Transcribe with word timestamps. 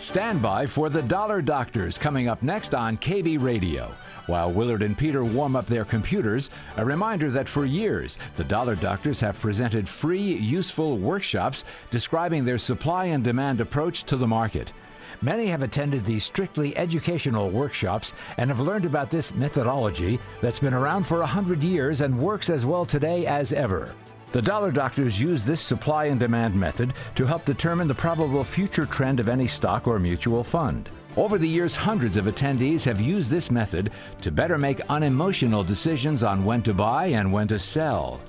Stand 0.00 0.40
by 0.40 0.64
for 0.64 0.88
the 0.88 1.02
Dollar 1.02 1.42
Doctors 1.42 1.98
coming 1.98 2.26
up 2.26 2.42
next 2.42 2.74
on 2.74 2.96
KB 2.96 3.38
Radio. 3.38 3.94
While 4.28 4.50
Willard 4.50 4.80
and 4.82 4.96
Peter 4.96 5.22
warm 5.22 5.54
up 5.54 5.66
their 5.66 5.84
computers, 5.84 6.48
a 6.78 6.84
reminder 6.84 7.30
that 7.30 7.50
for 7.50 7.66
years, 7.66 8.16
the 8.36 8.44
Dollar 8.44 8.76
Doctors 8.76 9.20
have 9.20 9.38
presented 9.38 9.86
free, 9.86 10.22
useful 10.22 10.96
workshops 10.96 11.64
describing 11.90 12.46
their 12.46 12.56
supply 12.56 13.04
and 13.06 13.22
demand 13.22 13.60
approach 13.60 14.04
to 14.04 14.16
the 14.16 14.26
market. 14.26 14.72
Many 15.20 15.48
have 15.48 15.60
attended 15.60 16.06
these 16.06 16.24
strictly 16.24 16.74
educational 16.78 17.50
workshops 17.50 18.14
and 18.38 18.48
have 18.48 18.60
learned 18.60 18.86
about 18.86 19.10
this 19.10 19.34
methodology 19.34 20.18
that's 20.40 20.60
been 20.60 20.72
around 20.72 21.04
for 21.04 21.20
a 21.20 21.26
hundred 21.26 21.62
years 21.62 22.00
and 22.00 22.18
works 22.18 22.48
as 22.48 22.64
well 22.64 22.86
today 22.86 23.26
as 23.26 23.52
ever. 23.52 23.92
The 24.32 24.40
dollar 24.40 24.70
doctors 24.70 25.20
use 25.20 25.44
this 25.44 25.60
supply 25.60 26.04
and 26.04 26.20
demand 26.20 26.54
method 26.54 26.94
to 27.16 27.26
help 27.26 27.44
determine 27.44 27.88
the 27.88 27.94
probable 27.94 28.44
future 28.44 28.86
trend 28.86 29.18
of 29.18 29.28
any 29.28 29.48
stock 29.48 29.88
or 29.88 29.98
mutual 29.98 30.44
fund. 30.44 30.88
Over 31.16 31.36
the 31.36 31.48
years, 31.48 31.74
hundreds 31.74 32.16
of 32.16 32.26
attendees 32.26 32.84
have 32.84 33.00
used 33.00 33.28
this 33.28 33.50
method 33.50 33.90
to 34.20 34.30
better 34.30 34.56
make 34.56 34.88
unemotional 34.88 35.64
decisions 35.64 36.22
on 36.22 36.44
when 36.44 36.62
to 36.62 36.72
buy 36.72 37.06
and 37.06 37.32
when 37.32 37.48
to 37.48 37.58
sell. 37.58 38.20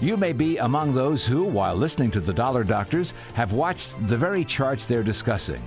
You 0.00 0.16
may 0.16 0.32
be 0.32 0.56
among 0.56 0.92
those 0.92 1.24
who, 1.24 1.44
while 1.44 1.76
listening 1.76 2.10
to 2.12 2.20
the 2.20 2.32
Dollar 2.32 2.64
Doctors, 2.64 3.14
have 3.34 3.52
watched 3.52 3.94
the 4.08 4.16
very 4.16 4.44
charts 4.44 4.84
they're 4.84 5.04
discussing. 5.04 5.62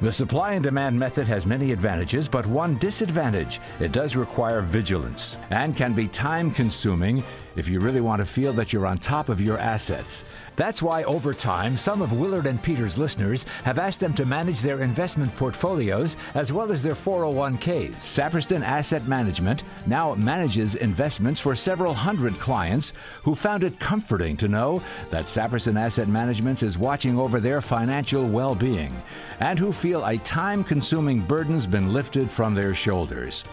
The 0.00 0.12
supply 0.12 0.54
and 0.54 0.64
demand 0.64 0.98
method 0.98 1.28
has 1.28 1.46
many 1.46 1.72
advantages, 1.72 2.26
but 2.26 2.46
one 2.46 2.78
disadvantage 2.78 3.60
it 3.80 3.92
does 3.92 4.16
require 4.16 4.62
vigilance 4.62 5.36
and 5.50 5.76
can 5.76 5.92
be 5.92 6.08
time 6.08 6.50
consuming 6.50 7.22
if 7.56 7.68
you 7.68 7.80
really 7.80 8.00
want 8.00 8.20
to 8.20 8.26
feel 8.26 8.52
that 8.54 8.72
you're 8.72 8.86
on 8.86 8.98
top 8.98 9.28
of 9.28 9.40
your 9.40 9.58
assets. 9.58 10.24
That's 10.56 10.82
why 10.82 11.04
over 11.04 11.32
time, 11.32 11.76
some 11.76 12.02
of 12.02 12.12
Willard 12.12 12.46
and 12.46 12.62
Peter's 12.62 12.98
listeners 12.98 13.44
have 13.64 13.78
asked 13.78 14.00
them 14.00 14.12
to 14.14 14.26
manage 14.26 14.60
their 14.60 14.82
investment 14.82 15.34
portfolios 15.36 16.16
as 16.34 16.52
well 16.52 16.70
as 16.70 16.82
their 16.82 16.94
401ks. 16.94 17.94
Saperston 17.94 18.62
Asset 18.62 19.08
Management 19.08 19.62
now 19.86 20.14
manages 20.16 20.74
investments 20.74 21.40
for 21.40 21.56
several 21.56 21.94
hundred 21.94 22.34
clients 22.34 22.92
who 23.22 23.34
found 23.34 23.64
it 23.64 23.80
comforting 23.80 24.36
to 24.36 24.48
know 24.48 24.82
that 25.10 25.26
Saperston 25.26 25.80
Asset 25.80 26.08
Management 26.08 26.62
is 26.62 26.76
watching 26.76 27.18
over 27.18 27.40
their 27.40 27.62
financial 27.62 28.26
well 28.26 28.54
being 28.54 28.94
and 29.40 29.58
who 29.58 29.72
feel 29.72 30.04
a 30.04 30.18
time 30.18 30.62
consuming 30.62 31.20
burden's 31.20 31.66
been 31.66 31.92
lifted 31.92 32.30
from 32.30 32.54
their 32.54 32.74
shoulders. 32.74 33.44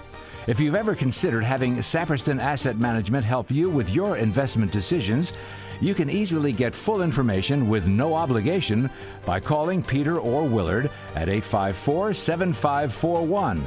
If 0.48 0.62
you've 0.62 0.76
ever 0.76 0.96
considered 0.96 1.44
having 1.44 1.76
Saperston 1.76 2.42
Asset 2.42 2.78
Management 2.78 3.26
help 3.26 3.52
you 3.52 3.70
with 3.70 3.90
your 3.90 4.16
investment 4.16 4.72
decisions, 4.72 5.34
you 5.82 5.94
can 5.94 6.10
easily 6.10 6.54
get 6.54 6.74
full 6.74 7.02
information 7.02 7.68
with 7.68 7.86
no 7.86 8.14
obligation 8.14 8.90
by 9.26 9.42
calling 9.42 9.84
Peter 9.84 10.20
or 10.20 10.48
Willard 10.48 10.90
at 11.16 11.28
854 11.28 12.14
7541. 12.14 13.62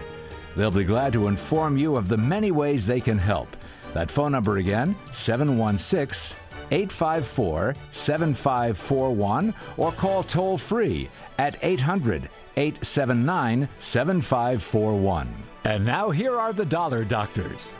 They'll 0.56 0.70
be 0.70 0.84
glad 0.84 1.12
to 1.12 1.28
inform 1.28 1.77
you 1.77 1.97
of 1.97 2.08
the 2.08 2.17
many 2.17 2.51
ways 2.51 2.86
they 2.86 3.01
can 3.01 3.19
help. 3.19 3.55
That 3.92 4.11
phone 4.11 4.33
number 4.33 4.56
again, 4.56 4.97
716 5.12 6.39
854 6.70 7.75
7541, 7.91 9.55
or 9.77 9.92
call 9.92 10.23
toll 10.23 10.56
free 10.56 11.11
at 11.39 11.58
800 11.62 12.31
879 12.56 13.69
7541. 13.79 15.29
And 15.65 15.84
now 15.84 16.11
here 16.11 16.39
are 16.39 16.53
the 16.53 16.65
Dollar 16.65 17.05
Doctors. 17.05 17.77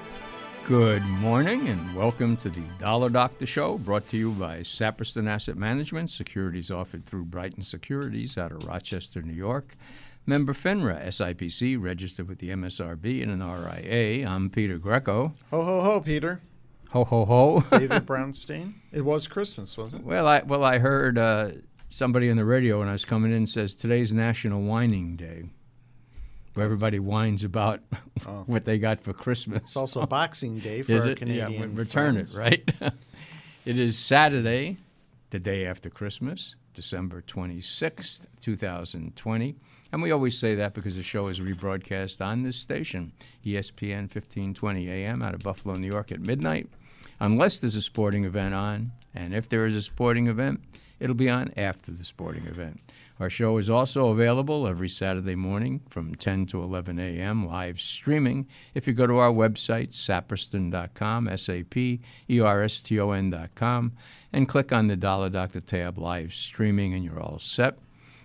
Good 0.65 1.03
morning 1.03 1.69
and 1.69 1.97
welcome 1.97 2.37
to 2.37 2.49
the 2.51 2.63
Dollar 2.79 3.09
Doctor 3.09 3.47
Show 3.47 3.79
brought 3.79 4.09
to 4.11 4.17
you 4.17 4.31
by 4.33 4.59
Saperston 4.61 5.27
Asset 5.29 5.57
Management, 5.57 6.11
securities 6.11 6.71
offered 6.71 7.05
through 7.07 7.25
Brighton 7.25 7.63
Securities 7.63 8.39
out 8.39 8.53
of 8.53 8.65
Rochester, 8.65 9.23
New 9.23 9.33
York. 9.33 9.75
Member 10.27 10.53
FINRA, 10.53 11.07
SIPC, 11.09 11.81
registered 11.83 12.29
with 12.29 12.39
the 12.39 12.51
MSRB 12.51 13.23
and 13.23 13.33
an 13.33 13.43
RIA. 13.43 14.29
I'm 14.29 14.51
Peter 14.51 14.79
Greco. 14.79 15.35
Ho, 15.51 15.63
ho, 15.65 15.83
ho, 15.83 16.01
Peter. 16.01 16.41
Ho, 16.91 17.05
ho, 17.05 17.25
ho. 17.25 17.65
David 17.71 18.07
Brownstein. 18.07 18.75
It 18.93 19.05
was 19.05 19.27
Christmas, 19.27 19.77
wasn't 19.79 20.03
it? 20.03 20.07
well, 20.07 20.29
I, 20.29 20.41
well, 20.43 20.63
I 20.63 20.79
heard 20.79 21.19
uh, 21.19 21.51
somebody 21.91 22.31
on 22.31 22.37
the 22.37 22.45
radio 22.45 22.79
when 22.79 22.89
I 22.89 22.93
was 22.93 23.05
coming 23.05 23.33
in 23.33 23.47
says 23.47 23.75
today's 23.75 24.15
National 24.15 24.63
Whining 24.63 25.17
Day. 25.17 25.45
Where 26.55 26.65
everybody 26.65 26.99
whines 26.99 27.45
about 27.45 27.81
oh. 28.27 28.45
what 28.47 28.65
they 28.65 28.79
got 28.79 29.03
for 29.03 29.13
Christmas. 29.13 29.63
It's 29.67 29.77
also 29.77 30.07
Boxing 30.07 30.59
Day 30.59 30.83
for 30.83 30.93
Is 30.93 31.05
our 31.05 31.11
it? 31.11 31.19
Canadian 31.19 31.53
yeah, 31.53 31.67
return 31.79 32.15
friends. 32.15 32.35
it, 32.35 32.39
right? 32.39 32.71
it 33.65 33.79
is 33.79 33.99
Saturday, 33.99 34.79
the 35.31 35.39
day 35.39 35.67
after 35.67 35.91
Christmas, 35.91 36.55
December 36.75 37.23
26th, 37.23 38.23
2020. 38.41 39.57
And 39.93 40.03
we 40.03 40.13
always 40.13 40.39
say 40.39 40.55
that 40.57 40.75
because 40.75 40.97
the 40.97 41.03
show 41.03 41.29
is 41.29 41.41
rebroadcast 41.41 42.25
on 42.25 42.43
this 42.43 42.57
station, 42.57 43.13
ESPN 43.45 44.03
1520 44.03 44.89
AM 44.89 45.23
out 45.23 45.35
of 45.35 45.41
Buffalo, 45.41 45.75
New 45.75 45.91
York 45.91 46.13
at 46.13 46.21
midnight, 46.21 46.69
unless 47.19 47.59
there's 47.59 47.77
a 47.77 47.83
sporting 47.83 48.25
event 48.25 48.55
on. 48.55 48.93
And 49.15 49.35
if 49.35 49.49
there 49.49 49.67
is 49.67 49.75
a 49.75 49.83
sporting 49.83 50.29
event, 50.29 50.61
it'll 51.01 51.17
be 51.17 51.31
on 51.31 51.53
after 51.57 51.91
the 51.91 52.05
sporting 52.05 52.47
event. 52.47 52.81
Our 53.19 53.29
show 53.29 53.59
is 53.59 53.69
also 53.69 54.09
available 54.09 54.67
every 54.67 54.89
Saturday 54.89 55.35
morning 55.35 55.83
from 55.91 56.15
10 56.15 56.47
to 56.47 56.63
11 56.63 56.99
a.m. 56.99 57.47
live 57.47 57.79
streaming. 57.79 58.47
If 58.73 58.87
you 58.87 58.95
go 58.95 59.07
to 59.07 59.19
our 59.19 59.31
website, 59.31 59.91
saperston.com, 59.91 61.29
S 61.29 61.49
A 61.51 61.63
P 61.65 62.01
E 62.31 62.41
R 62.41 62.63
S 62.63 62.81
T 62.81 62.99
O 62.99 63.11
N.com, 63.11 63.93
and 64.33 64.49
click 64.49 64.73
on 64.73 64.87
the 64.87 64.97
Dollar 64.97 65.29
Doctor 65.29 65.61
tab 65.61 65.99
live 65.99 66.33
streaming, 66.33 66.95
and 66.95 67.05
you're 67.05 67.21
all 67.21 67.39
set. 67.39 67.77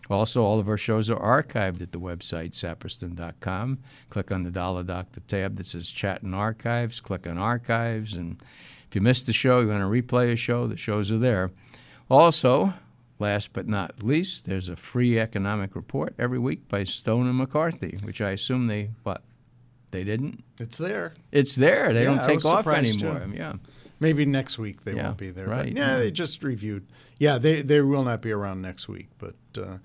Also, 0.10 0.44
all 0.44 0.60
of 0.60 0.70
our 0.70 0.78
shows 0.78 1.10
are 1.10 1.44
archived 1.44 1.82
at 1.82 1.92
the 1.92 2.00
website, 2.00 2.52
saperston.com. 2.52 3.80
Click 4.10 4.32
on 4.32 4.44
the 4.44 4.52
Dollar 4.52 4.84
Doctor 4.84 5.20
tab 5.22 5.56
that 5.58 5.66
says 5.66 5.90
Chat 5.90 6.22
and 6.22 6.36
Archives. 6.36 7.02
Click 7.02 7.28
on 7.28 7.38
Archives, 7.38 8.14
and 8.14 8.42
if 8.88 8.96
you 8.96 9.02
missed 9.02 9.26
the 9.26 9.34
show, 9.34 9.60
you 9.60 9.68
want 9.68 9.82
to 9.82 9.86
replay 9.86 10.32
a 10.32 10.36
show, 10.36 10.68
the 10.68 10.78
shows 10.78 11.12
are 11.12 11.18
there. 11.18 11.52
Also, 12.10 12.74
last 13.20 13.54
but 13.54 13.68
not 13.68 14.04
least, 14.04 14.46
there's 14.46 14.70
a 14.70 14.76
free 14.76 15.20
economic 15.20 15.76
report 15.76 16.14
every 16.20 16.40
week 16.40 16.68
by 16.68 16.84
Stone 16.84 17.28
and 17.28 17.38
McCarthy, 17.38 17.98
which 18.04 18.22
I 18.22 18.32
assume 18.32 18.68
they 18.68 18.92
what 19.04 19.24
they 19.92 20.04
didn't. 20.04 20.44
It's 20.60 20.78
there. 20.78 21.14
It's 21.32 21.56
there. 21.56 21.94
They 21.94 22.04
Yeah, 22.04 22.16
don't 22.16 22.24
take 22.24 22.46
off 22.46 22.68
anymore. 22.68 23.20
too. 23.20 23.34
Yeah. 23.36 23.54
Maybe 24.00 24.26
next 24.26 24.58
week 24.60 24.82
they 24.82 24.94
Yeah, 24.94 25.06
won't 25.06 25.18
be 25.18 25.30
there. 25.32 25.48
right, 25.48 25.66
But 25.74 25.74
yeah, 25.74 25.92
yeah. 25.94 25.98
they 26.00 26.12
just 26.12 26.44
reviewed. 26.44 26.86
Yeah, 27.18 27.38
they 27.38 27.62
they 27.62 27.82
will 27.82 28.04
not 28.04 28.22
be 28.22 28.32
around 28.32 28.62
next 28.62 28.88
week. 28.90 29.08
But 29.18 29.36
uh, 29.58 29.78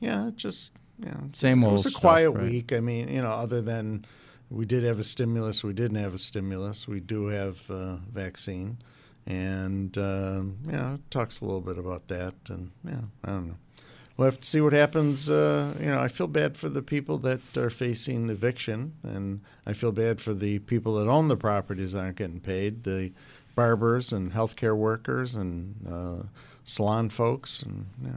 yeah, 0.00 0.28
it 0.28 0.36
just 0.36 0.72
yeah, 0.98 1.14
Same 1.32 1.62
old. 1.64 1.72
it 1.74 1.76
was 1.76 1.86
a 1.86 1.90
stuff, 1.90 2.00
quiet 2.02 2.30
right? 2.32 2.44
week. 2.50 2.72
I 2.72 2.80
mean, 2.80 3.08
you 3.08 3.22
know, 3.22 3.30
other 3.30 3.62
than 3.62 4.04
we 4.50 4.66
did 4.66 4.82
have 4.82 4.98
a 4.98 5.04
stimulus, 5.04 5.62
we 5.64 5.72
didn't 5.72 5.96
have 5.96 6.12
a 6.12 6.18
stimulus. 6.18 6.86
We 6.88 7.00
do 7.00 7.28
have 7.28 7.70
uh, 7.70 7.96
vaccine, 8.12 8.78
and 9.26 9.96
uh, 9.96 10.42
you 10.66 10.72
know, 10.72 10.98
talks 11.10 11.40
a 11.40 11.44
little 11.44 11.60
bit 11.60 11.78
about 11.78 12.08
that. 12.08 12.34
And 12.48 12.70
yeah, 12.84 13.02
I 13.24 13.30
don't 13.30 13.48
know. 13.48 13.56
We'll 14.16 14.26
have 14.26 14.40
to 14.40 14.46
see 14.46 14.60
what 14.60 14.72
happens. 14.72 15.30
Uh, 15.30 15.74
you 15.80 15.86
know, 15.86 16.00
I 16.00 16.08
feel 16.08 16.26
bad 16.26 16.56
for 16.56 16.68
the 16.68 16.82
people 16.82 17.18
that 17.18 17.56
are 17.56 17.70
facing 17.70 18.28
eviction, 18.28 18.94
and 19.02 19.40
I 19.66 19.72
feel 19.72 19.92
bad 19.92 20.20
for 20.20 20.34
the 20.34 20.58
people 20.60 20.94
that 20.96 21.08
own 21.08 21.28
the 21.28 21.36
properties 21.36 21.92
that 21.92 22.00
aren't 22.00 22.16
getting 22.16 22.40
paid. 22.40 22.84
The 22.84 23.12
barbers 23.54 24.12
and 24.12 24.32
healthcare 24.32 24.76
workers 24.76 25.34
and 25.34 25.74
uh, 25.88 26.26
salon 26.64 27.08
folks, 27.08 27.62
and 27.62 27.86
yeah. 28.04 28.10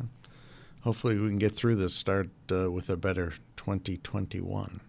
hopefully 0.82 1.18
we 1.18 1.30
can 1.30 1.40
get 1.40 1.54
through 1.54 1.78
this. 1.78 1.94
Start 1.94 2.30
uh, 2.52 2.70
with 2.70 2.90
a 2.90 2.98
better 2.98 3.34
2021. 3.56 4.82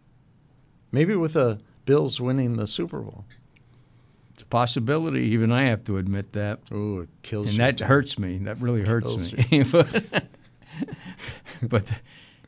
Maybe 0.90 1.14
with 1.14 1.36
a 1.36 1.60
Bills 1.84 2.20
winning 2.20 2.56
the 2.56 2.66
Super 2.66 3.00
Bowl. 3.00 3.24
Possibility. 4.56 5.20
Even 5.34 5.52
I 5.52 5.64
have 5.64 5.84
to 5.84 5.98
admit 5.98 6.32
that. 6.32 6.60
Oh, 6.72 7.00
it 7.00 7.10
kills 7.20 7.46
you. 7.54 7.62
and 7.62 7.72
you. 7.72 7.78
that 7.78 7.86
hurts 7.86 8.18
me. 8.18 8.38
That 8.38 8.58
really 8.58 8.86
hurts 8.86 9.34
me. 9.34 9.62
but, 9.70 10.24
but, 11.62 11.92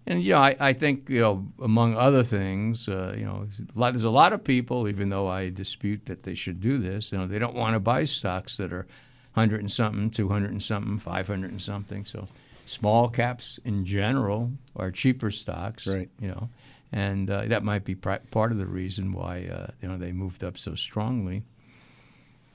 and 0.07 0.23
you 0.23 0.33
know, 0.33 0.41
I, 0.41 0.57
I 0.61 0.73
think 0.75 1.09
you 1.09 1.21
know, 1.21 1.47
among 1.63 1.97
other 1.97 2.23
things, 2.23 2.87
uh, 2.89 3.15
you 3.17 3.25
know, 3.25 3.49
a 3.75 3.79
lot, 3.79 3.93
there's 3.95 4.05
a 4.05 4.11
lot 4.11 4.35
of 4.35 4.45
people, 4.45 4.89
even 4.89 5.09
though 5.09 5.27
I 5.27 5.49
dispute 5.49 6.05
that 6.07 6.23
they 6.23 6.35
should 6.35 6.61
do 6.61 6.77
this, 6.79 7.13
you 7.13 7.19
know, 7.19 7.27
they 7.27 7.39
don't 7.39 7.55
want 7.55 7.75
to 7.75 7.81
buy 7.81 8.05
stocks 8.05 8.59
that 8.59 8.73
are 8.73 8.87
hundred 9.33 9.61
and 9.61 9.73
something, 9.73 10.11
two 10.11 10.29
hundred 10.29 10.51
and 10.51 10.63
something, 10.63 10.99
five 10.99 11.27
hundred 11.27 11.51
and 11.53 11.63
something. 11.63 12.05
So, 12.05 12.27
small 12.67 13.09
caps 13.09 13.59
in 13.65 13.87
general 13.87 14.51
are 14.77 14.91
cheaper 14.91 15.31
stocks, 15.31 15.87
Right. 15.87 16.11
You 16.21 16.29
know. 16.29 16.49
And 16.93 17.31
uh, 17.31 17.45
that 17.47 17.63
might 17.63 17.85
be 17.85 17.95
pri- 17.95 18.19
part 18.33 18.51
of 18.53 18.59
the 18.59 18.67
reason 18.67 19.13
why 19.13 19.47
uh, 19.47 19.71
you 19.81 19.89
know 19.89 19.97
they 19.97 20.13
moved 20.13 20.45
up 20.45 20.59
so 20.59 20.75
strongly. 20.75 21.45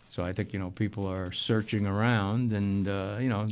So 0.09 0.23
I 0.23 0.31
think 0.33 0.53
you 0.53 0.59
know 0.59 0.71
people 0.71 1.05
are 1.07 1.31
searching 1.31 1.85
around, 1.85 2.53
and 2.53 2.87
uh, 2.87 3.17
you 3.19 3.27
know 3.29 3.45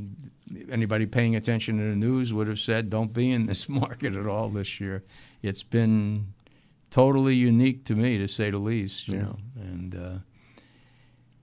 anybody 0.69 1.05
paying 1.05 1.35
attention 1.35 1.77
to 1.77 1.83
the 1.89 1.95
news 1.95 2.31
would 2.31 2.47
have 2.47 2.59
said, 2.59 2.89
"Don't 2.89 3.11
be 3.13 3.31
in 3.31 3.45
this 3.47 3.67
market 3.81 4.15
at 4.15 4.27
all 4.27 4.49
this 4.49 4.79
year." 4.79 5.03
It's 5.41 5.63
been 5.63 6.27
totally 6.89 7.35
unique 7.35 7.85
to 7.85 7.95
me, 7.95 8.17
to 8.19 8.27
say 8.27 8.49
the 8.51 8.59
least. 8.59 9.07
You 9.09 9.15
Yeah. 9.17 9.21
know, 9.23 9.37
and 9.55 9.95
uh, 9.95 10.17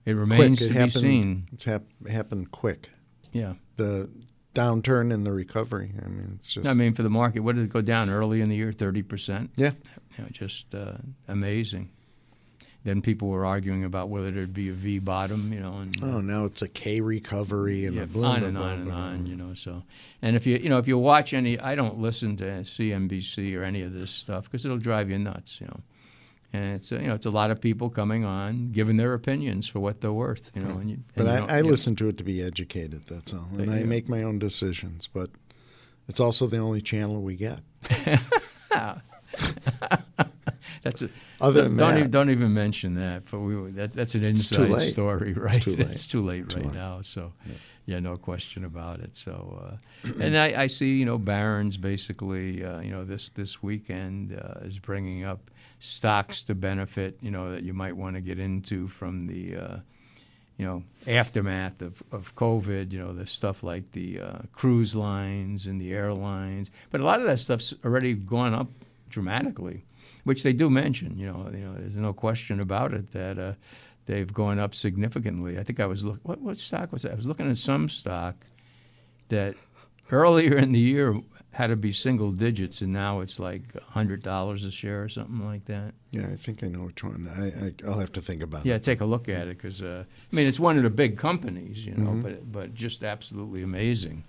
it 0.05 0.13
remains 0.13 0.57
quick. 0.59 0.59
to 0.59 0.65
It 0.65 0.69
be 0.69 0.73
happened, 0.79 0.91
seen. 0.91 1.47
It's 1.51 1.65
hap- 1.65 2.07
happened 2.07 2.51
quick. 2.51 2.89
Yeah, 3.31 3.53
The 3.77 4.09
downturn 4.55 5.13
and 5.13 5.25
the 5.25 5.31
recovery. 5.31 5.91
I 6.03 6.07
mean, 6.09 6.37
it's 6.39 6.51
just. 6.51 6.67
I 6.69 6.73
mean 6.73 6.93
for 6.93 7.03
the 7.03 7.09
market, 7.09 7.41
what 7.41 7.55
did 7.55 7.63
it 7.65 7.69
go 7.69 7.81
down 7.81 8.09
early 8.09 8.41
in 8.41 8.49
the 8.49 8.55
year? 8.55 8.71
Thirty 8.71 9.03
percent. 9.03 9.51
yeah. 9.55 9.71
You 10.17 10.23
know, 10.23 10.29
just 10.31 10.73
uh, 10.73 10.93
amazing. 11.27 11.89
Then 12.83 13.01
people 13.03 13.27
were 13.27 13.45
arguing 13.45 13.83
about 13.83 14.09
whether 14.09 14.31
there'd 14.31 14.55
be 14.55 14.69
a 14.69 14.73
V 14.73 14.97
bottom, 14.97 15.53
you 15.53 15.59
know, 15.59 15.73
and 15.77 15.95
Oh, 16.01 16.19
now 16.19 16.45
it's 16.45 16.63
a 16.63 16.67
K 16.67 16.99
recovery 16.99 17.85
and 17.85 17.95
yeah, 17.95 18.03
a 18.03 18.07
blah, 18.07 18.31
on 18.31 18.43
and 18.43 18.55
blah, 18.57 18.65
on 18.65 18.79
and 18.81 18.91
on, 18.91 19.25
you 19.27 19.35
know. 19.35 19.53
So, 19.53 19.83
and 20.23 20.35
if 20.35 20.47
you 20.47 20.57
you 20.57 20.67
know 20.69 20.79
if 20.79 20.87
you 20.87 20.97
watch 20.97 21.33
any, 21.35 21.59
I 21.59 21.75
don't 21.75 21.99
listen 21.99 22.35
to 22.37 22.43
CNBC 22.43 23.55
or 23.55 23.63
any 23.63 23.83
of 23.83 23.93
this 23.93 24.09
stuff 24.11 24.45
because 24.45 24.65
it'll 24.65 24.79
drive 24.79 25.11
you 25.11 25.19
nuts, 25.19 25.61
you 25.61 25.67
know. 25.67 25.79
And 26.53 26.75
it's 26.75 26.91
uh, 26.91 26.95
you 26.99 27.07
know 27.07 27.13
it's 27.13 27.27
a 27.27 27.29
lot 27.29 27.51
of 27.51 27.61
people 27.61 27.89
coming 27.91 28.25
on 28.25 28.71
giving 28.71 28.97
their 28.97 29.13
opinions 29.13 29.67
for 29.67 29.79
what 29.79 30.01
they're 30.01 30.11
worth, 30.11 30.49
you 30.55 30.61
know. 30.63 30.77
And 30.79 30.89
you, 30.89 30.97
But 31.15 31.27
and 31.27 31.51
I, 31.51 31.53
I 31.53 31.57
you 31.57 31.63
know, 31.63 31.69
listen 31.69 31.95
to 31.97 32.07
it 32.09 32.17
to 32.17 32.23
be 32.23 32.41
educated. 32.41 33.03
That's 33.03 33.31
all, 33.31 33.47
and 33.51 33.67
But, 33.67 33.69
I 33.69 33.77
yeah. 33.79 33.85
make 33.85 34.09
my 34.09 34.23
own 34.23 34.39
decisions. 34.39 35.07
But 35.07 35.29
it's 36.07 36.19
also 36.19 36.47
the 36.47 36.57
only 36.57 36.81
channel 36.81 37.21
we 37.21 37.35
get. 37.35 37.59
That's 40.81 41.01
a, 41.03 41.09
Other 41.39 41.61
don't, 41.63 41.69
than 41.71 41.77
don't 41.77 41.93
that- 41.93 41.99
even, 41.99 42.11
don't 42.11 42.29
even 42.31 42.53
mention 42.53 42.95
that. 42.95 43.23
But 43.29 43.39
we 43.39 43.55
were- 43.55 43.71
that, 43.71 43.93
that's 43.93 44.15
an 44.15 44.21
too 44.21 44.27
inside 44.27 44.81
story, 44.81 45.33
right? 45.33 45.61
too 45.61 45.75
late. 45.75 45.89
It's 45.91 46.07
too 46.07 46.23
late 46.23 46.49
Too 46.49 46.57
right 46.57 46.65
late. 46.65 46.75
now. 46.75 47.01
So, 47.01 47.33
yeah. 47.85 47.99
no 47.99 48.15
question 48.15 48.65
about 48.65 48.99
it. 48.99 49.15
So, 49.15 49.79
uh, 50.03 50.11
and 50.19 50.37
I, 50.37 50.63
I 50.63 50.67
see, 50.67 50.95
you 50.97 51.05
know, 51.05 51.17
Barron's 51.17 51.77
basically, 51.77 52.63
uh, 52.65 52.79
you 52.81 52.89
know, 52.91 53.03
this 53.05 53.29
this 53.29 53.61
weekend 53.61 54.33
uh, 54.39 54.65
is 54.65 54.79
bringing 54.79 55.23
up 55.23 55.51
stocks 55.79 56.43
to 56.43 56.55
benefit, 56.55 57.17
you 57.21 57.31
know, 57.31 57.51
that 57.51 57.63
you 57.63 57.73
might 57.73 57.95
want 57.95 58.15
to 58.15 58.21
get 58.21 58.39
into 58.39 58.87
from 58.87 59.27
the. 59.27 59.55
Uh, 59.57 59.77
you 60.57 60.67
know, 60.67 60.83
aftermath 61.07 61.81
of, 61.81 62.03
of 62.11 62.35
COVID, 62.35 62.91
you 62.91 62.99
know, 62.99 63.13
the 63.13 63.25
stuff 63.25 63.63
like 63.63 63.93
the 63.93 64.19
uh, 64.19 64.37
cruise 64.53 64.93
lines 64.95 65.65
and 65.65 65.81
the 65.81 65.91
airlines. 65.91 66.69
But 66.91 67.01
a 67.01 67.03
lot 67.03 67.19
of 67.19 67.25
that 67.25 67.39
stuff's 67.39 67.73
already 67.83 68.13
gone 68.13 68.53
up 68.53 68.67
dramatically, 69.09 69.83
which 70.23 70.43
they 70.43 70.53
do 70.53 70.69
mention. 70.69 71.17
You 71.17 71.27
know, 71.27 71.49
you 71.51 71.59
know, 71.65 71.73
there's 71.75 71.97
no 71.97 72.13
question 72.13 72.59
about 72.59 72.93
it 72.93 73.11
that 73.11 73.37
uh, 73.39 73.53
they've 74.05 74.31
gone 74.33 74.59
up 74.59 74.75
significantly. 74.75 75.57
I 75.59 75.63
think 75.63 75.79
I 75.79 75.85
was 75.85 76.05
look 76.05 76.19
what 76.23 76.39
what 76.41 76.57
stock 76.57 76.91
was 76.91 77.01
that? 77.03 77.11
I 77.11 77.15
was 77.15 77.27
looking 77.27 77.49
at 77.49 77.57
some 77.57 77.89
stock 77.89 78.35
that 79.29 79.55
earlier 80.11 80.57
in 80.57 80.71
the 80.71 80.79
year 80.79 81.19
had 81.53 81.67
to 81.67 81.75
be 81.75 81.91
single 81.91 82.31
digits, 82.31 82.81
and 82.81 82.93
now 82.93 83.19
it's 83.19 83.37
like 83.39 83.73
hundred 83.83 84.23
dollars 84.23 84.63
a 84.63 84.71
share 84.71 85.03
or 85.03 85.09
something 85.09 85.45
like 85.45 85.65
that. 85.65 85.93
Yeah, 86.11 86.27
I 86.27 86.35
think 86.37 86.63
I 86.63 86.67
know 86.67 86.85
which 86.85 87.03
one. 87.03 87.29
I, 87.37 87.65
I 87.65 87.73
I'll 87.89 87.99
have 87.99 88.11
to 88.13 88.21
think 88.21 88.41
about 88.41 88.61
it. 88.65 88.69
Yeah, 88.69 88.75
it. 88.75 88.83
take 88.83 89.01
a 89.01 89.05
look 89.05 89.27
at 89.27 89.47
it 89.47 89.57
because 89.57 89.81
uh, 89.81 90.03
I 90.31 90.35
mean 90.35 90.47
it's 90.47 90.59
one 90.59 90.77
of 90.77 90.83
the 90.83 90.89
big 90.89 91.17
companies, 91.17 91.85
you 91.85 91.93
know, 91.95 92.11
Mm-hmm. 92.11 92.21
but 92.21 92.51
but 92.51 92.73
just 92.73 93.03
absolutely 93.03 93.63
amazing. 93.63 94.23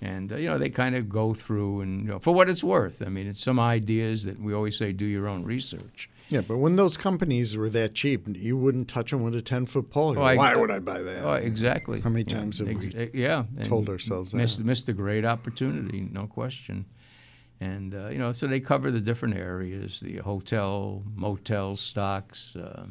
And 0.00 0.32
uh, 0.32 0.36
you 0.36 0.48
know 0.48 0.58
they 0.58 0.70
kind 0.70 0.94
of 0.96 1.08
go 1.08 1.34
through 1.34 1.80
and 1.82 2.02
you 2.04 2.08
know 2.10 2.18
for 2.18 2.34
what 2.34 2.50
it's 2.50 2.64
worth. 2.64 3.02
I 3.04 3.08
mean 3.08 3.26
it's 3.26 3.42
some 3.42 3.58
ideas 3.60 4.24
that 4.24 4.40
we 4.40 4.52
always 4.52 4.76
say 4.76 4.92
do 4.92 5.04
your 5.06 5.28
own 5.28 5.44
research. 5.44 6.10
Yeah, 6.30 6.40
but 6.40 6.56
when 6.56 6.76
those 6.76 6.96
companies 6.96 7.56
were 7.56 7.70
that 7.70 7.94
cheap, 7.94 8.26
you 8.34 8.56
wouldn't 8.56 8.88
touch 8.88 9.10
them 9.10 9.22
with 9.22 9.34
a 9.34 9.42
ten 9.42 9.66
foot 9.66 9.90
pole. 9.90 10.14
Oh, 10.18 10.20
like, 10.22 10.34
I- 10.34 10.36
Why 10.36 10.56
would 10.56 10.70
I 10.70 10.78
buy 10.78 11.00
that? 11.02 11.22
Oh, 11.24 11.34
exactly. 11.34 12.00
How 12.00 12.10
many 12.10 12.24
Yeah, 12.26 12.38
times 12.38 12.58
have 12.58 12.68
we 12.68 13.10
yeah 13.14 13.44
told 13.62 13.88
ourselves 13.88 14.32
that? 14.32 14.38
missed, 14.38 14.64
missed 14.64 14.88
a 14.88 14.92
great 14.94 15.24
opportunity, 15.24 16.08
no 16.10 16.26
question. 16.26 16.86
And 17.60 17.94
uh, 17.94 18.08
you 18.08 18.18
know, 18.18 18.32
so 18.32 18.46
they 18.46 18.58
cover 18.60 18.90
the 18.90 19.00
different 19.00 19.36
areas: 19.36 20.00
the 20.00 20.16
hotel, 20.18 21.02
motel 21.14 21.76
stocks, 21.76 22.56
uh, 22.56 22.86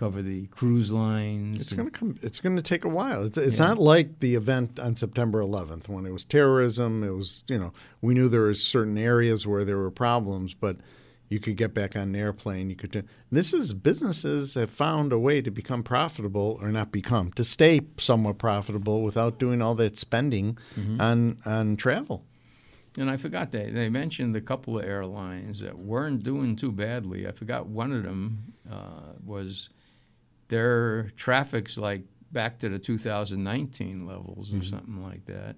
cover 0.00 0.22
the 0.22 0.46
cruise 0.46 0.90
lines. 0.90 1.60
It's 1.60 1.72
going 1.74 1.90
to 1.90 1.96
come. 1.98 2.16
It's 2.22 2.40
going 2.40 2.56
to 2.56 2.62
take 2.62 2.84
a 2.84 2.88
while. 2.88 3.22
It's, 3.24 3.36
it's 3.38 3.58
not 3.58 3.78
like 3.78 4.18
the 4.20 4.34
event 4.34 4.80
on 4.80 4.96
September 4.96 5.40
11th 5.42 5.88
when 5.88 6.06
it 6.06 6.12
was 6.12 6.24
terrorism. 6.24 7.04
It 7.04 7.10
was 7.10 7.44
you 7.48 7.58
know 7.58 7.72
we 8.00 8.14
knew 8.14 8.28
there 8.28 8.40
were 8.48 8.54
certain 8.54 8.96
areas 8.98 9.46
where 9.46 9.64
there 9.64 9.78
were 9.78 9.90
problems, 9.90 10.54
but 10.54 10.76
you 11.28 11.38
could 11.38 11.56
get 11.56 11.74
back 11.74 11.94
on 11.94 12.02
an 12.02 12.16
airplane. 12.16 12.70
You 12.70 12.76
could. 12.76 12.90
do- 12.90 13.04
This 13.30 13.52
is 13.52 13.72
businesses 13.74 14.54
have 14.54 14.70
found 14.70 15.12
a 15.12 15.18
way 15.18 15.42
to 15.42 15.50
become 15.50 15.82
profitable 15.82 16.58
or 16.62 16.72
not 16.72 16.90
become 16.90 17.30
to 17.32 17.44
stay 17.44 17.82
somewhat 17.98 18.38
profitable 18.38 19.02
without 19.02 19.38
doing 19.38 19.60
all 19.62 19.74
that 19.76 19.96
spending 19.98 20.58
Mm-hmm. 20.78 21.00
on 21.00 21.36
on 21.44 21.76
travel. 21.76 22.24
And 22.98 23.08
I 23.08 23.16
forgot 23.18 23.52
they 23.52 23.70
they 23.70 23.88
mentioned 23.90 24.34
a 24.34 24.40
couple 24.40 24.78
of 24.78 24.84
airlines 24.84 25.60
that 25.60 25.78
weren't 25.78 26.24
doing 26.24 26.56
too 26.56 26.72
badly. 26.72 27.28
I 27.28 27.32
forgot 27.32 27.66
one 27.66 27.92
of 27.92 28.02
them 28.02 28.38
uh, 28.68 29.12
was 29.24 29.68
their 30.50 31.10
traffic's 31.16 31.78
like 31.78 32.02
back 32.32 32.58
to 32.58 32.68
the 32.68 32.78
2019 32.78 34.06
levels 34.06 34.52
or 34.52 34.62
something 34.62 35.02
like 35.02 35.24
that. 35.26 35.56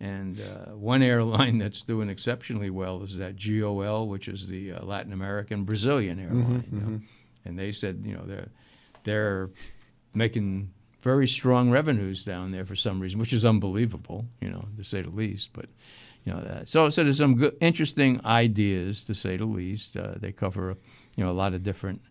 And 0.00 0.40
uh, 0.40 0.76
one 0.76 1.02
airline 1.02 1.58
that's 1.62 1.82
doing 1.82 2.08
exceptionally 2.08 2.70
well 2.70 3.02
is 3.02 3.16
that 3.16 3.36
GOL, 3.36 4.06
which 4.06 4.28
is 4.28 4.46
the 4.46 4.72
uh, 4.72 4.84
Latin 4.84 5.12
American 5.12 5.64
Brazilian 5.64 6.20
airline. 6.20 6.64
you 6.70 6.78
know. 6.78 7.00
And 7.44 7.58
they 7.58 7.72
said, 7.72 8.02
you 8.04 8.14
know, 8.14 8.24
they're 8.26 8.48
they're 9.02 9.50
making 10.14 10.70
very 11.02 11.26
strong 11.26 11.70
revenues 11.70 12.22
down 12.22 12.50
there 12.50 12.64
for 12.64 12.76
some 12.76 13.00
reason, 13.00 13.18
which 13.18 13.32
is 13.32 13.46
unbelievable, 13.46 14.26
you 14.40 14.50
know, 14.50 14.62
to 14.76 14.84
say 14.84 15.00
the 15.02 15.10
least. 15.10 15.52
But 15.54 15.66
you 16.24 16.32
know, 16.32 16.40
that. 16.42 16.68
so 16.68 16.90
so 16.90 17.02
there's 17.02 17.18
some 17.18 17.36
good, 17.36 17.56
interesting 17.60 18.20
ideas 18.26 19.04
to 19.04 19.14
say 19.14 19.38
the 19.38 19.46
least. 19.46 19.96
Uh, 19.96 20.14
they 20.16 20.32
cover, 20.32 20.76
you 21.16 21.24
know, 21.24 21.30
a 21.30 21.32
lot 21.32 21.54
of 21.54 21.62
different 21.62 22.02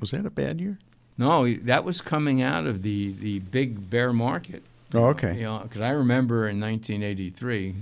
was 0.00 0.12
that 0.12 0.24
a 0.24 0.30
bad 0.30 0.60
year? 0.60 0.78
No, 1.18 1.52
that 1.54 1.84
was 1.84 2.00
coming 2.00 2.42
out 2.42 2.66
of 2.66 2.82
the, 2.82 3.12
the 3.12 3.38
big 3.40 3.88
bear 3.90 4.12
market. 4.12 4.62
Oh, 4.94 5.06
okay. 5.06 5.36
You 5.36 5.42
know, 5.44 5.60
because 5.62 5.80
I 5.82 5.88
remember 5.90 6.46
in 6.48 6.60
1983, 6.60 7.74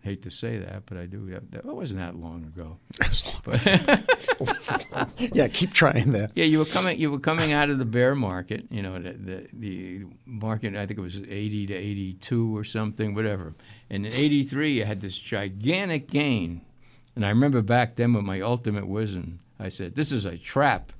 hate 0.00 0.22
to 0.22 0.30
say 0.30 0.58
that, 0.58 0.84
but 0.86 0.98
I 0.98 1.06
do. 1.06 1.28
That 1.50 1.64
wasn't 1.64 2.00
that 2.00 2.16
long 2.16 2.44
ago. 2.44 2.78
yeah, 5.18 5.48
keep 5.48 5.72
trying 5.72 6.12
that. 6.12 6.32
Yeah, 6.34 6.44
you 6.44 6.58
were 6.58 6.64
coming. 6.64 6.98
You 6.98 7.10
were 7.10 7.18
coming 7.18 7.52
out 7.52 7.70
of 7.70 7.78
the 7.78 7.84
bear 7.84 8.14
market. 8.14 8.66
You 8.70 8.82
know, 8.82 8.98
the, 9.00 9.12
the 9.12 9.48
the 9.52 10.04
market. 10.26 10.74
I 10.76 10.86
think 10.86 10.98
it 10.98 11.02
was 11.02 11.16
80 11.18 11.66
to 11.68 11.74
82 11.74 12.56
or 12.56 12.64
something, 12.64 13.14
whatever. 13.14 13.54
And 13.90 14.06
in 14.06 14.12
83, 14.12 14.72
you 14.72 14.84
had 14.84 15.00
this 15.00 15.18
gigantic 15.18 16.10
gain. 16.10 16.62
And 17.16 17.24
I 17.26 17.30
remember 17.30 17.62
back 17.62 17.96
then 17.96 18.12
with 18.12 18.24
my 18.24 18.40
ultimate 18.40 18.86
wisdom, 18.86 19.40
I 19.58 19.70
said, 19.70 19.94
"This 19.96 20.12
is 20.12 20.26
a 20.26 20.36
trap." 20.36 20.92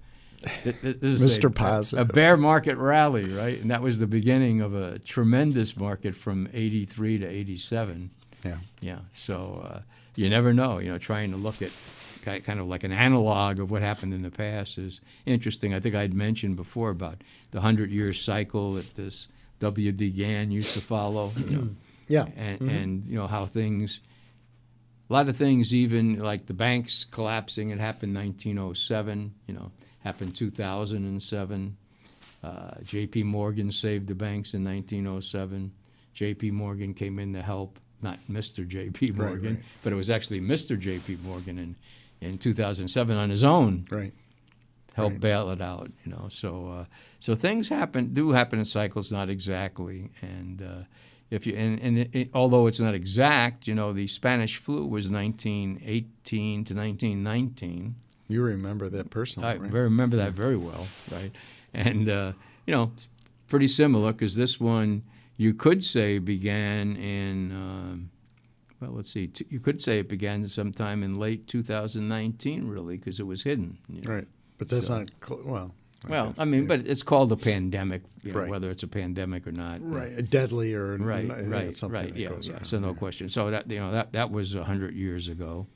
Th- 0.63 0.81
th- 0.81 1.01
This 1.01 1.21
is 1.21 1.39
Mr. 1.39 1.47
a- 1.47 1.51
Positive. 1.51 2.11
A 2.11 2.13
bear 2.13 2.37
market 2.37 2.77
rally, 2.77 3.25
right? 3.25 3.61
And 3.61 3.71
that 3.73 3.83
was 3.83 3.99
the 3.99 4.07
beginning 4.07 4.61
of 4.61 4.73
a 4.75 4.99
tremendous 5.01 5.77
market 5.77 6.15
from 6.15 6.49
83 6.53 7.19
to 7.19 7.27
87. 7.27 8.11
Yeah. 8.45 8.59
Yeah. 8.81 8.99
So 9.15 9.63
uh, 9.65 9.81
you 10.17 10.29
never 10.31 10.53
know. 10.53 10.79
You 10.79 10.91
know, 10.93 10.99
trying 10.99 11.31
to 11.33 11.37
look 11.37 11.61
at 11.63 11.71
kind 12.45 12.61
of 12.61 12.67
like 12.69 12.85
an 12.85 12.93
analog 12.93 13.59
of 13.59 13.71
what 13.71 13.81
happened 13.81 14.13
in 14.13 14.21
the 14.23 14.31
past 14.31 14.77
is 14.77 15.01
interesting. 15.25 15.73
I 15.73 15.81
think 15.81 15.95
I'd 15.95 16.13
mentioned 16.13 16.57
before 16.57 16.91
about 16.91 17.23
the 17.53 17.61
hundred 17.61 17.91
year 17.91 18.13
cycle 18.13 18.75
that 18.75 18.95
this 18.97 19.29
W.D. 19.61 20.11
Gann 20.11 20.51
used 20.51 20.75
to 20.75 20.81
follow. 20.83 21.33
You 21.37 21.51
know, 21.51 21.69
Yeah. 22.09 22.27
and, 22.37 22.61
and 22.63 23.05
you 23.07 23.17
know 23.17 23.27
how 23.27 23.47
things. 23.47 24.01
A 25.11 25.13
lot 25.15 25.29
of 25.31 25.37
things, 25.39 25.73
even 25.75 26.19
like 26.19 26.45
the 26.47 26.53
banks 26.53 27.05
collapsing, 27.05 27.71
it 27.71 27.79
happened 27.81 28.15
1907. 28.15 29.33
You 29.47 29.55
know, 29.55 29.73
happened 30.01 30.37
2007. 30.37 31.77
Uh, 32.45 32.71
J.P. 32.85 33.23
Morgan 33.23 33.73
saved 33.73 34.07
the 34.07 34.15
banks 34.15 34.53
in 34.55 34.65
1907. 34.65 35.73
J.P. 36.15 36.51
Morgan 36.51 36.93
came 36.95 37.19
in 37.19 37.33
to 37.33 37.43
help, 37.43 37.79
not 38.03 38.19
Mr. 38.31 38.67
J.P. 38.67 39.13
Morgan, 39.13 39.55
right. 39.57 39.65
but 39.83 39.93
it 39.93 39.97
was 39.97 40.11
actually 40.11 40.41
Mr. 40.41 40.79
J.P. 40.79 41.19
Morgan 41.25 41.59
in, 41.59 41.77
in 42.21 42.39
2007 42.39 43.17
on 43.17 43.31
his 43.31 43.45
own 43.45 43.87
Right. 43.91 44.13
help 44.95 45.13
Right. 45.13 45.21
bail 45.21 45.51
it 45.51 45.61
out. 45.61 45.91
You 46.05 46.13
know, 46.13 46.27
so 46.29 46.69
uh, 46.81 46.85
so 47.19 47.35
things 47.35 47.69
happen 47.69 48.15
do 48.15 48.31
happen 48.31 48.59
in 48.59 48.65
cycles, 48.65 49.11
not 49.13 49.29
exactly. 49.29 50.11
And 50.23 50.63
uh, 50.63 50.83
if 51.31 51.47
you 51.47 51.55
and, 51.57 51.79
and 51.81 51.99
it, 51.99 52.11
it- 52.15 52.31
although 52.35 52.67
it's 52.69 52.81
not 52.81 52.95
exact, 52.95 53.67
you 53.67 53.75
know, 53.75 53.93
the 53.93 54.07
Spanish 54.07 54.57
flu 54.57 54.87
was 54.87 55.11
1918 55.11 56.65
to 56.65 56.75
1919. 56.75 57.95
You 58.31 58.43
remember 58.43 58.89
that 58.91 59.11
personally, 59.11 59.49
I 59.49 59.57
right? 59.57 59.73
remember 59.73 60.17
that 60.19 60.33
very 60.33 60.57
well, 60.57 60.87
right? 61.11 61.33
And 61.75 62.09
uh, 62.09 62.33
you 62.67 62.75
know, 62.75 62.91
it's 62.95 63.09
pretty 63.49 63.69
similar 63.69 64.13
because 64.13 64.37
this 64.37 64.61
one 64.61 65.03
you 65.39 65.55
could 65.55 65.83
say 65.83 66.19
began 66.19 66.95
in. 66.97 67.53
Um, 67.53 68.11
well, 68.81 68.93
let's 68.93 69.11
see. 69.11 69.27
T- 69.29 69.47
you 69.51 69.59
could 69.59 69.81
say 69.83 69.99
it 70.01 70.09
began 70.09 70.47
sometime 70.47 71.03
in 71.03 71.19
late 71.19 71.47
2019, 71.49 72.69
really, 72.69 72.97
because 72.97 73.19
it 73.19 73.27
was 73.27 73.43
hidden. 73.43 73.79
you 73.89 74.03
know. 74.03 74.13
Right. 74.15 74.29
But 74.59 74.69
that's 74.69 74.87
So- 74.87 74.99
not 74.99 75.11
cl- 75.27 75.43
well. 75.45 75.75
I 76.05 76.11
Well, 76.11 76.27
guess, 76.27 76.39
I 76.39 76.45
mean, 76.45 76.61
yeah. 76.63 76.69
but 76.69 76.87
it's 76.87 77.03
called 77.03 77.33
a 77.33 77.37
pandemic, 77.37 78.03
you 78.23 78.33
know, 78.33 78.39
Right. 78.41 78.51
whether 78.51 78.71
it's 78.71 78.85
a 78.85 78.89
pandemic 78.89 79.49
or 79.49 79.53
not. 79.53 79.81
right, 79.83 80.31
deadly 80.31 80.73
or 80.75 80.97
Right, 80.97 81.29
n- 81.29 81.51
right, 81.51 81.75
something 81.75 82.01
right. 82.01 82.13
that 82.13 82.21
Yeah, 82.21 82.29
goes 82.29 82.47
yeah. 82.47 82.63
So 82.63 82.79
no 82.79 82.91
yeah. 82.91 82.95
question. 82.95 83.29
So 83.31 83.51
that 83.51 83.69
you 83.69 83.81
know 83.81 83.91
that 83.91 84.13
that 84.13 84.31
was 84.31 84.55
a 84.55 84.63
hundred 84.63 84.95
years 84.95 85.27
ago, 85.27 85.67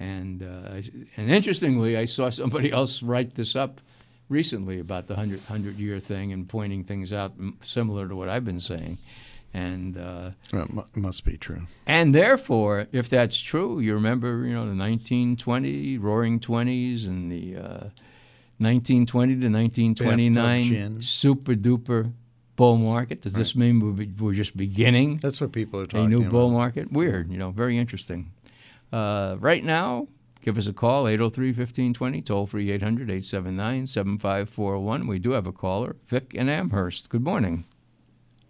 and 0.00 0.42
uh, 0.42 0.80
and 1.16 1.30
interestingly, 1.30 1.96
I 1.96 2.06
saw 2.06 2.28
somebody 2.30 2.72
else 2.78 3.04
write 3.04 3.36
this 3.36 3.54
up 3.54 3.80
recently 4.28 4.80
about 4.80 5.06
the 5.06 5.14
hundred 5.16 5.40
hundred 5.42 5.76
year 5.78 6.00
thing 6.00 6.32
and 6.32 6.48
pointing 6.48 6.84
things 6.84 7.12
out 7.12 7.32
m- 7.38 7.56
similar 7.62 8.08
to 8.08 8.14
what 8.16 8.28
I've 8.28 8.44
been 8.44 8.60
saying, 8.60 8.98
and. 9.54 9.96
Uh, 9.96 10.30
Well, 10.52 10.64
it 10.64 10.72
mu- 10.72 10.82
must 10.94 11.24
be 11.24 11.36
true. 11.36 11.62
and 11.86 12.14
therefore, 12.14 12.86
if 12.92 13.08
that's 13.08 13.38
true, 13.40 13.78
you 13.80 13.94
remember, 13.94 14.44
you 14.46 14.52
know, 14.54 14.66
the 14.66 14.74
1920 14.76 15.98
Roaring 15.98 16.40
Twenties 16.40 17.06
and 17.06 17.30
the 17.30 17.56
uh, 17.56 17.84
1920 18.58 19.34
to 19.40 19.48
1929 19.48 21.02
super 21.02 21.54
duper 21.54 22.12
bull 22.56 22.78
market. 22.78 23.20
Does 23.20 23.32
this 23.34 23.54
mean 23.54 23.80
we're, 23.80 23.92
be- 23.92 24.12
we're 24.18 24.32
just 24.32 24.56
beginning 24.56 25.18
That's 25.18 25.40
what 25.42 25.52
people 25.52 25.80
are 25.80 25.86
talking. 25.86 26.00
About. 26.00 26.06
A 26.06 26.10
new 26.10 26.20
about. 26.20 26.30
bull 26.30 26.50
market? 26.50 26.90
Weird, 26.90 27.28
you 27.28 27.36
know, 27.38 27.50
very 27.50 27.76
interesting. 27.78 28.32
Uh, 28.92 29.36
right 29.40 29.62
now, 29.62 30.08
give 30.46 30.56
us 30.56 30.66
a 30.68 30.72
call, 30.72 31.04
803-1520, 31.06 32.24
toll 32.24 32.46
free 32.46 32.68
800-879-7541. 32.78 35.08
We 35.08 35.18
do 35.18 35.32
have 35.32 35.48
a 35.48 35.52
caller, 35.52 35.96
Vic 36.06 36.32
in 36.34 36.48
Amherst. 36.48 37.08
Good 37.08 37.24
morning. 37.24 37.64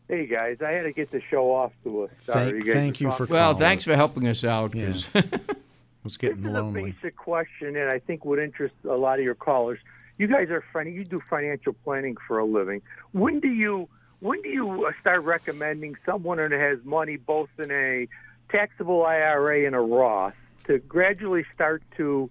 Hey 0.07 0.26
guys, 0.26 0.59
I 0.65 0.75
had 0.75 0.83
to 0.85 0.93
get 0.93 1.11
the 1.11 1.21
show 1.31 1.50
off 1.53 1.73
to 1.85 2.05
a 2.05 2.09
start. 2.23 2.50
Thank- 2.53 2.65
guys 2.67 2.75
thank 2.75 3.00
you 3.00 3.09
talking- 3.09 3.26
for 3.26 3.33
Well, 3.33 3.53
calling. 3.55 3.67
thanks 3.67 3.85
for 3.85 3.97
helping 3.97 4.29
us 4.29 4.45
out. 4.45 4.73
'cause- 4.73 5.09
was 6.05 6.17
getting 6.19 6.43
This 6.43 6.53
is 6.53 6.59
a 6.59 6.62
basic 6.71 7.17
question, 7.17 7.75
and 7.76 7.88
I 7.91 7.99
think 7.99 8.25
would 8.26 8.38
interest 8.38 8.75
a 8.85 8.95
lot 8.95 9.19
of 9.19 9.25
your 9.25 9.35
callers. 9.35 9.81
You 10.19 10.29
guys 10.29 10.50
are 10.50 10.62
funny. 10.73 10.93
you 10.93 11.05
do 11.05 11.21
financial 11.29 11.73
planning 11.73 12.17
for 12.29 12.38
a 12.38 12.45
living. 12.45 12.83
When 13.12 13.41
do 13.41 13.49
you 13.49 13.88
when 14.21 14.41
do 14.43 14.49
you 14.50 14.87
uh, 14.87 14.93
start 15.00 15.25
recommending 15.25 15.97
someone 16.07 16.38
who 16.38 16.49
has 16.50 16.79
money 16.85 17.17
both 17.17 17.49
in 17.59 17.71
a 17.73 18.07
taxable 18.50 19.05
IRA 19.05 19.67
and 19.67 19.75
a 19.75 19.81
Roth 19.81 20.35
to 20.67 20.79
gradually 20.79 21.45
start 21.55 21.83
to, 21.97 22.31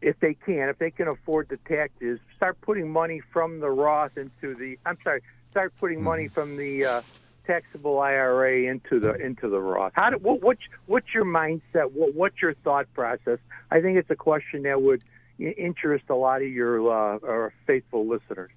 if 0.00 0.18
they 0.20 0.34
can, 0.34 0.68
if 0.68 0.78
they 0.78 0.90
can 0.90 1.08
afford 1.08 1.48
the 1.48 1.58
taxes, 1.68 2.18
start 2.36 2.60
putting 2.60 2.90
money 2.90 3.20
from 3.32 3.60
the 3.60 3.70
Roth 3.70 4.16
into 4.16 4.54
the. 4.54 4.78
I'm 4.86 4.98
sorry, 5.02 5.22
start 5.50 5.72
putting 5.78 6.02
money 6.02 6.28
from 6.28 6.56
the. 6.56 6.84
Uh, 6.84 7.02
taxable 7.46 7.98
IRA 7.98 8.70
into 8.70 9.00
the 9.00 9.14
into 9.14 9.48
the 9.48 9.58
Roth. 9.58 9.92
How 9.94 10.10
do, 10.10 10.18
what, 10.18 10.42
what's 10.42 10.62
what's 10.86 11.12
your 11.12 11.24
mindset? 11.24 11.92
What, 11.92 12.14
what's 12.14 12.40
your 12.40 12.54
thought 12.54 12.86
process? 12.94 13.38
I 13.70 13.80
think 13.80 13.98
it's 13.98 14.10
a 14.10 14.16
question 14.16 14.62
that 14.62 14.80
would 14.80 15.02
interest 15.38 16.04
a 16.08 16.14
lot 16.14 16.42
of 16.42 16.48
your 16.48 16.88
uh, 16.88 17.18
our 17.26 17.52
faithful 17.66 18.06
listeners. 18.06 18.50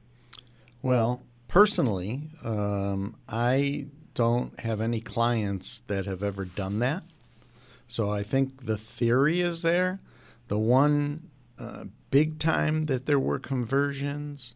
Well, 0.82 1.24
personally, 1.48 2.30
um, 2.44 3.15
I 3.27 3.88
don't 4.13 4.60
have 4.60 4.82
any 4.82 5.01
clients 5.01 5.82
that 5.88 6.06
have 6.06 6.22
ever 6.22 6.46
done 6.46 6.80
that. 6.80 7.04
So 7.88 8.10
I 8.10 8.24
think 8.24 8.65
the 8.65 8.77
theory 8.77 9.42
is 9.42 9.62
there. 9.62 10.00
The 10.48 10.58
one 10.58 11.30
uh, 11.60 11.86
big 12.12 12.39
time 12.39 12.84
that 12.84 13.06
there 13.06 13.20
were 13.20 13.39
conversions, 13.39 14.56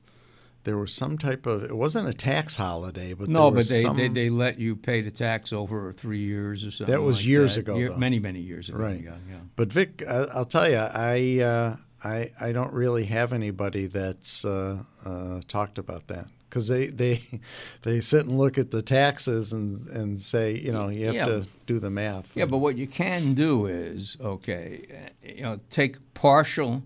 there 0.64 0.78
was 0.78 0.94
some 0.94 1.18
type 1.18 1.46
of, 1.46 1.64
it 1.64 1.76
wasn't 1.76 2.08
a 2.10 2.14
tax 2.14 2.56
holiday, 2.58 3.14
but 3.14 3.28
No, 3.28 3.50
there 3.50 3.60
but 3.60 3.68
they, 3.70 3.82
some, 3.82 3.98
they 3.98 4.08
they 4.08 4.30
let 4.30 4.60
you 4.60 4.76
pay 4.76 5.02
the 5.02 5.12
tax 5.12 5.54
over 5.54 5.94
three 5.94 6.20
years 6.20 6.66
or 6.66 6.72
something. 6.72 6.94
That 6.94 7.02
was 7.02 7.20
like 7.20 7.28
years 7.28 7.56
that. 7.56 7.62
ago, 7.62 7.78
Year- 7.78 7.98
many 7.98 8.20
many 8.20 8.40
years 8.40 8.70
ago. 8.70 8.78
Right. 8.78 9.02
Yeah, 9.02 9.16
yeah. 9.30 9.38
But 9.56 9.72
Vic, 9.72 10.04
I, 10.08 10.26
I'll 10.34 10.46
tell 10.46 10.70
you, 10.70 10.78
I, 10.78 11.40
uh, 11.42 11.76
I 12.04 12.32
I 12.40 12.52
don't 12.52 12.74
really 12.74 13.06
have 13.06 13.34
anybody 13.34 13.88
that's 13.88 14.46
uh, 14.46 14.84
uh, 15.06 15.42
talked 15.48 15.78
about 15.78 16.08
that 16.08 16.28
because 16.50 16.68
they, 16.68 16.88
they 16.88 17.22
they 17.84 18.00
sit 18.02 18.26
and 18.26 18.38
look 18.38 18.58
at 18.58 18.72
the 18.72 18.82
taxes 18.82 19.54
and 19.54 19.88
and 19.90 20.20
say, 20.20 20.56
you 20.56 20.72
know, 20.72 20.90
you 20.90 21.06
have 21.08 21.16
Yeah. 21.16 21.26
to 21.26 21.48
do 21.66 21.80
the 21.80 21.90
math. 21.90 22.36
Yeah, 22.36 22.46
but 22.46 22.58
what 22.58 22.78
you 22.78 22.88
can 22.88 23.34
do 23.34 23.68
is 23.68 24.18
okay, 24.20 24.86
uh, 24.94 25.28
you 25.28 25.44
know, 25.44 25.60
take 25.70 25.98
partial 26.14 26.84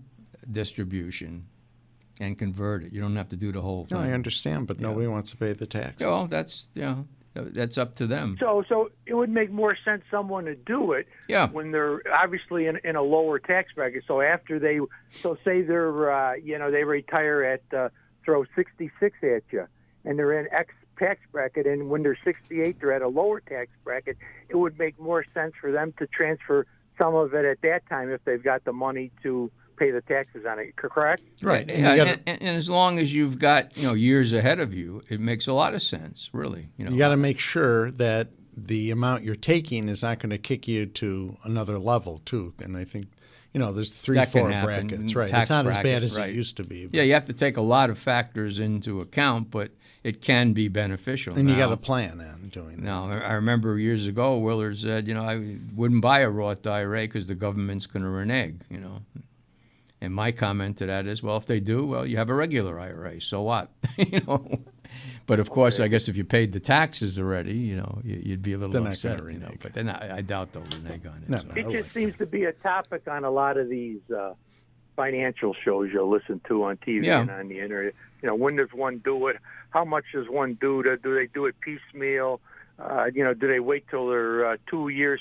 distribution 0.50 1.46
and 2.20 2.38
convert 2.38 2.84
it. 2.84 2.92
You 2.92 3.00
don't 3.00 3.16
have 3.16 3.28
to 3.30 3.36
do 3.36 3.50
the 3.52 3.60
whole 3.60 3.86
No, 3.90 3.98
thing. 4.02 4.10
I 4.10 4.12
understand, 4.14 4.66
but 4.66 4.78
nobody 4.80 5.06
wants 5.06 5.30
to 5.32 5.36
pay 5.36 5.52
the 5.52 5.66
taxes. 5.66 6.06
Well, 6.06 6.26
that's 6.26 6.68
you 6.74 6.82
know, 6.82 7.06
that's 7.34 7.76
up 7.78 7.96
to 7.96 8.06
them. 8.06 8.36
So, 8.38 8.62
so 8.68 8.90
it 9.06 9.14
would 9.14 9.30
make 9.30 9.50
more 9.50 9.76
sense 9.84 10.02
someone 10.10 10.44
to 10.44 10.54
do 10.54 10.92
it 10.92 11.08
Yeah. 11.28 11.48
when 11.48 11.72
they're 11.72 12.00
obviously 12.14 12.66
in, 12.66 12.76
in 12.84 12.94
a 12.94 13.02
lower 13.02 13.40
tax 13.40 13.72
bracket. 13.74 14.04
So 14.06 14.20
after 14.20 14.60
they, 14.60 14.78
so 15.10 15.36
say 15.44 15.62
they're, 15.62 16.12
uh, 16.12 16.34
you 16.34 16.56
know, 16.60 16.70
they 16.70 16.84
retire 16.84 17.42
at 17.42 17.76
uh, 17.76 17.88
throw 18.24 18.44
66 18.54 19.16
at 19.22 19.42
you, 19.50 19.66
and 20.04 20.18
they're 20.18 20.38
in 20.38 20.52
X 20.52 20.74
tax 20.98 21.20
bracket, 21.32 21.66
and 21.66 21.90
when 21.90 22.02
they're 22.02 22.18
68, 22.24 22.78
they're 22.80 22.92
at 22.92 23.02
a 23.02 23.08
lower 23.08 23.40
tax 23.40 23.70
bracket. 23.82 24.16
It 24.48 24.56
would 24.56 24.78
make 24.78 24.98
more 24.98 25.24
sense 25.34 25.54
for 25.60 25.72
them 25.72 25.92
to 25.98 26.06
transfer 26.06 26.66
some 26.98 27.14
of 27.14 27.34
it 27.34 27.44
at 27.44 27.60
that 27.62 27.88
time 27.88 28.10
if 28.10 28.24
they've 28.24 28.42
got 28.42 28.64
the 28.64 28.72
money 28.72 29.10
to 29.22 29.50
pay 29.76 29.90
the 29.90 30.00
taxes 30.02 30.44
on 30.48 30.58
it. 30.58 30.76
Correct? 30.76 31.22
Right. 31.42 31.68
And 31.68 31.82
Yeah, 31.82 31.96
gotta, 31.96 32.20
and, 32.26 32.42
and 32.42 32.56
as 32.56 32.70
long 32.70 32.98
as 32.98 33.12
you've 33.12 33.38
got 33.38 33.76
you 33.76 33.84
know 33.88 33.94
years 33.94 34.32
ahead 34.32 34.60
of 34.60 34.72
you, 34.72 35.02
it 35.10 35.20
makes 35.20 35.46
a 35.46 35.52
lot 35.52 35.74
of 35.74 35.82
sense, 35.82 36.30
really. 36.32 36.68
You 36.76 36.84
know, 36.84 36.92
you 36.92 36.98
got 36.98 37.08
to 37.08 37.16
make 37.16 37.38
sure 37.38 37.90
that 37.92 38.28
the 38.56 38.92
amount 38.92 39.24
you're 39.24 39.34
taking 39.34 39.88
is 39.88 40.02
not 40.02 40.20
going 40.20 40.30
to 40.30 40.38
kick 40.38 40.68
you 40.68 40.86
to 40.86 41.36
another 41.42 41.78
level, 41.78 42.20
too. 42.24 42.54
And 42.60 42.76
I 42.76 42.84
think, 42.84 43.08
you 43.54 43.60
know, 43.60 43.72
there's 43.72 43.90
three, 43.92 44.16
That 44.16 44.32
four 44.32 44.48
brackets. 44.48 45.14
Right. 45.14 45.30
It's 45.32 45.48
not 45.48 45.66
as 45.66 45.76
bad 45.78 46.02
as 46.02 46.18
right. 46.18 46.28
it 46.28 46.34
used 46.34 46.56
to 46.56 46.64
be. 46.64 46.86
but- 46.86 46.94
yeah, 46.96 47.04
you 47.04 47.14
have 47.14 47.26
to 47.26 47.32
take 47.32 47.56
a 47.56 47.62
lot 47.62 47.88
of 47.88 47.96
factors 47.96 48.58
into 48.58 48.98
account, 48.98 49.52
but 49.52 49.70
it 50.02 50.20
can 50.20 50.52
be 50.52 50.66
beneficial. 50.66 51.36
And 51.36 51.48
you 51.48 51.56
got 51.56 51.72
a 51.72 51.76
plan 51.76 52.20
on 52.20 52.42
doing 52.50 52.76
that. 52.76 52.82
Now, 52.82 53.08
I 53.10 53.18
I 53.18 53.32
remember 53.34 53.78
years 53.78 54.06
ago, 54.06 54.36
Willard 54.38 54.76
said, 54.76 55.06
you 55.06 55.14
know, 55.14 55.22
I 55.22 55.56
wouldn't 55.74 56.02
buy 56.02 56.20
a 56.20 56.28
Roth 56.28 56.66
IRA 56.66 57.02
because 57.02 57.28
the 57.28 57.36
government's 57.36 57.86
going 57.86 58.02
to 58.02 58.08
renege, 58.08 58.60
you 58.68 58.80
know. 58.80 59.02
And 60.00 60.12
my 60.12 60.32
comment 60.32 60.78
to 60.78 60.86
that 60.86 61.06
is, 61.06 61.22
well, 61.22 61.36
if 61.38 61.46
they 61.46 61.60
do, 61.60 61.86
well, 61.86 62.04
you 62.04 62.18
have 62.18 62.28
a 62.28 62.34
regular 62.34 62.78
IRA, 62.78 63.20
so 63.20 63.40
what? 63.40 63.70
you 63.96 64.20
know. 64.26 64.60
But 65.26 65.40
of 65.40 65.48
course, 65.50 65.80
I 65.80 65.88
guess 65.88 66.08
if 66.08 66.16
you 66.16 66.24
paid 66.24 66.52
the 66.52 66.60
taxes 66.60 67.18
already, 67.18 67.54
you 67.54 67.76
know, 67.76 68.00
you- 68.04 68.20
you'd 68.22 68.42
be 68.42 68.52
a 68.52 68.58
little 68.58 68.72
They're 68.82 68.92
upset. 68.92 69.18
gonna 69.18 69.32
You 69.32 69.38
know, 69.38 69.52
but 69.60 69.72
then 69.72 69.88
I, 69.88 70.18
I 70.18 70.20
doubt 70.20 70.52
they'll 70.52 70.62
renege 70.76 71.06
on 71.06 71.22
it. 71.22 71.28
No, 71.30 71.38
so. 71.38 71.48
no. 71.48 71.54
It 71.54 71.62
just 71.62 71.74
like 71.74 71.90
seems 71.92 72.16
to 72.18 72.26
be 72.26 72.44
a 72.44 72.52
topic 72.52 73.08
on 73.08 73.24
a 73.24 73.30
lot 73.30 73.56
of 73.56 73.68
these 73.70 74.00
uh, 74.14 74.34
financial 74.96 75.54
shows 75.64 75.90
you'll 75.92 76.10
listen 76.10 76.40
to 76.48 76.64
on 76.64 76.76
TV 76.78 77.04
Yeah. 77.06 77.20
and 77.22 77.30
on 77.30 77.48
the 77.48 77.60
internet. 77.60 77.94
You 78.22 78.28
know, 78.28 78.34
when 78.34 78.56
does 78.56 78.72
one 78.74 78.98
do 78.98 79.28
it? 79.28 79.38
How 79.70 79.84
much 79.84 80.04
does 80.12 80.28
one 80.28 80.54
do? 80.60 80.82
To, 80.82 80.96
do 80.98 81.14
they 81.14 81.26
do 81.26 81.46
it 81.46 81.54
piecemeal? 81.60 82.40
Uh, 82.78 83.06
you 83.14 83.24
know, 83.24 83.32
do 83.34 83.48
they 83.48 83.60
wait 83.60 83.86
till 83.88 84.08
they're 84.08 84.46
uh, 84.46 84.56
two 84.68 84.88
years 84.88 85.20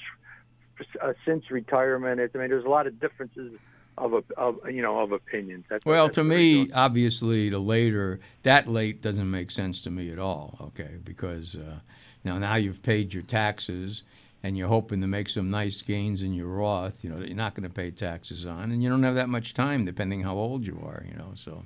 uh, 1.02 1.14
since 1.26 1.50
retirement? 1.50 2.20
I 2.20 2.38
mean, 2.38 2.50
there's 2.50 2.66
a 2.66 2.70
lot 2.70 2.88
of 2.88 3.00
differences 3.00 3.54
of, 3.98 4.14
a- 4.14 4.24
of 4.38 4.60
you 4.70 4.82
know 4.82 5.00
of 5.00 5.12
opinions. 5.12 5.66
That's 5.70 5.86
Well, 5.86 6.10
to 6.10 6.24
me, 6.24 6.72
obviously, 6.72 7.50
the 7.50 7.60
later 7.60 8.20
that 8.44 8.68
late 8.68 9.02
doesn't 9.02 9.30
make 9.30 9.52
sense 9.52 9.82
to 9.84 9.92
me 9.92 10.12
at 10.12 10.20
all. 10.20 10.58
Okay, 10.62 10.98
because 11.04 11.56
uh, 11.56 11.80
now 12.24 12.38
now 12.38 12.56
you've 12.56 12.82
paid 12.84 13.14
your 13.14 13.24
taxes 13.24 14.04
and 14.44 14.58
you're 14.58 14.68
hoping 14.68 15.00
to 15.02 15.08
make 15.08 15.30
some 15.30 15.50
nice 15.50 15.82
gains 15.82 16.22
in 16.22 16.34
your 16.34 16.48
Roth. 16.48 17.04
You 17.04 17.10
know 17.10 17.20
that 17.20 17.28
you're 17.28 17.38
not 17.38 17.54
going 17.56 17.68
to 17.68 17.74
pay 17.74 17.92
taxes 17.92 18.46
on, 18.46 18.72
and 18.72 18.84
you 18.84 18.90
don't 18.90 19.04
have 19.04 19.16
that 19.16 19.30
much 19.30 19.54
time, 19.54 19.86
depending 19.86 20.22
how 20.22 20.36
old 20.36 20.66
you 20.66 20.82
are. 20.86 21.04
You 21.10 21.16
know, 21.16 21.32
so 21.36 21.64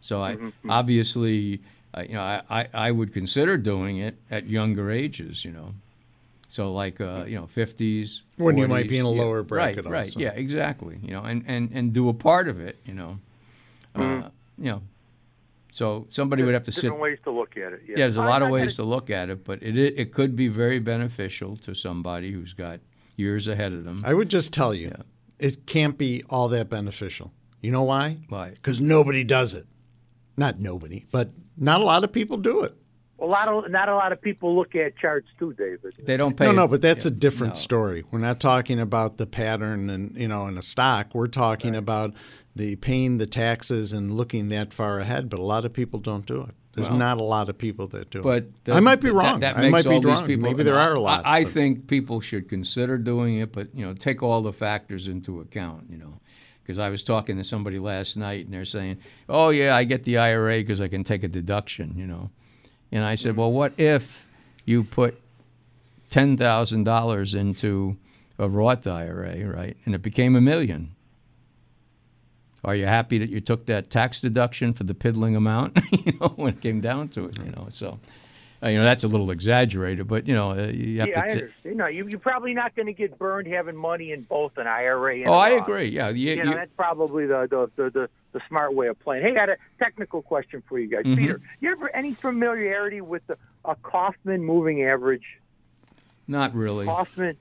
so 0.00 0.22
I 0.22 0.36
obviously, 0.68 1.60
uh, 1.94 2.02
you 2.02 2.14
know, 2.14 2.22
I, 2.22 2.42
I 2.50 2.68
I 2.74 2.90
would 2.90 3.12
consider 3.12 3.56
doing 3.56 3.98
it 3.98 4.16
at 4.30 4.46
younger 4.46 4.90
ages. 4.90 5.44
You 5.44 5.52
know. 5.52 5.74
So 6.48 6.72
like 6.72 7.00
uh, 7.00 7.24
you 7.26 7.36
know, 7.36 7.46
fifties. 7.46 8.22
When 8.36 8.56
you 8.58 8.68
might 8.68 8.88
be 8.88 8.98
in 8.98 9.04
a 9.04 9.10
lower 9.10 9.42
bracket 9.42 9.84
Right, 9.84 9.92
right. 9.92 9.98
also. 10.06 10.20
Yeah, 10.20 10.30
exactly. 10.30 10.98
You 11.02 11.12
know, 11.12 11.22
and, 11.22 11.42
and, 11.46 11.70
and 11.72 11.92
do 11.92 12.08
a 12.08 12.14
part 12.14 12.48
of 12.48 12.60
it. 12.60 12.78
You 12.84 12.94
know, 12.94 13.18
uh, 13.94 14.28
you 14.58 14.70
know. 14.70 14.82
So 15.72 16.06
somebody 16.08 16.44
would 16.44 16.54
have 16.54 16.62
to 16.64 16.72
sit. 16.72 16.82
different 16.82 17.02
ways 17.02 17.18
to 17.24 17.32
look 17.32 17.56
at 17.56 17.72
it. 17.72 17.80
Yeah, 17.84 17.90
Yeah, 17.90 17.96
there's 18.04 18.16
a 18.18 18.20
I- 18.20 18.26
lot 18.28 18.42
I 18.42 18.46
of 18.46 18.50
gotta- 18.52 18.62
ways 18.62 18.76
to 18.76 18.84
look 18.84 19.10
at 19.10 19.28
it, 19.30 19.44
but 19.44 19.62
it 19.62 19.76
it, 19.76 19.94
it 19.98 20.12
could 20.12 20.36
be 20.36 20.46
very 20.48 20.78
beneficial 20.78 21.56
to 21.58 21.74
somebody 21.74 22.30
who's 22.30 22.52
got 22.52 22.78
years 23.16 23.48
ahead 23.48 23.72
of 23.72 23.84
them. 23.84 24.02
I 24.04 24.14
would 24.14 24.28
just 24.30 24.52
tell 24.52 24.72
you, 24.74 24.92
it 25.40 25.66
can't 25.66 25.98
be 25.98 26.22
all 26.30 26.48
that 26.48 26.68
beneficial. 26.68 27.32
You 27.60 27.72
know 27.72 27.82
why? 27.82 28.18
Why? 28.28 28.50
Because 28.50 28.80
nobody 28.80 29.24
does 29.24 29.54
it. 29.54 29.66
Not 30.36 30.60
nobody, 30.60 31.06
but 31.10 31.30
not 31.56 31.80
a 31.80 31.84
lot 31.84 32.04
of 32.04 32.12
people 32.12 32.36
do 32.36 32.62
it. 32.62 32.74
A 33.20 33.24
lot 33.26 33.48
of 33.48 33.70
not 33.70 33.88
a 33.88 33.94
lot 33.94 34.12
of 34.12 34.20
people 34.20 34.56
look 34.56 34.74
at 34.74 34.96
charts 34.98 35.28
too, 35.38 35.52
David. 35.54 35.94
They 36.04 36.16
don't 36.16 36.36
pay. 36.36 36.46
No, 36.46 36.52
no, 36.52 36.68
but 36.68 36.82
that's 36.82 37.06
a 37.06 37.10
different 37.10 37.52
no. 37.54 37.58
story. 37.58 38.04
We're 38.10 38.18
not 38.18 38.40
talking 38.40 38.80
about 38.80 39.18
the 39.18 39.26
pattern 39.26 39.88
and 39.88 40.16
you 40.16 40.28
know 40.28 40.46
in 40.48 40.58
a 40.58 40.62
stock. 40.62 41.14
We're 41.14 41.26
talking 41.28 41.76
about 41.76 42.12
the 42.56 42.76
paying 42.76 43.18
the 43.18 43.26
taxes 43.26 43.92
and 43.92 44.12
looking 44.12 44.48
that 44.48 44.72
far 44.72 44.98
ahead. 44.98 45.28
But 45.30 45.38
a 45.38 45.42
lot 45.44 45.64
of 45.64 45.72
people 45.72 46.00
don't 46.00 46.26
do 46.26 46.42
it. 46.42 46.54
There's 46.74 46.88
Well, 46.90 46.98
not 46.98 47.20
a 47.20 47.22
lot 47.22 47.48
of 47.48 47.56
people 47.56 47.86
that 47.88 48.10
do 48.10 48.20
But 48.20 48.38
it. 48.38 48.64
the- 48.64 48.72
I 48.74 48.80
might 48.80 49.00
be 49.00 49.10
wrong. 49.10 49.38
That, 49.40 49.56
I 49.56 49.60
makes 49.60 49.72
might 49.72 49.84
be 49.84 49.90
all 49.94 50.00
these 50.00 50.04
wrong. 50.06 50.26
people- 50.26 50.50
Maybe 50.50 50.64
there 50.64 50.78
are 50.80 50.94
a 50.94 50.98
lot. 51.00 51.24
I, 51.24 51.38
I 51.38 51.44
think 51.44 51.86
people 51.86 52.20
should 52.20 52.48
consider 52.48 52.98
doing 52.98 53.36
it, 53.38 53.52
but 53.52 53.68
you 53.76 53.86
know, 53.86 53.94
take 53.94 54.24
all 54.24 54.42
the 54.42 54.52
factors 54.52 55.06
into 55.06 55.40
account. 55.40 55.84
You 55.88 55.98
know, 55.98 56.14
because 56.64 56.80
I 56.80 56.88
was 56.88 57.04
talking 57.04 57.36
to 57.36 57.44
somebody 57.44 57.78
last 57.78 58.16
night, 58.16 58.46
and 58.46 58.52
they're 58.52 58.64
saying, 58.64 58.98
"Oh 59.28 59.50
yeah, 59.50 59.76
I 59.76 59.84
get 59.84 60.02
the 60.02 60.18
IRA 60.18 60.58
because 60.58 60.80
I 60.80 60.88
can 60.88 61.04
take 61.04 61.22
a 61.22 61.28
deduction." 61.28 61.94
You 61.96 62.08
know, 62.08 62.30
and 62.94 63.04
I 63.04 63.16
said, 63.16 63.34
mm. 63.34 63.38
"Well, 63.38 63.52
what 63.52 63.72
if 63.76 64.26
you 64.64 64.84
put 64.84 65.20
ten 66.10 66.36
thousand 66.36 66.84
dollars 66.84 67.34
into 67.34 67.96
a 68.38 68.48
Roth 68.48 68.86
IRA, 68.86 69.44
right, 69.46 69.76
and 69.84 69.94
it 69.94 70.02
became 70.02 70.36
a 70.36 70.40
million? 70.40 70.94
Are 72.64 72.74
you 72.74 72.86
happy 72.86 73.18
that 73.18 73.28
you 73.28 73.40
took 73.40 73.66
that 73.66 73.90
tax 73.90 74.22
deduction 74.22 74.72
for 74.72 74.84
the 74.84 74.94
piddling 74.94 75.36
amount? 75.36 75.78
you 75.92 76.16
know, 76.18 76.28
when 76.36 76.54
it 76.54 76.62
came 76.62 76.80
down 76.80 77.08
to 77.08 77.26
it, 77.26 77.36
you 77.38 77.50
know. 77.50 77.66
So, 77.68 77.98
uh, 78.64 78.68
you 78.68 78.78
know, 78.78 78.84
that's 78.84 79.04
a 79.04 79.08
little 79.08 79.30
exaggerated, 79.30 80.06
but 80.06 80.26
you 80.26 80.34
know, 80.34 80.52
uh, 80.52 80.66
you 80.68 81.00
have 81.00 81.08
Yeah, 81.08 81.20
I 81.20 81.28
to. 81.28 81.34
T- 81.34 81.40
understand. 81.42 81.76
No, 81.76 81.86
you, 81.86 82.06
you're 82.08 82.18
probably 82.18 82.54
not 82.54 82.74
going 82.74 82.86
to 82.86 82.92
get 82.94 83.18
burned 83.18 83.46
having 83.46 83.76
money 83.76 84.12
in 84.12 84.22
both 84.22 84.56
an 84.56 84.66
IRA 84.66 85.16
and 85.16 85.28
oh, 85.28 85.34
I 85.34 85.50
agree. 85.50 85.86
Yeah, 85.86 86.08
you, 86.08 86.30
You 86.30 86.36
know, 86.44 86.50
you- 86.50 86.56
that's 86.56 86.72
probably 86.76 87.26
the, 87.26 87.46
the, 87.50 87.70
the, 87.82 87.90
the, 87.90 88.10
the 88.32 88.40
smart 88.48 88.74
way 88.74 88.86
of 88.88 88.98
playing. 89.00 89.22
Hey, 89.22 89.32
I 89.32 89.34
got 89.34 89.48
a 89.50 89.56
technical 89.78 90.22
question 90.22 90.62
for 90.68 90.78
you 90.78 90.88
guys. 90.88 91.04
Mm-hmm. 91.04 91.16
Peter, 91.16 91.40
you 91.60 91.70
ever 91.72 91.94
any 91.94 92.14
familiarity 92.14 93.00
with 93.02 93.26
the, 93.26 93.36
a 93.64 93.74
Kaufman 93.76 94.42
moving 94.42 94.82
average? 94.84 95.24
not 96.26 96.54
really. 96.54 96.86
Kaufman, 96.86 97.36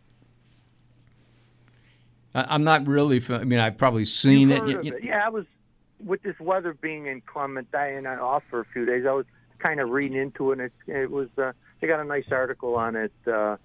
I, 2.36 2.46
I'm 2.50 2.64
not 2.64 2.86
really. 2.88 3.24
I 3.30 3.44
mean, 3.46 3.60
I've 3.60 3.78
probably 3.78 4.06
seen 4.06 4.52
it. 4.52 4.68
it. 4.68 5.04
Yeah, 5.04 5.26
I 5.26 5.30
was 5.30 5.46
with 6.04 6.22
this 6.24 6.38
weather 6.40 6.74
being 6.74 7.06
inclement, 7.06 7.72
dying 7.72 8.06
off 8.06 8.44
for 8.50 8.60
a 8.60 8.66
few 8.66 8.86
days. 8.86 9.06
I 9.08 9.14
was 9.14 9.26
kind 9.64 9.80
of 9.80 9.90
reading 9.90 10.18
into 10.18 10.52
it. 10.52 10.60
And 10.60 10.62
it, 10.62 10.74
it 10.88 11.12
was. 11.12 11.30
Uh, 11.38 11.54
they 11.80 11.88
got 11.88 12.00
a 12.00 12.06
nice 12.06 12.32
article 12.32 12.76
on 12.76 12.96
it. 12.96 13.12
Uh, 13.26 13.58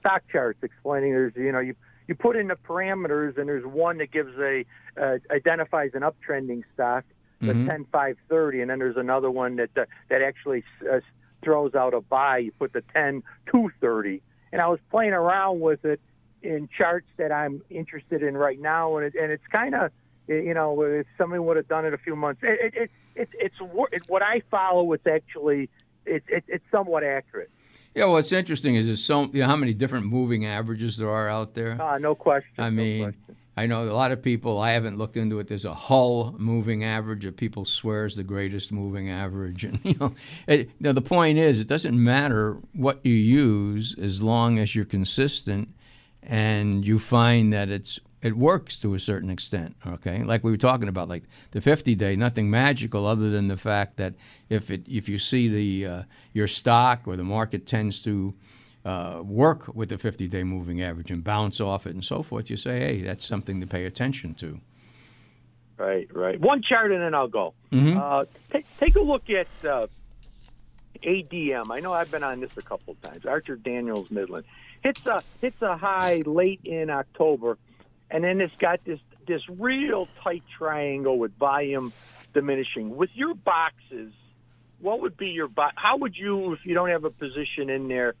stock 0.00 0.22
charts 0.30 0.58
explaining 0.62 1.12
there's 1.12 1.32
you 1.36 1.52
know 1.52 1.60
you 1.60 1.74
you 2.06 2.14
put 2.14 2.36
in 2.36 2.48
the 2.48 2.56
parameters 2.56 3.36
and 3.38 3.48
there's 3.48 3.66
one 3.66 3.98
that 3.98 4.10
gives 4.10 4.36
a 4.38 4.64
uh, 5.00 5.18
identifies 5.30 5.90
an 5.94 6.02
uptrending 6.02 6.62
stock 6.74 7.04
the 7.40 7.52
Mhm. 7.52 7.66
10 7.66 7.84
5 7.92 8.16
30 8.28 8.62
and 8.62 8.70
then 8.70 8.78
there's 8.78 8.96
another 8.96 9.30
one 9.30 9.56
that 9.56 9.70
uh, 9.76 9.84
that 10.08 10.22
actually 10.22 10.64
uh, 10.90 11.00
throws 11.42 11.74
out 11.74 11.94
a 11.94 12.00
buy 12.00 12.38
you 12.38 12.52
put 12.52 12.72
the 12.72 12.82
10 12.92 13.22
2 13.50 13.70
30 13.80 14.22
and 14.52 14.60
I 14.60 14.68
was 14.68 14.80
playing 14.90 15.12
around 15.12 15.60
with 15.60 15.84
it 15.84 16.00
in 16.42 16.68
charts 16.76 17.08
that 17.16 17.30
I'm 17.30 17.62
interested 17.70 18.22
in 18.22 18.36
right 18.36 18.60
now 18.60 18.96
and 18.96 19.06
it, 19.06 19.14
and 19.20 19.30
it's 19.30 19.46
kind 19.52 19.74
of 19.74 19.92
you 20.26 20.54
know 20.54 20.80
if 20.82 21.06
somebody 21.16 21.40
would 21.40 21.56
have 21.56 21.68
done 21.68 21.84
it 21.84 21.94
a 21.94 21.98
few 21.98 22.16
months 22.16 22.40
it, 22.42 22.58
it, 22.60 22.82
it, 22.82 22.90
it's 23.18 23.32
it's 23.34 23.56
it, 23.92 24.02
what 24.08 24.22
I 24.22 24.42
follow 24.50 24.92
it's 24.92 25.06
actually 25.06 25.68
it, 26.06 26.22
it, 26.28 26.44
it's 26.48 26.64
somewhat 26.70 27.04
accurate 27.04 27.50
yeah, 27.94 28.04
what's 28.04 28.30
interesting 28.30 28.76
is 28.76 28.86
there's 28.86 29.02
so 29.02 29.24
you 29.32 29.40
know 29.40 29.46
how 29.46 29.56
many 29.56 29.74
different 29.74 30.06
moving 30.06 30.46
averages 30.46 30.98
there 30.98 31.10
are 31.10 31.28
out 31.28 31.54
there. 31.54 31.80
uh, 31.80 31.98
no 31.98 32.14
question 32.14 32.52
I 32.58 32.70
no 32.70 32.70
mean, 32.70 33.02
question. 33.04 33.36
I 33.56 33.66
know 33.66 33.82
a 33.82 33.90
lot 33.90 34.12
of 34.12 34.22
people. 34.22 34.60
I 34.60 34.70
haven't 34.70 34.98
looked 34.98 35.16
into 35.16 35.40
it. 35.40 35.48
There's 35.48 35.64
a 35.64 35.74
Hull 35.74 36.36
moving 36.38 36.84
average 36.84 37.24
that 37.24 37.36
people 37.36 37.64
swear 37.64 38.06
is 38.06 38.14
the 38.14 38.22
greatest 38.22 38.70
moving 38.70 39.10
average, 39.10 39.64
and 39.68 39.80
you 39.82 39.94
know, 39.98 40.14
it, 40.46 40.68
you 40.68 40.74
know, 40.78 40.92
the 40.92 41.02
point 41.02 41.38
is, 41.38 41.58
it 41.58 41.66
doesn't 41.66 42.00
matter 42.00 42.58
what 42.72 43.04
you 43.04 43.14
use 43.14 43.96
as 44.00 44.22
long 44.22 44.60
as 44.60 44.76
you're 44.76 44.84
consistent 44.84 45.74
and 46.22 46.86
you 46.86 47.00
find 47.00 47.52
that 47.52 47.68
it's 47.68 47.98
it 48.22 48.36
works 48.36 48.78
to 48.80 48.94
a 48.94 48.98
certain 48.98 49.30
extent. 49.30 49.76
Okay, 49.86 50.22
like 50.22 50.42
we 50.44 50.50
were 50.50 50.56
talking 50.56 50.88
about, 50.88 51.08
like 51.08 51.24
the 51.52 51.60
50 51.60 51.94
day, 51.94 52.16
nothing 52.16 52.50
magical 52.50 53.06
other 53.06 53.30
than 53.30 53.48
the 53.48 53.56
fact 53.56 53.96
that 53.96 54.14
if 54.48 54.70
it 54.70 54.82
if 54.88 55.08
you 55.08 55.18
see 55.18 55.48
the 55.48 55.86
uh, 55.86 56.02
your 56.32 56.48
stock 56.48 57.02
or 57.06 57.16
the 57.16 57.24
market 57.24 57.66
tends 57.66 58.00
to 58.02 58.34
uh, 58.84 59.20
work 59.24 59.74
with 59.74 59.88
the 59.90 59.96
50-day 59.96 60.44
moving 60.44 60.82
average 60.82 61.10
and 61.10 61.22
bounce 61.22 61.60
off 61.60 61.86
it 61.86 61.94
and 61.94 62.04
so 62.04 62.22
forth, 62.22 62.48
you 62.48 62.56
say, 62.56 62.78
hey, 62.80 63.02
that's 63.02 63.26
something 63.26 63.60
to 63.60 63.66
pay 63.66 63.84
attention 63.84 64.34
to. 64.34 64.58
Right, 65.76 66.08
right. 66.14 66.40
One 66.40 66.62
chart 66.62 66.90
and 66.90 67.02
then 67.02 67.14
I'll 67.14 67.28
go. 67.28 67.54
Mhm. 67.72 67.96
Uh, 67.96 68.24
take 68.50 68.66
take 68.78 68.96
a 68.96 69.00
look 69.00 69.28
at 69.30 69.46
uh, 69.64 69.86
ADM. 71.02 71.70
I 71.70 71.80
know 71.80 71.92
I've 71.92 72.10
been 72.10 72.24
on 72.24 72.40
this 72.40 72.50
a 72.56 72.62
couple 72.62 72.92
of 72.94 73.02
times. 73.02 73.26
Archer 73.26 73.56
Daniels 73.56 74.10
Midland 74.10 74.44
hits 74.82 75.06
a 75.06 75.22
hits 75.40 75.60
a 75.62 75.76
high 75.76 76.22
late 76.26 76.60
in 76.64 76.90
October, 76.90 77.58
and 78.10 78.24
then 78.24 78.40
it's 78.40 78.54
got 78.56 78.84
this 78.84 79.00
this 79.26 79.42
real 79.48 80.08
tight 80.22 80.42
triangle 80.56 81.18
with 81.18 81.36
volume 81.36 81.92
diminishing. 82.32 82.96
With 82.96 83.10
your 83.14 83.34
boxes, 83.34 84.12
what 84.80 85.00
would 85.02 85.16
be 85.16 85.28
your 85.28 85.48
bo- 85.48 85.68
How 85.74 85.98
would 85.98 86.16
you, 86.16 86.52
if 86.54 86.60
you 86.64 86.74
don't 86.74 86.88
have 86.88 87.04
a 87.04 87.10
position 87.10 87.68
in 87.68 87.84
there, 87.88 88.14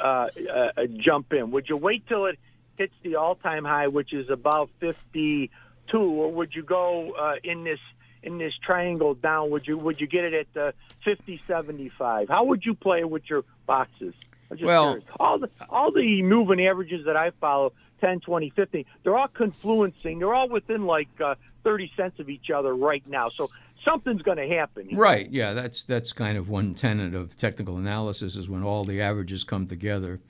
uh, 0.00 0.28
uh, 0.50 0.86
jump 0.96 1.32
in? 1.34 1.50
Would 1.50 1.68
you 1.68 1.76
wait 1.76 2.06
till 2.08 2.26
it 2.26 2.38
hits 2.78 2.94
the 3.02 3.16
all-time 3.16 3.64
high, 3.64 3.88
which 3.88 4.12
is 4.14 4.30
about 4.30 4.70
52, 4.80 5.50
or 5.98 6.32
would 6.32 6.54
you 6.54 6.62
go 6.62 7.12
uh, 7.12 7.34
in 7.44 7.64
this 7.64 7.80
in 8.22 8.38
this 8.38 8.52
triangle 8.64 9.14
down? 9.14 9.50
Would 9.50 9.66
you 9.66 9.76
would 9.76 10.00
you 10.00 10.06
get 10.06 10.24
it 10.24 10.34
at 10.34 10.52
the 10.54 10.74
50, 11.04 11.40
75? 11.46 12.28
How 12.28 12.44
would 12.44 12.64
you 12.64 12.74
play 12.74 13.04
with 13.04 13.28
your 13.28 13.44
boxes? 13.66 14.14
I'm 14.50 14.56
just 14.56 14.66
Well- 14.66 14.92
curious. 14.94 15.08
all 15.20 15.38
the 15.38 15.50
all 15.68 15.92
the 15.92 16.22
moving 16.22 16.64
averages 16.66 17.04
that 17.06 17.16
I 17.16 17.30
follow, 17.40 17.72
10, 18.00 18.20
20, 18.20 18.50
50, 18.50 18.86
they're 19.02 19.16
all 19.16 19.28
confluencing. 19.28 20.18
They're 20.18 20.34
all 20.34 20.48
within 20.48 20.84
like 20.86 21.08
uh, 21.24 21.34
30 21.64 21.90
cents 21.96 22.20
of 22.20 22.28
each 22.28 22.50
other 22.50 22.74
right 22.74 23.02
now. 23.06 23.28
So 23.28 23.50
something's 23.84 24.22
going 24.22 24.38
to 24.38 24.48
happen. 24.48 24.88
Right. 24.92 25.30
Yeah. 25.30 25.52
That's 25.52 25.84
that's 25.84 26.12
kind 26.12 26.38
of 26.38 26.48
one 26.48 26.74
tenet 26.74 27.14
of 27.14 27.36
technical 27.36 27.76
analysis 27.76 28.36
is 28.36 28.48
when 28.48 28.62
all 28.62 28.84
the 28.84 29.00
averages 29.00 29.44
come 29.44 29.66
together. 29.66 30.20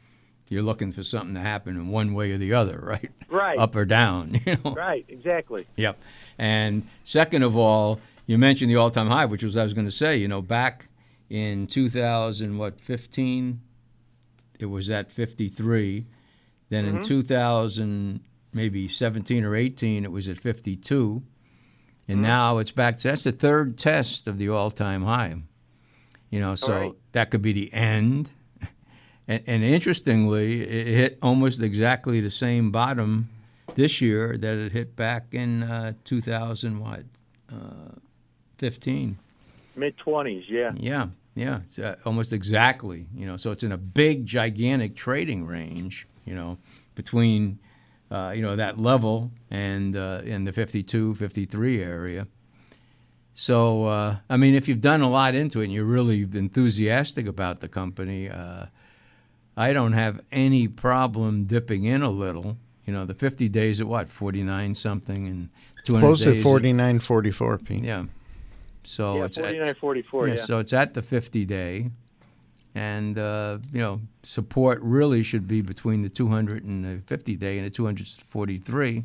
You're 0.50 0.62
looking 0.62 0.92
for 0.92 1.04
something 1.04 1.35
to 1.35 1.40
happen 1.40 1.76
in 1.76 1.88
one 1.88 2.14
way 2.14 2.33
or 2.33 2.38
the 2.38 2.54
other, 2.54 2.81
right? 2.83 3.11
Right. 3.28 3.59
Up 3.59 3.76
or 3.76 3.85
down. 3.85 4.40
You 4.46 4.57
know. 4.64 4.72
Right, 4.72 5.04
exactly. 5.09 5.66
Yep. 5.76 5.98
And 6.38 6.87
second 7.04 7.42
of 7.42 7.57
all, 7.57 8.00
you 8.26 8.38
mentioned 8.38 8.70
the 8.70 8.76
all-time 8.76 9.09
high, 9.09 9.26
which 9.26 9.42
was 9.42 9.57
I 9.57 9.64
was 9.64 9.74
going 9.74 9.87
to 9.87 9.90
say. 9.90 10.16
You 10.16 10.28
know, 10.28 10.40
back 10.40 10.88
in 11.28 11.66
2000, 11.66 12.57
what 12.57 12.81
15, 12.81 13.61
it 14.59 14.66
was 14.66 14.88
at 14.90 15.12
53. 15.12 16.07
Then 16.70 16.85
in 16.85 17.02
2000, 17.02 18.20
maybe 18.52 18.88
17 18.88 19.44
or 19.44 19.57
18, 19.57 20.04
it 20.04 20.12
was 20.12 20.28
at 20.28 20.38
52. 20.38 21.22
And 22.09 22.22
now 22.22 22.59
it's 22.59 22.70
back. 22.70 22.96
To, 22.98 23.09
that's 23.09 23.24
the 23.24 23.33
third 23.33 23.78
test 23.78 24.26
of 24.26 24.38
the 24.38 24.48
all-time 24.48 25.04
high. 25.04 25.37
You 26.31 26.40
know, 26.40 26.54
so 26.54 26.72
right. 26.72 26.92
that 27.12 27.31
could 27.31 27.42
be 27.42 27.52
the 27.52 27.72
end. 27.72 28.31
And, 29.31 29.42
and 29.46 29.62
interestingly, 29.62 30.62
it 30.62 30.87
hit 30.87 31.18
almost 31.20 31.61
exactly 31.61 32.22
the 32.22 32.31
same 32.31 32.70
bottom 32.70 33.28
this 33.74 34.00
year 34.00 34.38
that 34.38 34.57
it 34.57 34.72
hit 34.72 34.96
back 34.96 35.35
in 35.35 35.64
uh, 35.64 35.92
2000 36.04 36.81
what 36.81 37.04
uh, 37.52 37.92
15. 38.57 39.18
Mid 39.76 39.98
20s, 39.98 40.44
yeah. 40.48 40.70
Yeah, 40.74 41.09
yeah, 41.35 41.61
it's 41.61 41.78
uh, 41.78 41.96
almost 42.07 42.33
exactly. 42.33 43.07
You 43.14 43.26
know, 43.26 43.37
so 43.37 43.52
it's 43.52 43.62
in 43.62 43.70
a 43.70 43.76
big, 43.76 44.24
gigantic 44.24 44.96
trading 44.96 45.46
range. 45.46 46.08
You 46.29 46.35
know, 46.35 46.59
between 46.95 47.59
uh, 48.11 48.33
you 48.37 48.43
know 48.43 48.57
that 48.57 48.79
level 48.79 49.31
and 49.51 49.97
uh, 49.97 50.21
in 50.25 50.45
the 50.45 50.53
52, 50.53 51.14
53 51.14 51.83
area. 51.83 52.27
So 53.35 53.87
uh, 53.87 54.17
I 54.29 54.37
mean, 54.37 54.55
if 54.55 54.69
you've 54.69 54.81
done 54.81 55.01
a 55.01 55.09
lot 55.09 55.35
into 55.35 55.61
it 55.61 55.64
and 55.64 55.73
you're 55.73 55.85
really 55.85 56.23
enthusiastic 56.23 57.27
about 57.27 57.61
the 57.61 57.69
company, 57.69 58.29
uh, 58.29 58.67
I 59.57 59.73
don't 59.73 59.93
have 59.93 60.21
any 60.33 60.69
problem 60.69 61.45
dipping 61.45 61.85
in 61.85 62.03
a 62.03 62.11
little. 62.11 62.57
You 62.87 62.93
know, 62.95 63.05
the 63.05 63.14
50 63.14 63.49
days 63.49 63.81
at 63.81 63.87
what 63.87 64.09
49 64.09 64.75
something 64.75 65.27
and 65.29 65.49
200 65.85 66.07
Close 66.07 66.25
days 66.25 66.38
at 66.38 66.43
49, 66.43 66.99
44, 67.01 67.59
Pete. 67.59 67.85
yeah. 67.85 68.05
So 68.85 69.19
yeah, 69.19 69.25
it's 69.27 69.38
at- 69.38 69.45
49, 69.45 69.75
44, 69.75 70.29
yeah, 70.29 70.35
yeah. 70.35 70.41
So 70.41 70.59
it's 70.59 70.73
at 70.73 70.95
the 70.95 71.03
50 71.03 71.45
day, 71.45 71.91
and 72.74 73.18
uh, 73.18 73.59
you 73.72 73.81
know 73.81 74.00
support 74.22 74.81
really 74.83 75.22
should 75.22 75.48
be 75.48 75.61
between 75.62 76.02
the 76.02 76.09
200 76.09 76.64
and 76.64 76.85
the 76.85 77.02
50 77.07 77.37
day 77.37 77.59
and 77.59 77.66
the 77.66 77.70
243. 77.70 79.04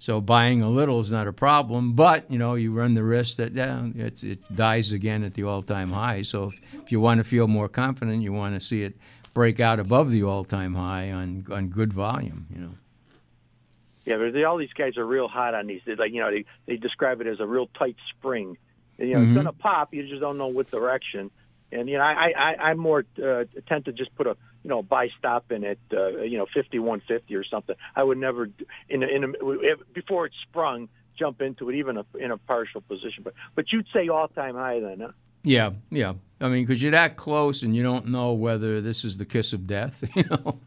So 0.00 0.20
buying 0.20 0.62
a 0.62 0.68
little 0.70 1.00
is 1.00 1.10
not 1.10 1.26
a 1.26 1.32
problem, 1.32 1.94
but 1.94 2.30
you 2.30 2.38
know 2.38 2.54
you 2.54 2.72
run 2.72 2.94
the 2.94 3.02
risk 3.02 3.36
that 3.38 3.52
yeah, 3.54 3.86
it's, 3.96 4.22
it 4.22 4.38
dies 4.54 4.92
again 4.92 5.24
at 5.24 5.34
the 5.34 5.42
all-time 5.42 5.90
high. 5.92 6.22
So 6.22 6.44
if, 6.44 6.60
if 6.84 6.92
you 6.92 7.00
want 7.00 7.18
to 7.18 7.24
feel 7.24 7.48
more 7.48 7.68
confident, 7.68 8.22
you 8.22 8.32
want 8.32 8.54
to 8.54 8.60
see 8.64 8.82
it 8.82 8.96
break 9.34 9.58
out 9.60 9.80
above 9.80 10.10
the 10.10 10.22
all-time 10.22 10.74
high 10.74 11.10
on 11.10 11.46
on 11.50 11.68
good 11.68 11.92
volume. 11.92 12.46
You 12.54 12.60
know. 12.60 12.74
Yeah, 14.04 14.16
but 14.16 14.32
they, 14.32 14.44
all 14.44 14.56
these 14.56 14.72
guys 14.72 14.96
are 14.96 15.04
real 15.04 15.28
hot 15.28 15.54
on 15.54 15.66
these. 15.66 15.82
They, 15.84 15.96
like 15.96 16.12
you 16.12 16.20
know, 16.20 16.30
they 16.30 16.44
they 16.66 16.76
describe 16.76 17.20
it 17.20 17.26
as 17.26 17.40
a 17.40 17.46
real 17.46 17.68
tight 17.78 17.96
spring. 18.10 18.56
And, 18.98 19.08
you 19.08 19.14
know, 19.16 19.20
Mm-hmm. 19.22 19.36
it's 19.36 19.44
gonna 19.44 19.52
pop. 19.52 19.92
You 19.92 20.06
just 20.06 20.22
don't 20.22 20.38
know 20.38 20.46
what 20.46 20.70
direction. 20.70 21.30
And 21.70 21.88
you 21.88 21.98
know, 21.98 22.04
I 22.04 22.32
I 22.36 22.54
I'm 22.70 22.78
more 22.78 23.04
uh, 23.22 23.44
tend 23.68 23.84
to 23.86 23.92
just 23.92 24.14
put 24.16 24.26
a 24.26 24.36
you 24.62 24.70
know 24.70 24.82
buy 24.82 25.08
stop 25.18 25.52
in 25.52 25.64
at 25.64 25.78
uh, 25.92 26.18
you 26.22 26.38
know 26.38 26.46
5150 26.54 27.34
or 27.34 27.44
something. 27.44 27.76
I 27.94 28.02
would 28.02 28.18
never 28.18 28.48
in 28.88 29.02
a, 29.02 29.06
in 29.06 29.24
a, 29.24 29.28
before 29.92 30.26
it 30.26 30.32
sprung 30.48 30.88
jump 31.18 31.42
into 31.42 31.68
it 31.68 31.74
even 31.74 31.96
a, 31.98 32.04
in 32.18 32.30
a 32.30 32.38
partial 32.38 32.80
position. 32.80 33.22
But 33.24 33.34
but 33.54 33.72
you'd 33.72 33.86
say 33.92 34.08
all 34.08 34.28
time 34.28 34.54
high 34.54 34.80
then, 34.80 35.00
huh? 35.00 35.12
Yeah, 35.42 35.70
yeah. 35.90 36.14
I 36.40 36.48
mean, 36.48 36.64
because 36.64 36.80
you're 36.82 36.92
that 36.92 37.16
close 37.16 37.62
and 37.62 37.74
you 37.76 37.82
don't 37.82 38.06
know 38.06 38.32
whether 38.32 38.80
this 38.80 39.04
is 39.04 39.18
the 39.18 39.24
kiss 39.24 39.52
of 39.52 39.66
death, 39.66 40.08
you 40.14 40.24
know. 40.30 40.60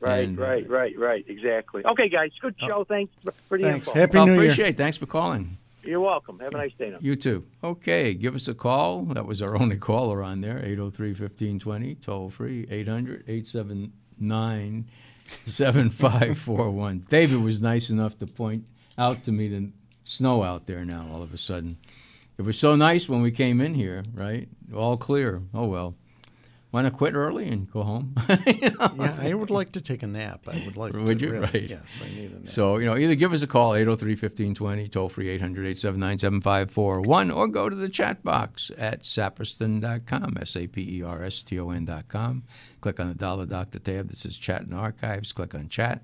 Right, 0.00 0.24
And, 0.28 0.38
uh, 0.38 0.42
right, 0.42 0.68
right, 0.68 0.98
right. 0.98 1.24
Exactly. 1.28 1.84
Okay, 1.84 2.08
guys. 2.08 2.30
Good 2.40 2.54
show. 2.58 2.84
Thanks 2.84 3.12
for- 3.22 3.32
for 3.48 3.58
the 3.58 3.64
Thanks. 3.64 3.88
info. 3.88 3.98
Happy 4.00 4.16
Well, 4.16 4.26
New 4.26 4.32
Year. 4.34 4.42
appreciate 4.44 4.68
it. 4.70 4.76
Thanks 4.78 4.96
for 4.96 5.06
calling. 5.06 5.58
You're 5.82 6.00
welcome. 6.00 6.38
Have 6.40 6.54
a 6.54 6.58
nice 6.58 6.72
day 6.78 6.90
now. 6.90 6.98
You 7.00 7.16
too. 7.16 7.46
Okay, 7.64 8.14
give 8.14 8.34
us 8.34 8.48
a 8.48 8.54
call. 8.54 9.02
That 9.02 9.26
was 9.26 9.42
our 9.42 9.56
only 9.60 9.76
caller 9.76 10.22
on 10.22 10.40
there, 10.40 10.58
803-1520, 10.60 12.00
toll 12.00 12.30
free, 12.30 12.66
800-879 12.66 14.84
7541. 15.46 17.04
David 17.08 17.40
was 17.40 17.62
nice 17.62 17.90
enough 17.90 18.18
to 18.18 18.26
point 18.26 18.66
out 18.98 19.24
to 19.24 19.32
me 19.32 19.48
the 19.48 19.70
snow 20.04 20.42
out 20.42 20.66
there 20.66 20.84
now 20.84 21.06
all 21.10 21.22
of 21.22 21.32
a 21.32 21.38
sudden. 21.38 21.78
It 22.36 22.42
was 22.42 22.58
so 22.58 22.74
nice 22.74 23.08
when 23.08 23.22
we 23.22 23.30
came 23.30 23.60
in 23.60 23.74
here, 23.74 24.02
right? 24.14 24.48
All 24.74 24.96
clear. 24.96 25.42
Oh 25.52 25.66
well. 25.66 25.94
Want 26.72 26.86
to 26.86 26.92
quit 26.92 27.14
early 27.14 27.48
and 27.48 27.68
go 27.70 27.82
home? 27.82 28.14
Yeah, 28.46 29.16
I 29.20 29.34
would 29.34 29.50
like 29.50 29.72
to 29.72 29.80
take 29.80 30.02
a 30.04 30.06
nap. 30.06 30.46
I 30.46 30.62
would 30.64 30.76
like 30.76 30.92
Would 30.92 31.18
to. 31.18 31.24
you? 31.26 31.32
really- 31.32 31.44
Right. 31.46 31.62
Yes, 31.70 32.00
I 32.04 32.08
need 32.14 32.30
a 32.30 32.38
nap. 32.40 32.48
So, 32.48 32.76
you 32.78 32.86
know, 32.86 32.96
either 32.96 33.16
give 33.16 33.32
us 33.32 33.42
a 33.42 33.46
call, 33.48 33.74
803 33.74 34.12
1520, 34.12 34.86
toll 34.88 35.08
free 35.08 35.28
800 35.30 35.62
879 35.66 36.18
7541, 36.18 37.30
or 37.32 37.48
go 37.48 37.68
to 37.68 37.74
the 37.74 37.88
chat 37.88 38.22
box 38.22 38.70
at 38.78 39.02
saperston.com, 39.02 40.36
S 40.40 40.56
A 40.56 40.66
P 40.66 40.98
E 40.98 41.02
R 41.02 41.24
S 41.24 41.42
T 41.42 41.58
O 41.58 41.70
N.com. 41.70 42.44
Click 42.80 43.00
on 43.00 43.08
the 43.08 43.14
Dollar 43.14 43.46
Doctor 43.46 43.78
tab 43.78 44.08
that 44.08 44.18
says 44.18 44.36
Chat 44.38 44.62
and 44.62 44.74
Archives. 44.74 45.32
Click 45.32 45.54
on 45.54 45.68
Chat. 45.68 46.02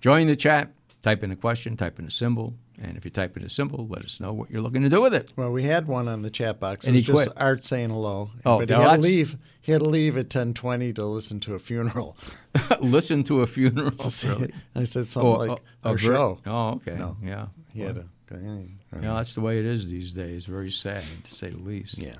Join 0.00 0.26
the 0.26 0.36
chat. 0.36 0.72
Type 1.02 1.22
in 1.22 1.30
a 1.30 1.36
question, 1.36 1.76
type 1.76 1.98
in 1.98 2.06
a 2.06 2.10
symbol, 2.10 2.54
and 2.82 2.96
if 2.96 3.04
you 3.04 3.10
type 3.10 3.36
in 3.36 3.42
a 3.42 3.48
symbol, 3.48 3.86
let 3.88 4.04
us 4.04 4.20
know 4.20 4.32
what 4.32 4.50
you're 4.50 4.60
looking 4.60 4.82
to 4.82 4.88
do 4.88 5.00
with 5.02 5.14
it. 5.14 5.32
Well, 5.36 5.50
we 5.52 5.62
had 5.62 5.86
one 5.86 6.08
on 6.08 6.22
the 6.22 6.30
chat 6.30 6.60
box. 6.60 6.84
It 6.84 6.88
And 6.88 6.96
he 6.96 7.00
was 7.00 7.06
just 7.24 7.34
quit. 7.36 7.42
Art 7.42 7.64
saying 7.64 7.90
hello. 7.90 8.30
Oh, 8.44 8.58
but 8.58 8.68
he 8.68 8.74
had 8.74 8.96
to 8.96 9.00
leave. 9.00 9.36
He 9.62 9.72
had 9.72 9.80
to 9.82 9.88
leave 9.88 10.16
at 10.16 10.30
ten 10.30 10.54
twenty 10.54 10.92
to 10.92 11.04
listen 11.04 11.40
to 11.40 11.54
a 11.54 11.58
funeral. 11.58 12.16
Listen 12.80 13.22
to 13.24 13.42
a 13.42 13.46
funeral. 13.46 13.90
really? 14.24 14.52
I 14.74 14.84
said 14.84 15.08
something 15.08 15.30
Oh, 15.30 15.34
like 15.38 15.60
oh, 15.84 15.94
a 15.94 15.98
show. 15.98 16.38
Oh, 16.46 16.68
okay. 16.76 16.94
No. 16.96 17.16
Yeah. 17.22 17.46
He 17.74 17.80
had 17.80 17.96
go 18.26 18.36
in. 18.36 18.78
You 18.94 19.00
know, 19.02 19.16
that's 19.16 19.34
the 19.34 19.40
way 19.42 19.58
it 19.58 19.64
is 19.66 19.88
these 19.90 20.12
days. 20.12 20.46
Very 20.46 20.70
sad, 20.70 21.02
to 21.24 21.34
say 21.34 21.50
the 21.50 21.58
least. 21.58 21.98
Yeah. 21.98 22.14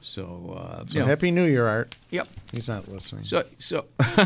So, 0.00 0.54
uh, 0.58 0.84
So 0.86 0.98
you 0.98 1.00
know, 1.00 1.06
happy 1.06 1.30
New 1.30 1.44
Year, 1.46 1.66
Art. 1.66 1.94
Yep. 2.10 2.28
He's 2.52 2.68
not 2.68 2.88
listening. 2.88 3.24
So, 3.24 3.44
so 3.58 3.86
Yeah, 4.00 4.16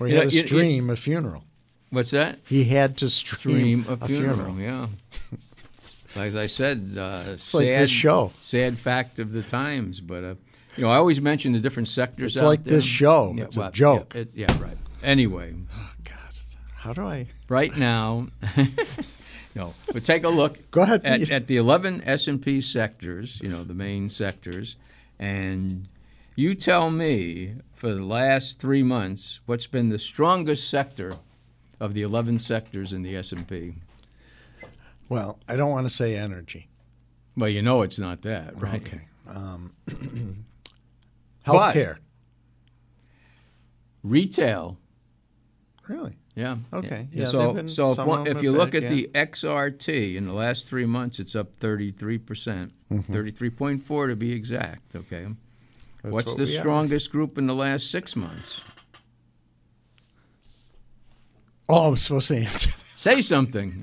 had 0.00 0.32
you- 0.32 0.40
you- 0.40 0.46
stream 0.46 0.90
a 0.90 0.96
funeral. 0.96 1.44
What's 1.90 2.10
that? 2.12 2.38
He 2.46 2.64
had 2.64 2.96
to 2.98 3.10
stream, 3.10 3.82
Dream 3.82 3.86
a 3.88 4.06
funeral. 4.08 4.58
Yeah. 4.58 4.86
As 6.16 6.34
I 6.34 6.46
said, 6.46 6.94
uh, 6.96 7.22
It's 7.28 7.54
like 7.54 7.66
this 7.66 7.90
show. 7.90 8.32
Sad 8.40 8.78
fact 8.78 9.18
of 9.20 9.32
the 9.32 9.42
times, 9.42 10.00
but 10.00 10.24
uh, 10.24 10.34
you 10.76 10.82
know, 10.84 10.90
I 10.90 10.96
always 10.96 11.20
mention 11.20 11.52
the 11.52 11.60
different 11.60 11.88
sectors. 11.88 12.34
It's 12.34 12.42
like 12.42 12.64
there. 12.64 12.76
this 12.76 12.84
show. 12.84 13.34
It's 13.36 13.56
a 13.56 13.70
joke. 13.70 14.14
Yeah, 14.14 14.20
it- 14.22 14.30
yeah, 14.34 14.62
right. 14.62 14.76
Anyway, 15.02 15.54
God, 16.04 16.14
how 16.74 16.92
do 16.92 17.06
I? 17.06 17.26
right 17.48 17.74
now, 17.76 18.26
no, 19.54 19.72
but 19.92 20.04
take 20.04 20.24
a 20.24 20.28
look. 20.28 20.70
Go 20.70 20.82
ahead, 20.82 21.04
at, 21.04 21.30
at 21.30 21.46
the 21.46 21.56
11 21.56 22.02
S&P 22.04 22.60
sectors. 22.60 23.40
You 23.40 23.48
know, 23.48 23.64
the 23.64 23.72
main 23.74 24.10
sectors, 24.10 24.76
and 25.18 25.88
you 26.34 26.54
tell 26.54 26.90
me 26.90 27.54
for 27.72 27.94
the 27.94 28.04
last 28.04 28.60
three 28.60 28.82
months 28.82 29.40
what's 29.46 29.66
been 29.66 29.88
the 29.88 29.98
strongest 29.98 30.68
sector 30.68 31.16
of 31.80 31.94
the 31.94 32.02
11 32.02 32.38
sectors 32.38 32.92
in 32.92 33.02
the 33.02 33.16
S&P. 33.16 33.74
Well, 35.08 35.40
I 35.48 35.56
don't 35.56 35.70
want 35.70 35.86
to 35.86 35.90
say 35.90 36.14
energy. 36.16 36.68
Well, 37.36 37.48
you 37.48 37.62
know 37.62 37.82
it's 37.82 37.98
not 37.98 38.22
that, 38.22 38.60
right? 38.60 38.82
Okay. 38.82 39.00
Um, 39.26 39.72
healthcare. 41.46 41.96
Retail. 44.02 44.78
Really? 45.88 46.16
Yeah. 46.34 46.56
Okay. 46.72 47.08
Yeah, 47.10 47.22
Yeah, 47.24 47.26
so 47.28 47.66
so 47.66 47.90
if, 47.90 47.98
one- 48.06 48.26
if 48.26 48.42
you 48.42 48.52
look 48.52 48.74
at 48.74 48.88
the 48.88 49.10
XRT 49.14 50.14
in 50.16 50.26
the 50.26 50.32
last 50.32 50.68
three 50.68 50.86
months, 50.86 51.18
it's 51.18 51.34
up 51.34 51.56
33 51.56 52.18
percent, 52.18 52.72
Mm-hmm. 52.92 53.12
33.4 53.14 54.08
to 54.08 54.16
be 54.16 54.32
exact. 54.32 54.94
Okay. 54.96 55.26
That's 56.02 56.12
What's 56.14 56.28
what 56.32 56.38
the 56.38 56.46
strongest 56.46 57.12
group 57.12 57.36
in 57.38 57.46
the 57.46 57.54
last 57.54 57.90
six 57.90 58.16
months? 58.16 58.62
Oh, 61.72 61.88
I'm 61.88 61.96
supposed 61.96 62.28
to 62.28 62.36
answer 62.36 62.68
that. 62.70 62.76
Say 62.96 63.22
something. 63.22 63.82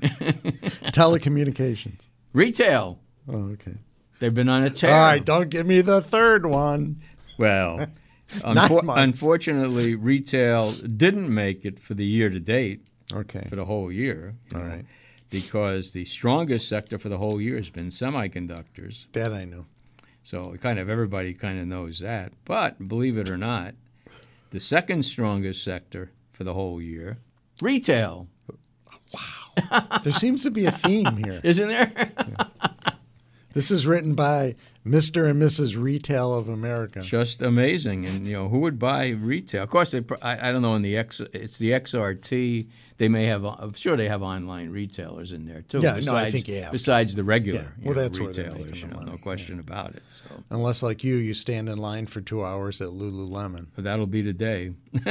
Telecommunications. 0.92 2.00
Retail. 2.32 2.98
Oh, 3.32 3.50
okay. 3.52 3.74
They've 4.20 4.34
been 4.34 4.48
on 4.48 4.64
a 4.64 4.70
tear. 4.70 4.92
All 4.92 4.98
right, 5.06 5.24
don't 5.24 5.48
give 5.48 5.66
me 5.66 5.80
the 5.80 6.00
third 6.00 6.44
one. 6.46 7.00
Well, 7.38 7.86
unfor- 8.30 8.92
unfortunately, 8.96 9.94
retail 9.94 10.72
didn't 10.72 11.32
make 11.32 11.64
it 11.64 11.78
for 11.80 11.94
the 11.94 12.04
year 12.04 12.28
to 12.30 12.40
date, 12.40 12.86
Okay. 13.12 13.46
for 13.48 13.56
the 13.56 13.64
whole 13.64 13.92
year. 13.92 14.34
All 14.54 14.60
know, 14.60 14.66
right. 14.68 14.84
Because 15.30 15.92
the 15.92 16.04
strongest 16.04 16.68
sector 16.68 16.98
for 16.98 17.08
the 17.08 17.18
whole 17.18 17.40
year 17.40 17.56
has 17.56 17.70
been 17.70 17.88
semiconductors. 17.90 19.06
That 19.12 19.32
I 19.32 19.44
know. 19.44 19.66
So 20.22 20.54
kind 20.60 20.78
of 20.78 20.88
everybody 20.88 21.32
kind 21.34 21.58
of 21.60 21.66
knows 21.66 22.00
that. 22.00 22.32
But 22.44 22.88
believe 22.88 23.16
it 23.18 23.30
or 23.30 23.36
not, 23.38 23.74
the 24.50 24.60
second 24.60 25.04
strongest 25.04 25.62
sector 25.62 26.10
for 26.32 26.44
the 26.44 26.54
whole 26.54 26.80
year, 26.82 27.18
retail, 27.62 28.28
Wow. 29.12 30.00
There 30.02 30.12
seems 30.12 30.42
to 30.44 30.50
be 30.50 30.66
a 30.66 30.70
theme 30.70 31.16
here. 31.16 31.40
isn't 31.44 31.68
there? 31.68 31.92
This 33.54 33.70
is 33.70 33.86
written 33.86 34.14
by 34.14 34.54
Mr. 34.86 35.28
and 35.28 35.42
Mrs. 35.42 35.76
Retail 35.80 36.34
of 36.34 36.48
America. 36.48 37.00
Just 37.00 37.42
amazing. 37.42 38.06
And 38.06 38.26
you 38.26 38.34
know, 38.34 38.48
who 38.48 38.60
would 38.60 38.78
buy 38.78 39.08
retail? 39.08 39.62
Of 39.62 39.70
course, 39.70 39.90
they, 39.90 40.02
I, 40.22 40.48
I 40.48 40.52
don't 40.52 40.62
know. 40.62 40.74
In 40.74 40.82
the 40.82 40.96
X, 40.96 41.20
it's 41.32 41.58
the 41.58 41.72
XRT. 41.72 42.68
They 42.98 43.08
may 43.08 43.26
have. 43.26 43.44
Uh, 43.44 43.54
I'm 43.58 43.74
sure 43.74 43.96
they 43.96 44.08
have 44.08 44.22
online 44.22 44.70
retailers 44.70 45.30
in 45.32 45.46
there 45.46 45.62
too. 45.62 45.78
Yeah, 45.78 46.00
no, 46.02 46.16
I 46.16 46.30
think 46.30 46.48
have. 46.48 46.72
Besides 46.72 47.14
the 47.14 47.22
regular, 47.22 47.60
Yeah, 47.60 47.70
well, 47.84 47.94
know, 47.94 48.02
that's 48.02 48.18
retailers. 48.18 48.82
You 48.82 48.88
know, 48.88 49.00
no 49.00 49.16
question 49.16 49.60
about 49.60 49.94
it. 49.94 50.02
So 50.10 50.42
Unless, 50.50 50.82
like 50.82 51.04
you, 51.04 51.14
you 51.14 51.32
stand 51.32 51.68
in 51.68 51.78
line 51.78 52.06
for 52.06 52.20
two 52.20 52.44
hours 52.44 52.80
at 52.80 52.88
Lululemon. 52.88 53.68
but 53.76 53.84
that'll 53.84 54.06
be 54.08 54.22
the 54.22 54.32
day. 54.32 54.72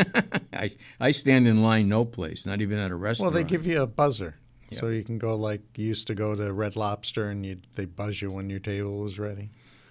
I 0.54 0.70
I 1.00 1.12
stand 1.12 1.48
in 1.48 1.64
line 1.64 1.88
no 1.88 2.04
place, 2.04 2.46
not 2.46 2.62
even 2.62 2.78
at 2.78 2.92
a 2.92 2.96
restaurant. 2.96 3.34
Well, 3.34 3.42
they 3.42 3.48
give 3.48 3.66
you 3.66 3.82
a 3.82 3.88
buzzer. 3.88 4.36
So 4.70 4.90
you 4.90 5.04
can 5.04 5.18
go 5.18 5.34
like 5.36 5.62
you 5.78 5.86
used 5.86 6.08
to 6.08 6.16
go 6.16 6.36
to 6.36 6.52
Red 6.52 6.76
Lobster 6.76 7.30
and 7.30 7.46
you 7.46 7.58
they 7.76 7.86
buzz 7.86 8.22
you 8.22 8.32
when 8.32 8.50
your 8.50 8.60
table 8.60 9.00
was 9.00 9.18
ready. 9.18 9.50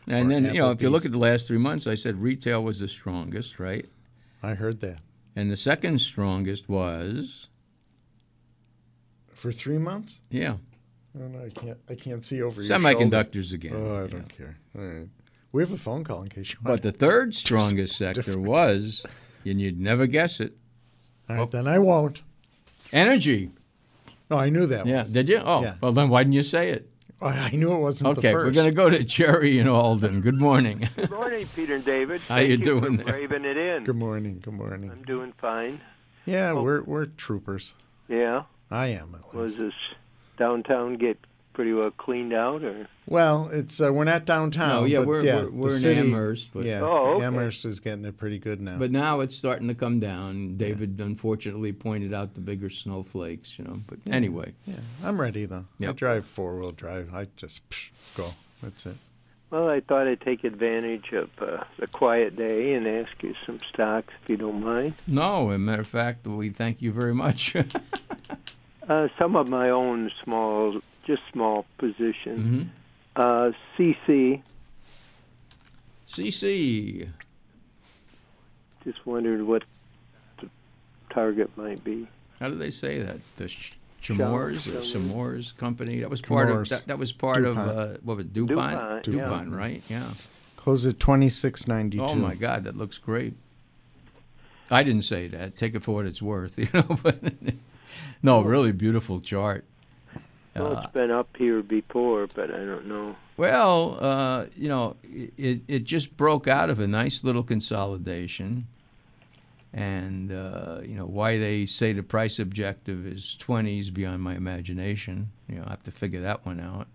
And 0.09 0.31
then 0.31 0.45
you 0.45 0.61
know, 0.61 0.71
if 0.71 0.83
you 0.83 0.91
look 0.91 1.07
at 1.07 1.13
the 1.13 1.19
last 1.19 1.49
three 1.49 1.59
months, 1.59 1.87
I 1.87 1.95
said 1.95 2.21
retail 2.21 2.63
was 2.63 2.79
the 2.79 2.89
strongest, 2.89 3.59
right? 3.59 3.87
I 4.43 4.55
heard 4.55 4.81
that. 4.81 5.01
And 5.35 5.51
the 5.51 5.57
second 5.57 6.01
strongest 6.01 6.69
was 6.69 7.49
For 9.37 9.53
three 9.53 9.79
months? 9.79 10.21
yeah, 10.31 10.57
I 11.15 11.19
don't. 11.19 11.37
I 11.45 11.49
can't. 11.51 11.79
I 11.91 11.95
can't 11.95 12.25
see 12.25 12.43
over 12.43 12.63
your 12.63 12.67
shoulder. 12.79 12.85
semiconductors 12.97 13.53
again. 13.53 13.75
Oh, 13.77 14.05
I 14.05 14.07
don't 14.09 14.29
care. 14.29 14.57
All 14.77 14.83
right. 14.85 15.09
We 15.53 15.63
have 15.63 15.73
a 15.73 15.77
phone 15.77 16.05
call 16.05 16.23
in 16.23 16.29
case 16.29 16.53
you 16.53 16.59
want. 16.65 16.75
But 16.75 16.83
the 16.83 16.93
third 16.93 17.35
strongest 17.45 17.97
sector 17.97 18.23
different. 18.23 18.49
was, 18.49 19.05
and 19.45 19.61
you'd 19.61 19.79
never 19.81 20.07
guess 20.07 20.41
it, 20.41 20.55
All 21.29 21.37
right, 21.37 21.43
oh. 21.43 21.47
then 21.47 21.67
I 21.69 21.79
won't. 21.79 22.23
energy. 22.93 23.51
No, 24.31 24.39
I 24.39 24.49
knew 24.51 24.67
that. 24.67 24.87
Yeah, 24.87 25.01
Was. 25.01 25.13
did 25.13 25.29
you? 25.29 25.39
Oh, 25.45 25.63
Yeah. 25.63 25.75
well 25.81 25.93
then 25.93 26.09
why 26.09 26.23
didn't 26.23 26.33
you 26.35 26.43
say 26.43 26.71
it? 26.71 26.91
I 27.21 27.49
I 27.49 27.51
knew 27.53 27.73
it 27.73 27.79
wasn't 27.79 28.15
the 28.15 28.21
Okay, 28.21 28.33
first. 28.33 28.47
we're 28.47 28.53
going 28.53 28.67
to 28.69 28.75
go 28.75 28.91
to 28.91 29.03
Jerry 29.05 29.59
in 29.59 29.69
Alden. 29.69 30.21
Good 30.21 30.35
morning. 30.39 30.87
Good 30.97 31.11
morning, 31.11 31.47
Peter 31.55 31.77
and 31.77 31.85
David. 31.85 32.21
How 32.23 32.35
Thank 32.37 32.51
you 32.51 32.57
for 32.59 32.63
doing 32.65 32.97
there? 32.99 33.19
It 33.19 33.57
in. 33.57 33.85
Good 33.85 33.97
morning. 33.97 34.41
Good 34.43 34.53
morning. 34.55 34.91
I'm 34.91 35.03
doing 35.05 35.33
fine. 35.39 35.81
Yeah, 36.27 36.51
Oh. 36.51 36.63
we're 36.63 36.83
we're 36.83 37.07
troopers. 37.07 37.75
Yeah. 38.09 38.43
I 38.71 38.87
am 38.89 39.15
at 39.15 39.23
least. 39.25 39.35
Was 39.35 39.57
this 39.57 39.75
downtown 40.37 40.95
get 40.97 41.19
pretty 41.53 41.73
well 41.73 41.91
cleaned 41.91 42.35
out, 42.35 42.63
or 42.63 42.87
Well, 43.07 43.49
it's 43.51 43.81
uh, 43.81 43.91
we're 43.93 44.05
not 44.05 44.27
downtown. 44.27 44.69
No, 44.69 44.85
yeah, 44.85 44.99
but 44.99 45.07
we're- 45.09 45.25
yeah, 45.27 45.35
we're- 45.37 45.45
the 45.47 45.51
we're 45.53 45.69
in 45.69 45.75
city, 45.75 46.01
Amherst, 46.01 46.51
but- 46.53 46.65
yeah, 46.65 46.81
Oh, 46.83 47.15
okay. 47.17 47.25
Amherst 47.25 47.65
is 47.65 47.81
getting 47.81 48.05
it 48.05 48.19
pretty 48.19 48.39
good 48.39 48.61
now. 48.61 48.77
but 48.79 48.91
now 48.91 49.21
it's 49.21 49.35
starting 49.35 49.69
to 49.69 49.75
come 49.75 49.99
down. 49.99 50.57
David 50.59 51.01
unfortunately 51.01 51.73
pointed 51.73 52.13
out 52.13 52.35
the 52.35 52.41
bigger 52.43 52.69
snowflakes, 52.69 53.59
you 53.59 53.65
know. 53.65 53.81
But 53.87 54.01
anyway, 54.11 54.53
yeah, 54.67 54.81
I'm 55.03 55.19
ready 55.19 55.47
though. 55.47 55.65
I 55.81 55.85
Yep. 55.85 55.97
drive 55.97 56.27
four 56.27 56.57
wheel 56.59 56.73
drive. 56.73 57.15
I 57.15 57.29
just 57.37 57.67
psh, 57.71 57.91
go. 58.17 58.29
That's 58.63 58.85
it. 58.85 58.97
well, 59.51 59.71
I 59.71 59.81
thought 59.81 60.07
I'd 60.09 60.21
take 60.21 60.45
advantage 60.45 61.13
of 61.13 61.31
uh, 61.41 61.65
the 61.79 61.87
quiet 61.87 62.37
day 62.37 62.75
and 62.75 62.87
ask 62.87 63.23
you 63.23 63.35
some 63.47 63.61
stocks 63.73 64.13
if 64.25 64.29
you 64.31 64.37
don't 64.37 64.63
mind. 64.63 64.93
no, 65.07 65.49
as 65.51 65.55
a 65.55 65.59
matter 65.59 65.81
of 65.81 65.87
fact, 65.87 66.27
we 66.27 66.51
thank 66.51 66.83
you 66.83 66.93
very 66.93 67.15
much. 67.15 67.55
Uh, 68.89 69.09
some 69.19 69.35
of 69.37 69.49
my 69.49 69.71
own 69.71 70.11
small, 70.23 70.81
just 71.07 71.23
small 71.33 71.67
positions. 71.79 72.39
hmm 72.41 72.63
Uh, 73.17 73.51
CC. 73.77 74.43
CC. 76.07 77.09
Just 78.85 79.05
wondered 79.05 79.43
what 79.43 79.65
the 80.41 80.49
target 81.11 81.51
might 81.57 81.83
be. 81.83 82.07
How 82.39 82.49
do 82.49 82.57
they 82.57 82.71
say 82.71 83.01
that? 83.01 83.17
The 83.37 83.49
Ch- 83.49 83.73
Chamors 84.03 84.69
or 84.69 84.81
Cham- 84.83 85.09
Chamors 85.09 85.53
company. 85.57 86.01
That 86.01 86.11
was 86.11 86.21
part 86.21 86.51
of 86.51 86.69
that, 86.69 86.87
that 86.87 86.99
was 86.99 87.13
part 87.13 87.45
of 87.45 87.59
uh, 87.59 87.97
what 88.05 88.19
was 88.19 88.27
it, 88.27 88.33
DuPont? 88.33 89.03
DuPont, 89.03 89.05
DuPont, 89.05 89.51
yeah. 89.51 89.57
right? 89.57 89.83
Yeah. 89.89 90.11
Close 90.57 90.87
at 90.87 91.01
twenty 91.01 91.29
six 91.29 91.67
ninety 91.67 91.99
two. 91.99 92.05
Oh 92.05 92.15
my 92.15 92.35
God, 92.35 92.65
that 92.65 92.77
looks 92.77 92.99
great. 92.99 93.35
I 94.71 94.83
didn't 94.83 95.03
say 95.03 95.27
that. 95.29 95.57
Take 95.57 95.75
it 95.75 95.83
for 95.83 95.95
what 95.95 96.07
it's 96.07 96.21
worth, 96.23 96.59
you 96.59 96.69
know. 96.75 96.99
But 97.03 97.21
no, 98.23 98.41
really 98.43 98.73
beautiful 98.73 99.21
chart. 99.21 99.65
Well, 100.55 100.77
Uh, 100.77 100.81
it's 100.83 100.93
been 100.93 101.11
up 101.11 101.29
here 101.37 101.63
before, 101.63 102.27
but 102.35 102.51
I 102.51 102.65
don't 102.65 102.87
know. 102.87 103.17
Well, 103.37 103.99
uh, 104.01 104.47
you 104.57 104.69
know, 104.69 104.97
it, 105.03 105.63
it 105.69 105.85
just 105.85 106.17
broke 106.17 106.49
out 106.49 106.71
of 106.71 106.81
a 106.81 106.87
nice 106.87 107.23
little 107.23 107.43
consolidation. 107.43 108.67
And, 109.75 110.33
uh, 110.33 110.81
you 110.83 110.95
know, 110.95 111.05
why 111.05 111.37
they 111.39 111.67
say 111.67 111.93
the 111.93 112.03
price 112.03 112.39
objective 112.39 113.07
is 113.07 113.35
20 113.37 113.79
is 113.79 113.91
beyond 113.91 114.23
my 114.23 114.35
imagination. 114.35 115.31
You 115.51 115.57
know, 115.57 115.65
I 115.67 115.71
have 115.71 115.83
to 115.83 115.91
figure 115.91 116.23
that 116.23 116.47
one 116.47 116.61
out. 116.61 116.87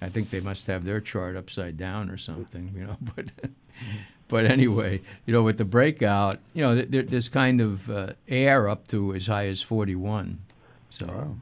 I 0.00 0.08
think 0.10 0.30
they 0.30 0.38
must 0.40 0.68
have 0.68 0.84
their 0.84 1.00
chart 1.00 1.34
upside 1.34 1.76
down 1.76 2.10
or 2.10 2.16
something, 2.16 2.72
you 2.76 2.84
know. 2.86 2.96
But, 3.16 3.30
but 4.28 4.44
anyway, 4.46 5.00
you 5.26 5.32
know, 5.32 5.42
with 5.42 5.58
the 5.58 5.64
breakout, 5.64 6.38
you 6.52 6.62
know, 6.62 6.74
there, 6.74 7.02
there's 7.02 7.28
kind 7.28 7.60
of 7.60 7.90
uh, 7.90 8.08
air 8.28 8.68
up 8.68 8.88
to 8.88 9.14
as 9.14 9.26
high 9.26 9.46
as 9.46 9.62
41. 9.62 10.40
So. 10.90 11.06
Wow. 11.06 11.36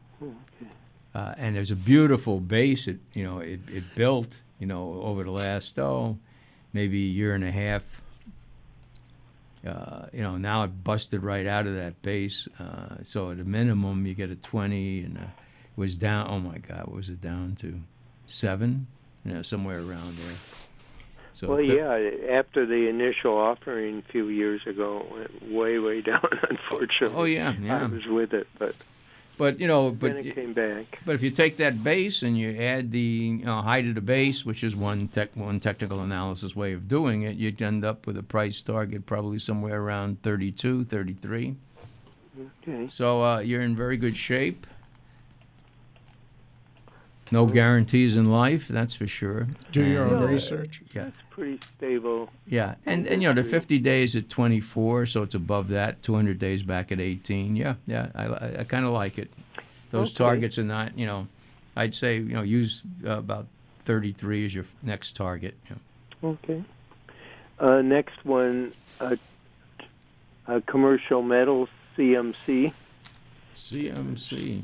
Uh, 1.15 1.35
and 1.37 1.57
there's 1.57 1.71
a 1.71 1.77
beautiful 1.77 2.41
base. 2.41 2.89
It 2.89 2.99
you 3.13 3.25
know 3.25 3.39
it, 3.39 3.61
it 3.71 3.95
built 3.95 4.41
you 4.59 4.67
know 4.67 5.01
over 5.03 5.25
the 5.25 5.31
last 5.31 5.79
oh 5.79 6.19
maybe 6.73 7.05
a 7.05 7.11
year 7.11 7.35
and 7.35 7.45
a 7.45 7.51
half. 7.51 8.03
Uh, 9.67 10.07
you 10.13 10.23
know 10.23 10.39
now 10.39 10.65
it 10.65 10.83
busted 10.83 11.23
right 11.23 11.47
out 11.47 11.67
of 11.67 11.75
that 11.75 12.01
base. 12.03 12.49
Uh, 12.59 12.97
so 13.03 13.31
at 13.31 13.39
a 13.39 13.45
minimum 13.45 14.07
you 14.07 14.15
get 14.15 14.31
a 14.31 14.37
20 14.37 15.01
and 15.01 15.19
uh 15.19 15.21
it 15.21 15.81
was 15.81 15.97
down. 15.97 16.29
Oh 16.31 16.39
my 16.39 16.59
God, 16.59 16.87
what 16.87 16.97
was 16.97 17.09
it 17.09 17.21
down 17.21 17.57
to? 17.57 17.81
Seven, 18.27 18.87
you 19.25 19.35
know 19.35 19.43
somewhere 19.43 19.79
around 19.79 20.17
there. 20.17 20.37
So 21.35 21.49
Well, 21.49 21.57
the- 21.59 21.75
yeah. 21.77 22.37
After 22.39 22.67
the 22.67 22.89
initial 22.89 23.37
offering 23.37 23.99
a 24.07 24.13
few 24.13 24.29
years 24.29 24.67
ago, 24.67 25.01
it 25.01 25.13
went 25.43 25.53
way, 25.53 25.79
way 25.79 26.01
down. 26.11 26.27
Unfortunately. 26.51 27.17
Oh, 27.19 27.25
yeah, 27.25 27.55
yeah. 27.61 27.83
I 27.85 27.87
was 27.87 28.05
with 28.07 28.33
it, 28.35 28.47
but 28.59 28.75
But 29.39 29.59
you 29.59 29.67
know, 29.67 29.91
but 29.91 30.13
then 30.15 30.27
it 30.27 30.35
came 30.35 30.53
back. 30.53 30.99
But 31.07 31.15
if 31.15 31.23
you 31.23 31.31
take 31.31 31.57
that 31.57 31.83
base 31.83 32.23
and 32.23 32.37
you 32.39 32.51
add 32.59 32.93
the 32.93 33.01
you 33.01 33.45
know, 33.47 33.63
height 33.63 33.87
of 33.87 33.95
the 33.95 34.03
base, 34.03 34.45
which 34.45 34.63
is 34.63 34.77
one 34.77 35.09
tech, 35.09 35.31
one 35.35 35.59
technical 35.59 36.01
analysis 36.03 36.55
way 36.55 36.75
of 36.75 36.87
doing 36.87 37.23
it, 37.23 37.37
you'd 37.37 37.61
end 37.63 37.83
up 37.85 38.07
with 38.07 38.19
a 38.19 38.23
price 38.23 38.61
target 38.63 39.07
probably 39.07 39.39
somewhere 39.39 39.81
around 39.81 40.21
32, 40.23 40.85
33. 40.85 41.57
Okay. 42.63 42.89
So 42.89 43.23
uh, 43.23 43.39
you're 43.41 43.63
in 43.63 43.75
very 43.75 43.97
good 43.97 44.17
shape. 44.17 44.67
No 47.31 47.47
guarantees 47.47 48.17
in 48.19 48.31
life, 48.31 48.69
that's 48.69 48.95
for 48.95 49.07
sure. 49.09 49.47
Do 49.73 49.83
your 49.83 50.05
own 50.05 50.21
Yeah. 50.23 50.29
research. 50.29 50.83
Yeah, 50.95 51.07
It's 51.09 51.17
pretty 51.33 51.59
stable. 51.77 52.31
yeah, 52.47 52.75
and 52.87 53.07
and 53.07 53.23
you 53.23 53.29
know 53.29 53.35
the 53.35 53.49
50 53.49 53.79
days 53.79 54.15
at 54.15 54.29
24, 54.29 55.07
so 55.07 55.23
it's 55.23 55.35
above 55.35 55.69
that. 55.71 56.03
200 56.03 56.39
days 56.39 56.63
back 56.63 56.93
at 56.93 57.01
18. 57.01 57.57
Yeah, 57.57 57.75
yeah, 57.87 58.09
I, 58.15 58.25
I, 58.27 58.57
I 58.61 58.65
kind 58.65 58.85
of 58.85 58.93
like 58.93 59.19
it. 59.19 59.31
Those 59.91 60.09
Okay. 60.11 60.25
targets 60.25 60.59
are 60.59 60.65
not, 60.65 60.97
you 60.99 61.07
know, 61.07 61.27
I'd 61.77 61.95
say 61.95 62.17
you 62.17 62.35
know 62.35 62.43
use 62.43 62.83
uh, 63.07 63.19
about 63.19 63.47
33 63.81 64.45
as 64.47 64.55
your 64.55 64.65
next 64.83 65.17
target. 65.17 65.55
you 65.69 65.77
know. 66.23 66.39
Okay. 66.43 66.63
Uh, 67.59 67.81
next 67.83 68.25
one, 68.25 68.73
uh, 69.01 69.17
uh, 70.47 70.61
commercial 70.67 71.23
metals, 71.23 71.69
CMC. 71.97 72.73
CMC. 73.55 74.63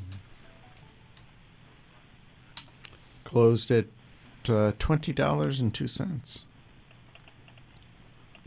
Closed 3.24 3.70
at 3.70 3.84
uh, 4.48 4.72
twenty 4.78 5.12
dollars 5.12 5.60
and 5.60 5.74
two 5.74 5.86
cents. 5.88 6.44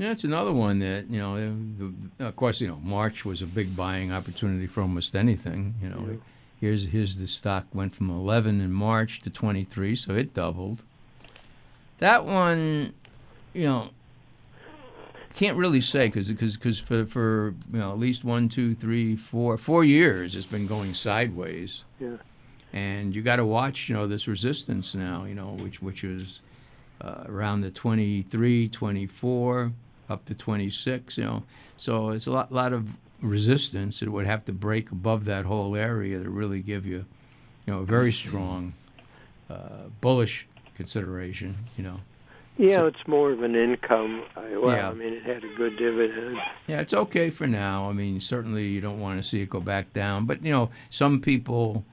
Yeah, 0.01 0.09
it's 0.09 0.23
another 0.23 0.51
one 0.51 0.79
that 0.79 1.11
you 1.11 1.19
know. 1.19 1.35
The, 1.37 2.25
of 2.25 2.35
course, 2.35 2.59
you 2.59 2.67
know 2.67 2.77
March 2.77 3.23
was 3.23 3.43
a 3.43 3.45
big 3.45 3.75
buying 3.75 4.11
opportunity 4.11 4.65
for 4.65 4.81
almost 4.81 5.15
anything. 5.15 5.75
You 5.79 5.89
know, 5.89 6.19
here's 6.59 6.87
here's 6.87 7.17
the 7.17 7.27
stock 7.27 7.65
went 7.71 7.93
from 7.93 8.09
11 8.09 8.61
in 8.61 8.71
March 8.71 9.21
to 9.21 9.29
23, 9.29 9.95
so 9.95 10.15
it 10.15 10.33
doubled. 10.33 10.81
That 11.99 12.25
one, 12.25 12.95
you 13.53 13.65
know, 13.65 13.89
can't 15.35 15.55
really 15.55 15.81
say 15.81 16.07
because 16.07 16.31
because 16.31 16.79
for 16.79 17.05
for 17.05 17.53
you 17.71 17.77
know 17.77 17.91
at 17.91 17.99
least 17.99 18.23
one, 18.23 18.49
two, 18.49 18.73
three, 18.73 19.15
four, 19.15 19.55
four 19.59 19.83
years 19.83 20.35
it's 20.35 20.47
been 20.47 20.65
going 20.65 20.95
sideways. 20.95 21.83
Yeah. 21.99 22.17
And 22.73 23.13
you 23.13 23.21
got 23.21 23.35
to 23.35 23.45
watch, 23.45 23.87
you 23.87 23.93
know, 23.93 24.07
this 24.07 24.27
resistance 24.27 24.95
now, 24.95 25.25
you 25.25 25.35
know, 25.35 25.57
which 25.61 25.79
which 25.79 26.03
is 26.03 26.39
uh, 27.01 27.25
around 27.27 27.61
the 27.61 27.69
23, 27.69 28.67
24, 28.67 29.71
up 30.11 30.25
to 30.25 30.35
26, 30.35 31.17
you 31.17 31.23
know. 31.23 31.43
So 31.77 32.09
it's 32.09 32.27
a 32.27 32.31
lot 32.31 32.51
lot 32.51 32.73
of 32.73 32.95
resistance. 33.21 34.01
It 34.01 34.09
would 34.09 34.27
have 34.27 34.45
to 34.45 34.53
break 34.53 34.91
above 34.91 35.25
that 35.25 35.45
whole 35.45 35.75
area 35.75 36.21
to 36.21 36.29
really 36.29 36.61
give 36.61 36.85
you, 36.85 37.05
you 37.65 37.73
know, 37.73 37.79
a 37.79 37.85
very 37.85 38.11
strong 38.11 38.73
uh, 39.49 39.87
bullish 40.01 40.47
consideration, 40.75 41.55
you 41.77 41.83
know. 41.83 41.99
Yeah, 42.57 42.77
So- 42.77 42.87
it's 42.87 43.07
more 43.07 43.31
of 43.31 43.41
an 43.41 43.55
income. 43.55 44.23
I, 44.35 44.57
well, 44.57 44.75
Yeah. 44.75 44.89
I 44.89 44.93
mean, 44.93 45.13
it 45.13 45.23
had 45.23 45.43
a 45.43 45.53
good 45.55 45.77
dividend. 45.77 46.37
Yeah, 46.67 46.81
it's 46.81 46.93
okay 46.93 47.29
for 47.29 47.47
now. 47.47 47.89
I 47.89 47.93
mean, 47.93 48.19
certainly 48.21 48.67
you 48.67 48.81
don't 48.81 48.99
want 48.99 49.17
to 49.21 49.23
see 49.27 49.41
it 49.41 49.49
go 49.49 49.59
back 49.59 49.93
down, 49.93 50.25
but 50.25 50.43
you 50.43 50.51
know, 50.51 50.69
some 50.89 51.21
people 51.21 51.83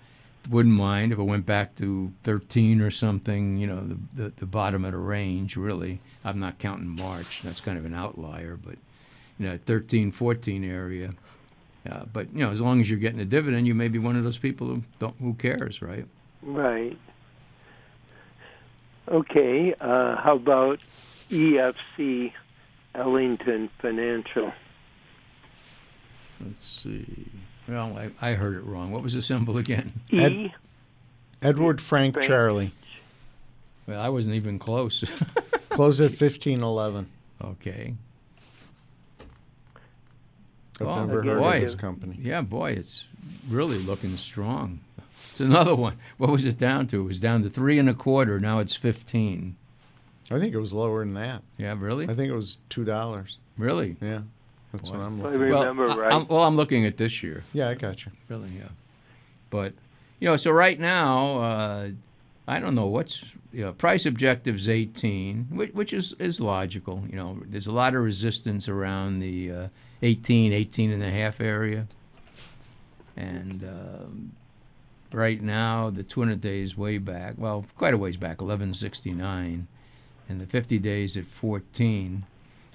wouldn't 0.51 0.75
mind 0.75 1.13
if 1.13 1.19
it 1.19 1.23
went 1.23 1.47
back 1.47 1.75
to 1.77 2.13
13 2.25 2.81
or 2.81 2.91
something. 2.91 3.57
You 3.59 3.67
know, 3.69 3.81
the 3.81 3.99
the, 4.15 4.33
the 4.37 4.47
bottom 4.47 4.85
of 4.85 4.93
the 4.93 4.99
range. 4.99 5.57
Really, 5.57 6.01
I'm 6.29 6.39
not 6.39 6.59
counting 6.59 6.89
March. 6.89 7.43
That's 7.43 7.61
kind 7.61 7.79
of 7.79 7.85
an 7.85 7.95
outlier, 7.95 8.57
but 8.57 8.77
you 9.39 9.49
know, 9.49 9.59
13, 9.65 10.13
14 10.13 10.65
area. 10.65 11.15
Uh, 11.89 12.05
but 12.13 12.33
you 12.35 12.45
know, 12.45 12.51
as 12.51 12.61
long 12.61 12.81
as 12.81 12.91
you're 12.91 12.99
getting 12.99 13.21
a 13.21 13.25
dividend, 13.25 13.67
you 13.67 13.75
may 13.75 13.89
be 13.89 13.99
one 13.99 14.17
of 14.17 14.25
those 14.25 14.39
people 14.39 14.67
who 14.67 14.83
don't 14.99 15.15
who 15.21 15.35
cares, 15.35 15.81
right? 15.81 16.05
Right. 16.43 16.99
Okay. 19.09 19.75
Uh, 19.81 20.17
how 20.17 20.37
about 20.37 20.81
EFC 21.31 22.33
Ellington 22.95 23.71
Financial? 23.79 24.53
Let's 26.45 26.67
see. 26.67 27.27
Well, 27.67 27.99
I, 27.99 28.11
I 28.31 28.35
heard 28.35 28.57
it 28.57 28.65
wrong. 28.65 28.91
What 28.91 29.03
was 29.03 29.15
the 29.15 29.23
symbol 29.23 29.57
again? 29.57 29.93
E. 30.13 30.23
Ed- 30.23 30.55
Edward 31.41 31.81
Frank, 31.81 32.15
Frank. 32.15 32.27
Charlie. 32.27 32.73
Well, 33.89 34.01
I 34.01 34.09
wasn't 34.11 34.37
even 34.37 34.59
close. 34.61 35.03
Close 35.71 36.01
at 36.01 36.11
fifteen 36.11 36.63
eleven. 36.63 37.09
okay. 37.43 37.95
I've 40.81 40.87
Oh, 40.87 41.05
never 41.05 41.23
heard 41.23 41.39
boy. 41.39 41.57
of 41.57 41.63
this 41.63 41.75
company. 41.75 42.17
Yeah, 42.21 42.41
boy, 42.43 42.71
it's 42.73 43.07
really 43.49 43.79
looking 43.79 44.17
strong. 44.17 44.81
It's 45.31 45.41
another 45.41 45.75
one. 45.75 45.97
What 46.19 46.31
was 46.31 46.45
it 46.45 46.59
down 46.59 46.87
to? 46.89 47.01
It 47.01 47.05
was 47.05 47.19
down 47.21 47.43
to 47.43 47.49
three 47.49 47.79
and 47.79 47.89
a 47.89 47.95
quarter. 47.95 48.39
Now 48.41 48.59
it's 48.61 48.75
fifteen. 48.77 49.57
I 50.31 50.39
think 50.39 50.53
it 50.55 50.59
was 50.59 50.73
lower 50.73 51.01
than 51.05 51.15
that. 51.15 51.43
Yeah, 51.57 51.75
really, 51.79 52.05
I 52.09 52.15
think 52.15 52.31
it 52.31 52.35
was 52.37 52.59
two 52.69 52.85
dollars. 52.85 53.39
really. 53.57 53.97
Yeah, 54.01 54.21
that's 54.73 54.91
what 54.91 55.01
I'm 55.01 55.19
If 55.19 55.25
I 55.27 55.29
looking. 55.31 55.41
remember 55.41 55.87
well, 55.89 55.93
I- 55.93 56.03
right. 56.03 56.13
I'm, 56.13 56.27
well, 56.29 56.43
I'm 56.45 56.57
looking 56.57 56.85
at 56.87 56.97
this 56.97 57.23
year. 57.23 57.45
Yeah, 57.53 57.69
I 57.69 57.75
got 57.75 58.05
you. 58.05 58.13
Really, 58.29 58.51
yeah. 58.59 58.69
But 59.51 59.73
you 60.21 60.29
know, 60.29 60.37
so 60.37 60.51
right 60.51 60.79
now, 60.79 61.39
uh, 61.39 61.89
I 62.49 62.61
don't 62.61 62.75
know 62.75 62.87
what's 62.87 63.35
you 63.53 63.63
know, 63.63 63.73
price 63.73 64.07
objectives 64.07 64.69
18, 64.69 65.49
which, 65.51 65.73
which 65.73 65.93
is 65.93 66.15
is 66.19 66.41
logical. 66.41 67.05
You 67.09 67.17
know, 67.17 67.39
there's 67.47 67.67
a 67.67 67.73
lot 67.73 67.95
of 67.95 68.03
resistance 68.03 68.69
around 68.69 69.21
the 69.21 69.53
uh, 69.53 69.69
18, 70.03 70.55
18 70.55 70.91
and 70.91 71.03
a 71.03 71.11
half 71.11 71.43
area, 71.43 71.87
and 73.17 73.63
um, 73.65 74.33
right 75.13 75.43
now 75.43 75.91
the 75.91 76.03
200 76.03 76.41
days 76.41 76.77
way 76.77 76.97
back. 76.97 77.35
Well, 77.37 77.67
quite 77.77 77.93
a 77.93 77.99
ways 77.99 78.17
back, 78.17 78.41
1169, 78.41 79.67
and 80.29 80.41
the 80.41 80.47
50 80.47 80.79
days 80.79 81.17
at 81.19 81.27
14. 81.27 82.25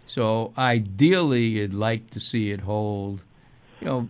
So 0.06 0.54
ideally, 0.56 1.46
you'd 1.46 1.74
like 1.74 2.12
to 2.12 2.20
see 2.20 2.52
it 2.52 2.62
hold. 2.62 3.24
You 3.82 3.88
know, 3.88 4.10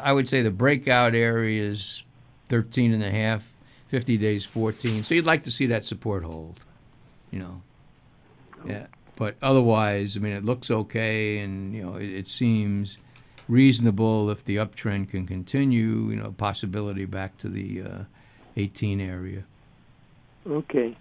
I 0.00 0.12
would 0.12 0.28
say 0.28 0.42
the 0.42 0.50
breakout 0.50 1.14
area 1.14 1.62
is 1.62 2.02
13 2.48 2.94
and 2.94 3.04
a 3.04 3.10
half, 3.10 3.52
50 3.88 4.16
days 4.18 4.44
14. 4.44 5.04
So 5.04 5.14
you'd 5.14 5.26
like 5.26 5.44
to 5.44 5.50
see 5.50 5.66
that 5.66 5.84
support 5.84 6.24
hold, 6.24 6.60
you 7.30 7.40
know. 7.40 7.62
Yeah. 8.66 8.86
But 9.16 9.36
otherwise, 9.42 10.16
I 10.16 10.20
mean, 10.20 10.32
it 10.32 10.44
looks 10.44 10.70
okay, 10.70 11.38
and 11.38 11.74
you 11.74 11.82
know, 11.82 11.96
it, 11.96 12.08
it 12.08 12.28
seems 12.28 12.98
reasonable 13.48 14.30
if 14.30 14.44
the 14.44 14.56
uptrend 14.56 15.08
can 15.08 15.26
continue. 15.26 16.10
You 16.10 16.16
know, 16.16 16.32
possibility 16.32 17.04
back 17.04 17.36
to 17.38 17.48
the 17.48 17.82
uh, 17.82 18.04
18 18.56 19.00
area. 19.00 19.44
okay. 20.46 20.96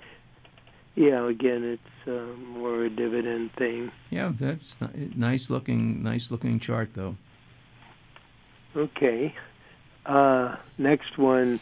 Yeah, 0.95 1.28
again, 1.30 1.63
it's 1.63 2.08
uh, 2.08 2.36
more 2.58 2.86
a 2.86 2.89
dividend 2.89 3.54
thing. 3.54 3.91
Yeah, 4.10 4.34
that's 4.39 4.78
nice 5.15 5.52
looking, 5.52 6.02
nice 6.02 6.32
looking 6.32 6.60
chart 6.60 6.95
though. 6.95 7.17
Okay. 8.76 9.36
Uh, 10.08 10.56
next 10.80 11.19
one, 11.19 11.60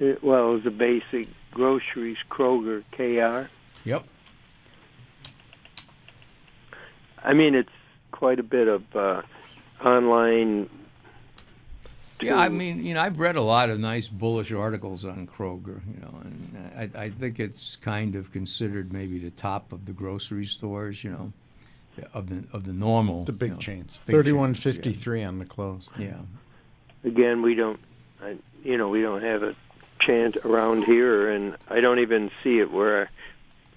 uh, 0.00 0.14
well, 0.22 0.56
is 0.56 0.66
a 0.66 0.70
basic 0.70 1.28
groceries, 1.50 2.18
Kroger, 2.28 2.82
KR. 2.92 3.50
Yep. 3.84 4.04
I 7.22 7.34
mean, 7.34 7.54
it's 7.54 7.68
quite 8.12 8.38
a 8.38 8.42
bit 8.42 8.68
of 8.68 8.96
uh, 8.96 9.22
online. 9.84 10.68
Yeah, 12.20 12.36
I 12.36 12.50
mean, 12.50 12.84
you 12.84 12.94
know, 12.94 13.00
I've 13.00 13.18
read 13.18 13.36
a 13.36 13.42
lot 13.42 13.70
of 13.70 13.80
nice 13.80 14.08
bullish 14.08 14.52
articles 14.52 15.06
on 15.06 15.26
Kroger, 15.26 15.80
you 15.86 16.00
know, 16.02 16.20
and 16.22 16.92
I, 16.94 17.04
I 17.04 17.10
think 17.10 17.40
it's 17.40 17.76
kind 17.76 18.14
of 18.14 18.30
considered 18.30 18.92
maybe 18.92 19.18
the 19.18 19.30
top 19.30 19.72
of 19.72 19.86
the 19.86 19.92
grocery 19.92 20.44
stores, 20.44 21.02
you 21.02 21.10
know, 21.10 21.32
of 22.12 22.28
the 22.28 22.44
of 22.54 22.64
the 22.64 22.74
normal. 22.74 23.24
The 23.24 23.32
big 23.32 23.48
you 23.48 23.54
know, 23.54 23.60
chains. 23.60 23.98
big 24.04 24.14
Thirty-one 24.14 24.52
chains, 24.54 25.06
yeah. 25.06 25.28
on 25.28 25.38
the 25.38 25.46
close. 25.46 25.88
Yeah. 25.98 26.18
Again, 27.04 27.40
we 27.40 27.54
don't, 27.54 27.80
I, 28.22 28.36
you 28.62 28.76
know, 28.76 28.90
we 28.90 29.00
don't 29.00 29.22
have 29.22 29.42
a 29.42 29.56
chant 30.10 30.36
around 30.44 30.84
here, 30.84 31.30
and 31.30 31.56
I 31.68 31.80
don't 31.80 32.00
even 32.00 32.30
see 32.42 32.58
it 32.58 32.70
where 32.72 33.08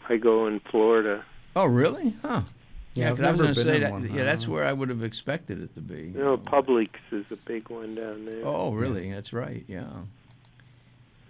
I, 0.10 0.14
I 0.14 0.18
go 0.18 0.48
in 0.48 0.60
Florida. 0.60 1.24
Oh, 1.56 1.66
really? 1.66 2.16
Huh. 2.22 2.42
Yeah, 2.96 3.10
I've 3.10 3.18
'cause 3.18 3.26
I 3.26 3.32
was 3.32 3.40
never 3.42 3.44
gonna 3.44 3.56
been 3.56 3.64
say 3.64 3.76
in 3.76 3.82
that. 3.82 3.92
one. 3.92 4.12
I 4.12 4.16
Yeah, 4.16 4.24
that's 4.24 4.48
where 4.48 4.66
I 4.66 4.74
would 4.74 4.90
have 4.90 5.04
expected 5.04 5.62
it 5.62 5.74
to 5.76 5.82
be. 5.82 6.12
You 6.16 6.24
know, 6.24 6.38
Publix 6.38 6.90
is 7.12 7.26
a 7.32 7.36
big 7.36 7.70
one 7.70 7.96
down 7.96 8.26
there. 8.26 8.46
Oh, 8.46 8.72
really? 8.72 9.12
That's 9.12 9.34
right. 9.34 9.64
Yeah. 9.68 9.86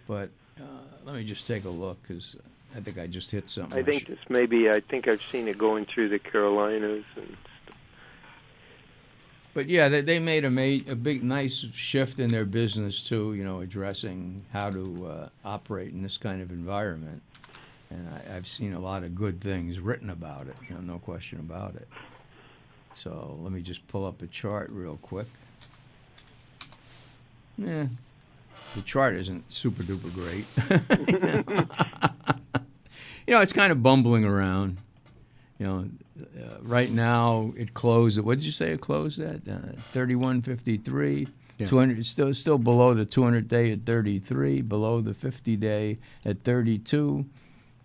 But 0.07 0.29
uh, 0.59 0.63
let 1.05 1.15
me 1.15 1.23
just 1.23 1.47
take 1.47 1.63
a 1.65 1.69
look 1.69 2.01
because 2.05 2.35
I 2.75 2.79
think 2.81 2.97
I 2.97 3.07
just 3.07 3.31
hit 3.31 3.49
something. 3.49 3.77
I 3.79 3.83
think 3.83 4.07
should- 4.07 4.17
this 4.17 4.29
maybe 4.29 4.69
I 4.69 4.81
think 4.81 5.07
I've 5.07 5.21
seen 5.31 5.47
it 5.47 5.57
going 5.57 5.85
through 5.85 6.09
the 6.09 6.19
Carolinas 6.19 7.05
and 7.15 7.37
But 9.53 9.69
yeah, 9.69 9.87
they, 9.87 10.01
they 10.01 10.19
made 10.19 10.45
a 10.45 10.49
ma- 10.49 10.91
a 10.91 10.95
big 10.95 11.23
nice 11.23 11.65
shift 11.73 12.19
in 12.19 12.31
their 12.31 12.45
business 12.45 13.01
too. 13.01 13.33
You 13.35 13.43
know, 13.43 13.59
addressing 13.61 14.43
how 14.51 14.71
to 14.71 15.07
uh, 15.07 15.29
operate 15.45 15.93
in 15.93 16.01
this 16.01 16.17
kind 16.17 16.41
of 16.41 16.49
environment, 16.49 17.21
and 17.91 18.09
I, 18.09 18.35
I've 18.35 18.47
seen 18.47 18.73
a 18.73 18.79
lot 18.79 19.03
of 19.03 19.13
good 19.15 19.39
things 19.41 19.79
written 19.79 20.09
about 20.09 20.47
it. 20.47 20.55
You 20.67 20.75
know, 20.75 20.81
no 20.81 20.99
question 20.99 21.39
about 21.39 21.75
it. 21.75 21.87
So 22.95 23.37
let 23.41 23.51
me 23.51 23.61
just 23.61 23.87
pull 23.87 24.05
up 24.05 24.21
a 24.21 24.27
chart 24.27 24.71
real 24.71 24.97
quick. 25.01 25.27
Yeah, 27.57 27.85
the 28.75 28.81
chart 28.81 29.15
isn't 29.15 29.53
super 29.53 29.83
duper 29.83 30.11
great. 30.13 30.45
you 33.27 33.33
know, 33.35 33.41
it's 33.41 33.53
kind 33.53 33.71
of 33.71 33.83
bumbling 33.83 34.25
around. 34.25 34.77
You 35.63 35.69
know, 35.69 35.89
uh, 36.19 36.57
right 36.61 36.91
now 36.91 37.53
it 37.55 37.73
closed 37.73 38.17
at 38.17 38.25
what 38.25 38.39
did 38.39 38.45
you 38.45 38.51
say 38.51 38.71
it 38.71 38.81
closed 38.81 39.17
at? 39.21 39.47
Uh, 39.47 39.79
Thirty-one 39.93 40.41
fifty-three. 40.41 41.25
Yeah. 41.57 41.67
Two 41.67 41.77
hundred. 41.77 42.05
Still, 42.05 42.33
still 42.33 42.57
below 42.57 42.93
the 42.93 43.05
two 43.05 43.23
hundred 43.23 43.47
day 43.47 43.71
at 43.71 43.85
thirty-three. 43.85 44.61
Below 44.61 44.99
the 44.99 45.13
fifty 45.13 45.55
day 45.55 45.99
at 46.25 46.41
thirty-two. 46.41 47.25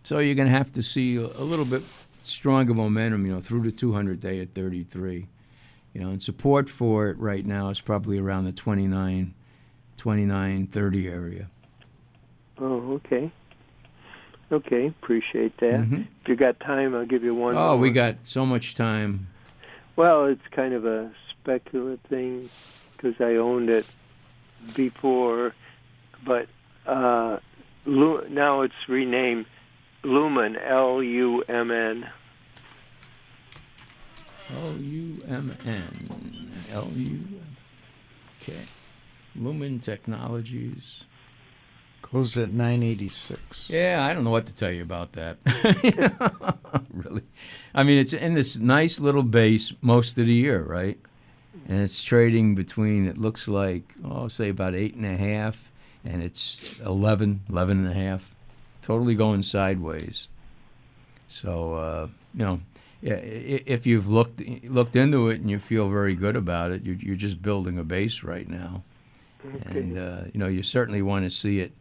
So 0.02 0.18
you're 0.18 0.34
going 0.34 0.48
to 0.48 0.58
have 0.58 0.72
to 0.72 0.82
see 0.82 1.18
a, 1.18 1.20
a 1.20 1.44
little 1.44 1.64
bit 1.64 1.84
stronger 2.22 2.74
momentum. 2.74 3.24
You 3.24 3.34
know, 3.34 3.40
through 3.40 3.62
the 3.62 3.70
two 3.70 3.92
hundred 3.92 4.18
day 4.18 4.40
at 4.40 4.54
thirty-three. 4.54 5.28
You 5.94 6.00
know, 6.00 6.08
and 6.08 6.20
support 6.20 6.68
for 6.68 7.10
it 7.10 7.18
right 7.18 7.46
now 7.46 7.68
is 7.68 7.80
probably 7.80 8.18
around 8.18 8.44
the 8.44 8.52
29, 8.52 9.34
29, 9.96 10.66
30 10.66 11.08
area. 11.08 11.48
Oh, 12.58 12.92
okay. 12.94 13.32
Okay, 14.50 14.86
appreciate 14.86 15.56
that. 15.58 15.80
Mhm. 15.80 16.06
If 16.22 16.28
you 16.28 16.36
got 16.36 16.58
time, 16.60 16.94
I'll 16.94 17.04
give 17.06 17.22
you 17.22 17.34
one. 17.34 17.54
Oh, 17.56 17.76
we 17.76 17.90
got 17.90 18.16
so 18.24 18.46
much 18.46 18.74
time. 18.74 19.26
Well, 19.96 20.26
it's 20.26 20.46
kind 20.52 20.72
of 20.74 20.86
a 20.86 21.10
speculative 21.30 22.00
thing 22.08 22.48
because 22.96 23.20
I 23.20 23.36
owned 23.36 23.68
it 23.68 23.86
before, 24.74 25.54
but 26.24 26.48
uh, 26.86 27.38
Lu- 27.84 28.26
now 28.28 28.62
it's 28.62 28.88
renamed 28.88 29.46
Lumen, 30.02 30.56
L 30.56 31.02
U 31.02 31.42
M 31.48 31.70
N. 31.70 32.08
L 34.54 34.76
U 34.78 35.22
M 35.28 35.56
N. 35.66 36.50
L 36.72 36.88
U. 36.94 37.20
Okay. 38.42 38.60
Lumen 39.36 39.78
Technologies 39.78 41.04
Closed 42.10 42.38
at 42.38 42.52
986. 42.52 43.68
Yeah, 43.68 44.06
I 44.08 44.14
don't 44.14 44.24
know 44.24 44.30
what 44.30 44.46
to 44.46 44.54
tell 44.54 44.70
you 44.70 44.82
about 44.82 45.12
that. 45.12 45.36
really. 46.92 47.22
I 47.74 47.82
mean, 47.82 47.98
it's 47.98 48.14
in 48.14 48.32
this 48.32 48.56
nice 48.56 48.98
little 48.98 49.22
base 49.22 49.74
most 49.82 50.16
of 50.16 50.24
the 50.24 50.32
year, 50.32 50.62
right? 50.62 50.98
And 51.68 51.82
it's 51.82 52.02
trading 52.02 52.54
between, 52.54 53.06
it 53.06 53.18
looks 53.18 53.46
like, 53.46 53.92
oh, 54.02 54.28
say 54.28 54.48
about 54.48 54.74
eight 54.74 54.94
and 54.94 55.04
a 55.04 55.18
half, 55.18 55.70
and 56.02 56.22
it's 56.22 56.80
11, 56.80 57.42
11 57.50 57.84
and 57.84 57.88
a 57.88 57.94
half. 57.94 58.34
Totally 58.80 59.14
going 59.14 59.42
sideways. 59.42 60.28
So, 61.26 61.74
uh, 61.74 62.08
you 62.32 62.44
know, 62.44 62.60
if 63.02 63.86
you've 63.86 64.08
looked 64.08 64.40
looked 64.64 64.96
into 64.96 65.28
it 65.28 65.40
and 65.40 65.50
you 65.50 65.58
feel 65.58 65.90
very 65.90 66.14
good 66.14 66.36
about 66.36 66.72
it, 66.72 66.84
you're, 66.84 66.96
you're 66.96 67.16
just 67.16 67.42
building 67.42 67.78
a 67.78 67.84
base 67.84 68.22
right 68.22 68.48
now. 68.48 68.82
And, 69.66 69.98
uh, 69.98 70.22
you 70.32 70.40
know, 70.40 70.48
you 70.48 70.62
certainly 70.62 71.02
want 71.02 71.24
to 71.26 71.30
see 71.30 71.60
it 71.60 71.72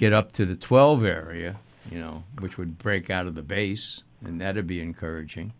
get 0.00 0.14
up 0.14 0.32
to 0.32 0.46
the 0.46 0.56
12 0.56 1.04
area, 1.04 1.56
you 1.90 1.98
know, 1.98 2.24
which 2.38 2.56
would 2.56 2.78
break 2.78 3.10
out 3.10 3.26
of 3.26 3.34
the 3.34 3.42
base, 3.42 4.02
and 4.24 4.40
that'd 4.40 4.66
be 4.66 4.80
encouraging. 4.80 5.52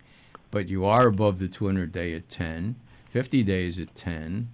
But 0.49 0.67
you 0.67 0.83
are 0.83 1.05
above 1.05 1.37
the 1.37 1.47
200 1.47 1.91
day 1.91 2.15
at 2.15 2.27
10, 2.27 2.75
50 3.11 3.43
days 3.43 3.79
at 3.79 3.93
10, 3.93 4.49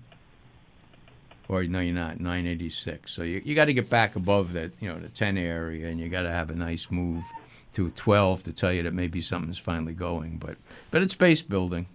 or 1.47 1.63
no, 1.63 1.79
you're 1.79 1.95
not, 1.95 2.19
986. 2.19 3.09
So 3.09 3.23
you, 3.23 3.41
you 3.45 3.55
got 3.55 3.65
to 3.65 3.73
get 3.73 3.89
back 3.89 4.17
above 4.17 4.51
that, 4.53 4.73
you 4.81 4.89
know, 4.89 4.99
the 4.99 5.07
10 5.07 5.37
area, 5.37 5.87
and 5.87 6.01
you 6.01 6.09
got 6.09 6.23
to 6.23 6.31
have 6.31 6.49
a 6.49 6.55
nice 6.55 6.91
move 6.91 7.23
to 7.71 7.89
12 7.91 8.43
to 8.43 8.51
tell 8.51 8.73
you 8.73 8.83
that 8.83 8.93
maybe 8.93 9.21
something's 9.21 9.57
finally 9.57 9.93
going. 9.93 10.35
But, 10.35 10.57
but 10.91 11.01
it's 11.01 11.15
base 11.15 11.41
building. 11.41 11.87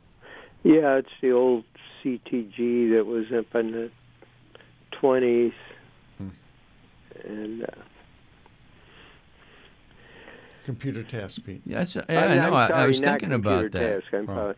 Yeah, 0.62 0.96
it's 0.96 1.10
the 1.20 1.32
old 1.32 1.64
CTG 2.02 2.96
that 2.96 3.04
was 3.04 3.26
up 3.36 3.54
in 3.54 3.72
the 3.72 3.90
twenties, 4.92 5.52
and 7.24 7.62
uh, 7.64 7.66
Computer 10.64 11.02
task, 11.02 11.44
Pete. 11.44 11.60
Yeah, 11.66 11.84
yeah, 11.94 12.02
I, 12.08 12.14
I 12.26 12.34
know. 12.36 12.54
I, 12.54 12.68
sorry, 12.68 12.82
I 12.82 12.86
was 12.86 13.00
thinking 13.00 13.32
about 13.32 13.72
that. 13.72 14.02
Task. 14.02 14.14
I'm 14.14 14.22
Oh. 14.22 14.34
probably- 14.34 14.54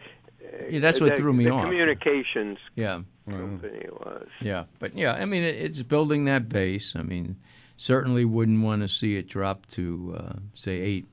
Yeah, 0.71 0.81
that's 0.81 1.01
what 1.01 1.13
the- 1.13 1.17
threw 1.17 1.33
me 1.33 1.45
the 1.45 1.51
off. 1.51 1.65
Communications 1.65 2.59
Yeah. 2.77 3.01
company 3.29 3.87
was. 3.91 4.29
Yeah, 4.43 4.65
but 4.79 4.97
yeah, 4.97 5.15
I 5.15 5.25
mean, 5.25 5.43
it, 5.43 5.57
it's 5.57 5.83
building 5.83 6.27
that 6.27 6.49
base. 6.51 6.95
I 6.95 7.03
mean, 7.03 7.37
certainly 7.79 8.25
wouldn't 8.27 8.63
want 8.63 8.83
to 8.83 8.89
see 8.89 9.17
it 9.17 9.29
drop 9.29 9.65
to 9.69 10.15
uh, 10.19 10.33
say 10.53 10.79
eight. 10.81 11.07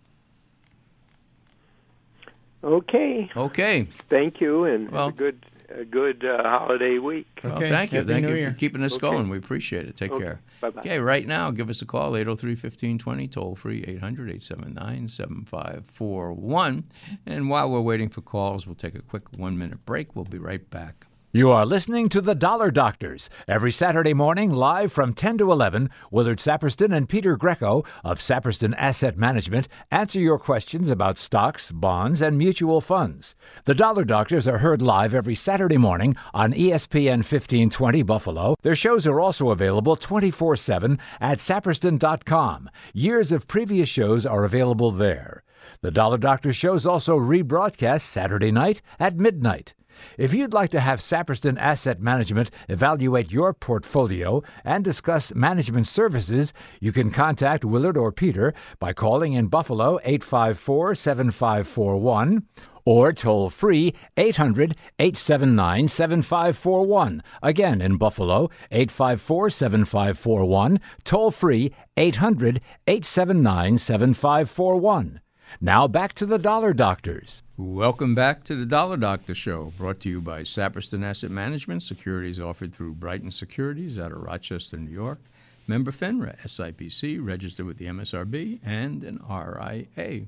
Okay, 2.63 3.29
Okay. 3.35 3.83
thank 4.09 4.39
you, 4.41 4.65
and 4.65 4.91
Well- 4.91 5.05
have 5.07 5.15
a 5.15 5.17
good 5.17 5.45
a 5.77 5.85
good 5.85 6.25
uh, 6.25 6.43
holiday 6.43 6.97
week. 6.99 7.39
Well, 7.43 7.59
thank 7.59 7.91
you. 7.91 7.99
Happy 7.99 8.11
thank 8.11 8.25
New 8.25 8.31
you 8.33 8.37
Year. 8.37 8.51
for 8.51 8.57
keeping 8.57 8.83
us 8.83 8.93
Okay. 8.93 9.01
going. 9.01 9.29
We 9.29 9.37
appreciate 9.37 9.85
it. 9.87 9.95
Take 9.95 10.11
Okay. 10.11 10.23
care. 10.23 10.41
Bye-bye. 10.61 10.81
Okay, 10.81 10.99
right 10.99 11.25
now, 11.27 11.49
give 11.51 11.69
us 11.69 11.81
a 11.81 11.85
call, 11.85 12.15
803 12.15 12.51
1520, 12.55 13.27
toll 13.27 13.55
free, 13.55 13.83
800 13.87 14.29
879 14.29 15.07
7541. 15.07 16.83
And 17.25 17.49
while 17.49 17.69
we're 17.69 17.81
waiting 17.81 18.09
for 18.09 18.21
calls, 18.21 18.65
we'll 18.67 18.75
take 18.75 18.95
a 18.95 19.01
quick 19.01 19.23
one 19.37 19.57
minute 19.57 19.85
break. 19.85 20.15
We'll 20.15 20.25
be 20.25 20.37
right 20.37 20.69
back. 20.69 21.07
You 21.33 21.49
are 21.51 21.65
listening 21.65 22.09
to 22.09 22.19
The 22.19 22.35
Dollar 22.35 22.71
Doctors 22.71 23.29
every 23.47 23.71
Saturday 23.71 24.13
morning 24.13 24.51
live 24.51 24.91
from 24.91 25.13
10 25.13 25.37
to 25.37 25.49
11. 25.49 25.89
Willard 26.11 26.39
Saperston 26.39 26.93
and 26.93 27.07
Peter 27.07 27.37
Greco 27.37 27.85
of 28.03 28.19
Saperston 28.19 28.75
Asset 28.75 29.17
Management 29.17 29.69
answer 29.91 30.19
your 30.19 30.37
questions 30.37 30.89
about 30.89 31.17
stocks, 31.17 31.71
bonds, 31.71 32.21
and 32.21 32.37
mutual 32.37 32.81
funds. 32.81 33.33
The 33.63 33.73
Dollar 33.73 34.03
Doctors 34.03 34.45
are 34.45 34.57
heard 34.57 34.81
live 34.81 35.13
every 35.13 35.35
Saturday 35.35 35.77
morning 35.77 36.17
on 36.33 36.51
ESPN 36.51 37.19
1520 37.19 38.03
Buffalo. 38.03 38.55
Their 38.61 38.75
shows 38.75 39.07
are 39.07 39.21
also 39.21 39.51
available 39.51 39.95
24 39.95 40.57
7 40.57 40.99
at 41.21 41.37
saperston.com. 41.37 42.69
Years 42.93 43.31
of 43.31 43.47
previous 43.47 43.87
shows 43.87 44.25
are 44.25 44.43
available 44.43 44.91
there. 44.91 45.43
The 45.79 45.91
Dollar 45.91 46.17
Doctor 46.17 46.51
shows 46.51 46.85
also 46.85 47.17
rebroadcast 47.17 48.01
Saturday 48.01 48.51
night 48.51 48.81
at 48.99 49.15
midnight. 49.15 49.75
If 50.17 50.33
you'd 50.33 50.53
like 50.53 50.69
to 50.71 50.79
have 50.79 50.99
Saperston 50.99 51.57
Asset 51.57 51.99
Management 51.99 52.51
evaluate 52.69 53.31
your 53.31 53.53
portfolio 53.53 54.43
and 54.63 54.83
discuss 54.83 55.33
management 55.33 55.87
services, 55.87 56.53
you 56.79 56.91
can 56.91 57.11
contact 57.11 57.65
Willard 57.65 57.97
or 57.97 58.11
Peter 58.11 58.53
by 58.79 58.93
calling 58.93 59.33
in 59.33 59.47
Buffalo 59.47 59.99
854 60.03 60.95
7541 60.95 62.45
or 62.85 63.13
toll 63.13 63.49
free 63.49 63.93
800 64.17 64.75
879 64.99 65.87
7541. 65.87 67.23
Again, 67.41 67.81
in 67.81 67.97
Buffalo, 67.97 68.49
854 68.71 69.49
7541, 69.49 70.79
toll 71.03 71.31
free 71.31 71.73
800 71.97 72.61
879 72.87 73.77
7541. 73.77 75.20
Now 75.59 75.87
back 75.87 76.13
to 76.13 76.25
the 76.25 76.39
Dollar 76.39 76.73
Doctors. 76.73 77.43
Welcome 77.57 78.15
back 78.15 78.43
to 78.45 78.55
the 78.55 78.65
Dollar 78.65 78.95
Doctor 78.95 79.35
Show, 79.35 79.73
brought 79.77 79.99
to 80.01 80.09
you 80.09 80.21
by 80.21 80.41
Saperston 80.41 81.03
Asset 81.03 81.29
Management. 81.29 81.83
Securities 81.83 82.39
offered 82.39 82.73
through 82.73 82.93
Brighton 82.93 83.31
Securities 83.31 83.99
out 83.99 84.11
of 84.11 84.21
Rochester, 84.21 84.77
New 84.77 84.91
York. 84.91 85.19
Member 85.67 85.91
FINRA, 85.91 86.39
SIPC, 86.39 87.23
registered 87.23 87.65
with 87.65 87.77
the 87.77 87.85
MSRB, 87.85 88.59
and 88.63 89.03
an 89.03 89.21
RIA. 89.29 90.27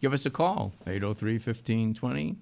Give 0.00 0.12
us 0.12 0.24
a 0.24 0.30
call, 0.30 0.72
803 0.86 1.34
1520. 1.34 2.36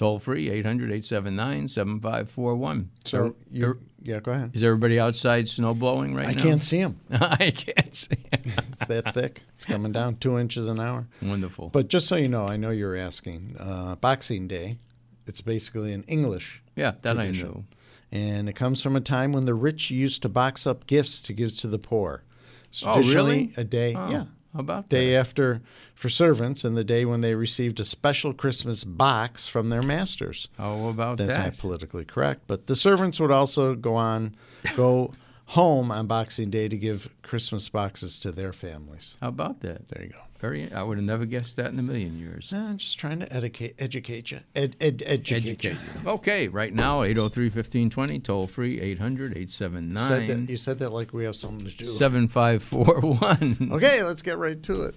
Toll 0.00 0.18
free, 0.18 0.48
800 0.48 0.84
879 0.86 1.68
7541. 1.68 2.90
So, 3.04 3.36
you, 3.50 3.78
yeah, 4.00 4.20
go 4.20 4.32
ahead. 4.32 4.52
Is 4.54 4.62
everybody 4.62 4.98
outside 4.98 5.46
snow 5.46 5.74
blowing 5.74 6.14
right 6.14 6.26
I 6.26 6.32
now? 6.32 6.38
I 6.40 6.42
can't 6.42 6.62
see 6.62 6.80
them. 6.80 6.98
I 7.10 7.50
can't 7.50 7.94
see. 7.94 8.16
It's 8.32 8.86
that 8.86 9.12
thick. 9.12 9.42
It's 9.56 9.66
coming 9.66 9.92
down 9.92 10.16
two 10.16 10.38
inches 10.38 10.68
an 10.68 10.80
hour. 10.80 11.06
Wonderful. 11.20 11.68
But 11.68 11.88
just 11.88 12.06
so 12.06 12.16
you 12.16 12.28
know, 12.28 12.46
I 12.46 12.56
know 12.56 12.70
you're 12.70 12.96
asking. 12.96 13.56
Uh, 13.60 13.96
Boxing 13.96 14.48
Day, 14.48 14.78
it's 15.26 15.42
basically 15.42 15.92
an 15.92 16.04
English, 16.04 16.62
yeah, 16.76 16.92
that 17.02 17.18
I 17.18 17.24
tradition. 17.26 17.48
knew. 17.48 17.64
and 18.10 18.48
it 18.48 18.54
comes 18.54 18.80
from 18.80 18.96
a 18.96 19.02
time 19.02 19.32
when 19.34 19.44
the 19.44 19.52
rich 19.54 19.90
used 19.90 20.22
to 20.22 20.30
box 20.30 20.66
up 20.66 20.86
gifts 20.86 21.20
to 21.20 21.34
give 21.34 21.54
to 21.58 21.66
the 21.66 21.78
poor. 21.78 22.22
It's 22.70 22.82
Oh, 22.86 23.02
really? 23.02 23.52
A 23.58 23.64
day, 23.64 23.94
Oh, 23.94 24.10
yeah, 24.10 24.24
How 24.52 24.60
about 24.60 24.88
day 24.88 25.12
that? 25.12 25.18
after 25.18 25.60
for 25.94 26.08
servants, 26.08 26.64
and 26.64 26.76
the 26.76 26.84
day 26.84 27.04
when 27.04 27.20
they 27.20 27.34
received 27.34 27.78
a 27.78 27.84
special 27.84 28.32
Christmas 28.32 28.82
box 28.82 29.46
from 29.46 29.68
their 29.68 29.82
masters. 29.82 30.48
How 30.58 30.88
about 30.88 31.18
That's 31.18 31.36
that? 31.36 31.42
That's 31.44 31.56
not 31.56 31.60
politically 31.60 32.04
correct, 32.04 32.42
but 32.46 32.66
the 32.66 32.74
servants 32.74 33.20
would 33.20 33.30
also 33.30 33.74
go 33.74 33.94
on, 33.94 34.34
go 34.74 35.12
home 35.50 35.90
on 35.90 36.06
Boxing 36.06 36.48
Day 36.50 36.68
to 36.68 36.76
give 36.76 37.08
Christmas 37.22 37.68
boxes 37.68 38.18
to 38.20 38.30
their 38.30 38.52
families. 38.52 39.16
How 39.20 39.28
about 39.28 39.60
that? 39.62 39.88
There 39.88 40.04
you 40.04 40.10
go. 40.10 40.18
Very. 40.38 40.72
I 40.72 40.82
would 40.82 40.96
have 40.96 41.04
never 41.04 41.26
guessed 41.26 41.56
that 41.56 41.66
in 41.72 41.78
a 41.78 41.82
million 41.82 42.18
years. 42.18 42.50
No, 42.52 42.66
I'm 42.66 42.78
just 42.78 42.98
trying 42.98 43.18
to 43.20 43.30
educate, 43.30 43.74
educate 43.78 44.30
you, 44.30 44.40
ed, 44.54 44.74
ed, 44.80 45.02
educate, 45.04 45.48
Educate 45.66 45.72
you. 46.04 46.10
Okay, 46.10 46.48
right 46.48 46.72
now, 46.72 47.02
803 47.02 47.44
1520, 47.46 48.20
toll 48.20 48.46
free, 48.46 48.80
800 48.80 49.36
You 49.36 49.46
said 49.48 49.72
that. 49.72 49.78
879 49.78 50.48
You 50.48 50.56
said 50.56 50.78
that 50.78 50.92
like 50.92 51.12
we 51.12 51.24
have 51.24 51.36
something 51.36 51.66
to 51.68 51.76
do. 51.76 51.84
7541. 51.84 53.70
Okay, 53.72 54.02
let's 54.02 54.22
get 54.22 54.38
right 54.38 54.62
to 54.62 54.82
it. 54.84 54.94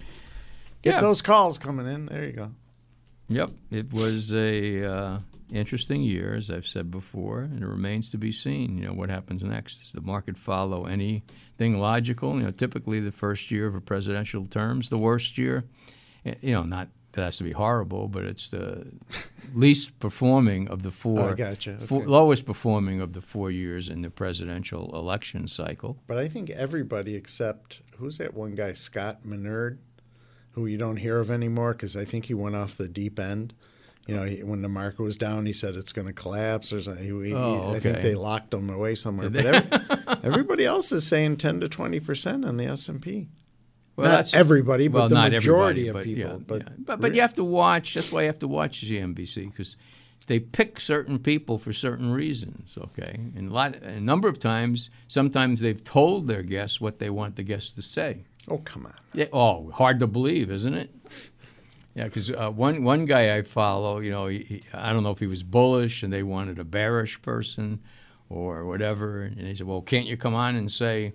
Get 0.82 0.94
Yeah. 0.94 1.00
those 1.00 1.20
calls 1.20 1.58
coming 1.58 1.86
in. 1.86 2.06
There 2.06 2.24
you 2.24 2.32
go. 2.32 2.50
Yep, 3.28 3.50
it 3.70 3.92
was 3.92 4.32
a 4.32 4.84
uh, 4.90 5.18
interesting 5.54 6.02
year, 6.02 6.34
as 6.34 6.50
I've 6.50 6.66
said 6.66 6.90
before, 6.90 7.40
and 7.42 7.62
it 7.62 7.66
remains 7.66 8.08
to 8.10 8.18
be 8.18 8.32
seen. 8.32 8.78
You 8.78 8.86
know 8.88 8.94
what 8.94 9.10
happens 9.10 9.42
next. 9.42 9.78
Does 9.80 9.92
the 9.92 10.00
market 10.00 10.36
follow 10.38 10.86
anything 10.86 11.78
logical? 11.78 12.36
You 12.38 12.44
know, 12.44 12.50
typically 12.50 13.00
the 13.00 13.12
first 13.12 13.50
year 13.50 13.66
of 13.66 13.74
a 13.74 13.80
presidential 13.80 14.46
term 14.46 14.80
is 14.80 14.88
the 14.88 14.98
worst 14.98 15.38
year. 15.38 15.64
Eh, 16.24 16.34
You 16.42 16.52
know, 16.52 16.62
not 16.64 16.88
that 17.12 17.22
it 17.22 17.24
has 17.24 17.36
to 17.36 17.44
be 17.44 17.52
horrible, 17.52 18.08
but 18.08 18.24
it's 18.24 18.48
the 18.48 18.86
least 19.54 19.98
performing 20.00 20.68
of 20.68 20.82
the 20.82 20.90
four. 20.90 21.30
I 21.30 21.34
gotcha. 21.34 21.78
four- 21.78 22.06
lowest 22.06 22.44
performing 22.44 23.00
of 23.00 23.14
the 23.14 23.20
four 23.22 23.50
years 23.52 23.88
in 23.88 24.02
the 24.02 24.10
presidential 24.10 24.90
election 24.98 25.46
cycle. 25.48 25.96
But 26.08 26.18
I 26.18 26.26
think 26.28 26.50
everybody 26.50 27.14
except 27.14 27.82
who's 27.98 28.18
that 28.18 28.34
one 28.34 28.54
guy, 28.56 28.72
Scott 28.72 29.22
Minerd, 29.24 29.78
who 30.52 30.66
you 30.66 30.76
don't 30.76 30.96
hear 30.96 31.20
of 31.20 31.30
anymore 31.30 31.72
because 31.72 31.96
I 31.96 32.04
think 32.04 32.24
he 32.26 32.34
went 32.34 32.56
off 32.56 32.76
the 32.76 32.88
deep 32.88 33.18
end. 33.20 33.54
You 34.06 34.16
know, 34.16 34.24
he, 34.24 34.42
when 34.42 34.60
the 34.60 34.68
market 34.68 35.02
was 35.02 35.16
down, 35.16 35.46
he 35.46 35.52
said 35.54 35.76
it's 35.76 35.92
going 35.92 36.06
to 36.06 36.12
collapse 36.12 36.72
or 36.72 36.82
something. 36.82 37.04
He, 37.04 37.28
he- 37.28 37.34
Oh, 37.34 37.72
I 37.74 37.80
think 37.80 38.02
they 38.02 38.14
locked 38.14 38.52
him 38.52 38.68
away 38.68 38.94
somewhere. 38.96 39.30
But 39.30 39.46
every, 39.46 40.16
everybody 40.22 40.64
else 40.66 40.92
is 40.92 41.06
saying 41.06 41.38
ten 41.38 41.60
to 41.60 41.68
twenty 41.68 42.00
percent 42.00 42.44
on 42.44 42.56
the 42.58 42.66
S 42.66 42.88
and 42.88 43.00
P. 43.00 43.28
Well, 43.96 44.04
Not 44.06 44.10
that's- 44.10 44.34
everybody, 44.34 44.88
but 44.88 44.98
well, 44.98 45.08
the 45.08 45.14
not 45.14 45.30
majority 45.32 45.88
of 45.88 45.94
but 45.94 46.04
people. 46.04 46.30
yeah, 46.32 46.36
but 46.46 46.62
yeah. 46.62 46.68
but 46.78 47.00
but 47.00 47.14
you 47.14 47.20
have 47.22 47.34
to 47.34 47.44
watch. 47.44 47.94
That's 47.94 48.12
why 48.12 48.22
you 48.22 48.26
have 48.26 48.40
to 48.40 48.48
watch 48.48 48.84
CNBC 48.84 49.50
because 49.50 49.76
they 50.26 50.40
pick 50.40 50.80
certain 50.80 51.18
people 51.18 51.58
for 51.58 51.72
certain 51.72 52.12
reasons. 52.12 52.76
Okay, 52.78 53.18
and 53.36 53.50
a 53.50 53.54
lot, 53.54 53.76
a 53.76 54.00
number 54.00 54.28
of 54.28 54.38
times, 54.38 54.90
sometimes 55.08 55.60
they've 55.60 55.82
told 55.84 56.26
their 56.26 56.42
guests 56.42 56.80
what 56.80 56.98
they 56.98 57.08
want 57.08 57.36
the 57.36 57.42
guests 57.42 57.70
to 57.72 57.82
say. 57.82 58.24
oh 58.48 58.58
come 58.58 58.84
on. 58.86 58.94
Yeah, 59.14 59.26
oh, 59.32 59.70
hard 59.70 60.00
to 60.00 60.06
believe, 60.06 60.50
isn't 60.50 60.74
it? 60.74 60.90
Yeah, 61.94 62.04
because 62.04 62.30
uh, 62.30 62.50
one 62.50 62.82
one 62.82 63.04
guy 63.04 63.36
I 63.36 63.42
follow, 63.42 64.00
you 64.00 64.10
know, 64.10 64.26
he, 64.26 64.38
he, 64.38 64.62
I 64.74 64.92
don't 64.92 65.04
know 65.04 65.12
if 65.12 65.20
he 65.20 65.28
was 65.28 65.42
bullish 65.44 66.02
and 66.02 66.12
they 66.12 66.24
wanted 66.24 66.58
a 66.58 66.64
bearish 66.64 67.22
person 67.22 67.80
or 68.28 68.64
whatever, 68.64 69.22
and 69.22 69.46
he 69.46 69.54
said, 69.54 69.66
"Well, 69.66 69.80
can't 69.82 70.06
you 70.06 70.16
come 70.16 70.34
on 70.34 70.56
and 70.56 70.70
say 70.70 71.12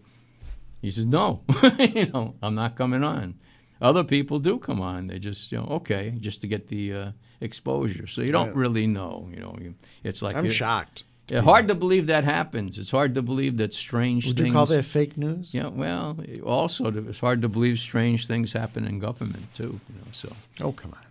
He 0.82 0.92
says, 0.92 1.08
"No, 1.08 1.42
you 1.80 2.08
know, 2.08 2.36
I'm 2.42 2.56
not 2.56 2.76
coming 2.76 3.04
on." 3.04 3.36
Other 3.82 4.04
people 4.04 4.40
do 4.40 4.60
come 4.60 4.82
on. 4.82 5.08
They 5.08 5.20
just, 5.20 5.52
you 5.52 5.58
know, 5.58 5.68
okay, 5.80 6.14
just 6.20 6.42
to 6.42 6.48
get 6.48 6.68
the 6.68 6.94
uh, 6.94 7.12
exposure. 7.42 8.08
So 8.08 8.22
you 8.22 8.32
don't 8.32 8.56
really 8.56 8.88
know. 8.88 9.30
You 9.32 9.40
know, 9.40 9.56
you, 9.60 9.76
it's 10.04 10.22
like 10.22 10.36
I'm 10.36 10.50
shocked. 10.50 11.04
Yeah, 11.30 11.42
hard 11.42 11.68
to 11.68 11.76
believe 11.76 12.08
that 12.08 12.24
happens. 12.24 12.78
It's 12.78 12.92
hard 12.92 13.16
to 13.16 13.22
believe 13.22 13.58
that 13.58 13.74
strange 13.74 14.26
Would 14.26 14.38
things. 14.38 14.48
you 14.48 14.54
call 14.54 14.66
that 14.66 14.84
fake 14.84 15.18
news? 15.18 15.54
Yeah, 15.54 15.68
well, 15.68 16.18
also 16.44 16.92
it's 16.92 17.20
hard 17.20 17.42
to 17.44 17.50
believe 17.50 17.80
strange 17.80 18.26
things 18.28 18.54
happen 18.54 18.86
in 18.88 19.00
government 19.00 19.54
too. 19.54 19.80
You 19.90 19.96
know, 20.00 20.08
so 20.12 20.34
Oh, 20.62 20.72
come 20.72 20.94
on. 20.94 21.06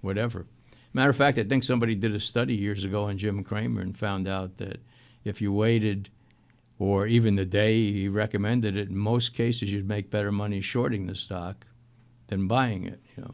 whatever. 0.03 0.45
Matter 0.93 1.09
of 1.09 1.15
fact, 1.15 1.39
I 1.39 1.43
think 1.43 1.63
somebody 1.63 1.95
did 1.95 2.13
a 2.13 2.19
study 2.19 2.55
years 2.55 2.83
ago 2.83 3.05
on 3.05 3.17
Jim 3.17 3.43
Cramer 3.43 3.81
and 3.81 3.97
found 3.97 4.27
out 4.27 4.57
that 4.57 4.79
if 5.23 5.41
you 5.41 5.51
waited 5.51 6.09
or 6.77 7.07
even 7.07 7.35
the 7.35 7.45
day 7.45 7.91
he 7.91 8.07
recommended 8.07 8.77
it, 8.77 8.89
in 8.89 8.97
most 8.97 9.33
cases 9.33 9.71
you'd 9.71 9.87
make 9.87 10.11
better 10.11 10.31
money 10.31 10.61
shorting 10.61 11.07
the 11.07 11.15
stock 11.15 11.65
than 12.27 12.47
buying 12.47 12.85
it. 12.85 12.99
You 13.15 13.23
know. 13.23 13.33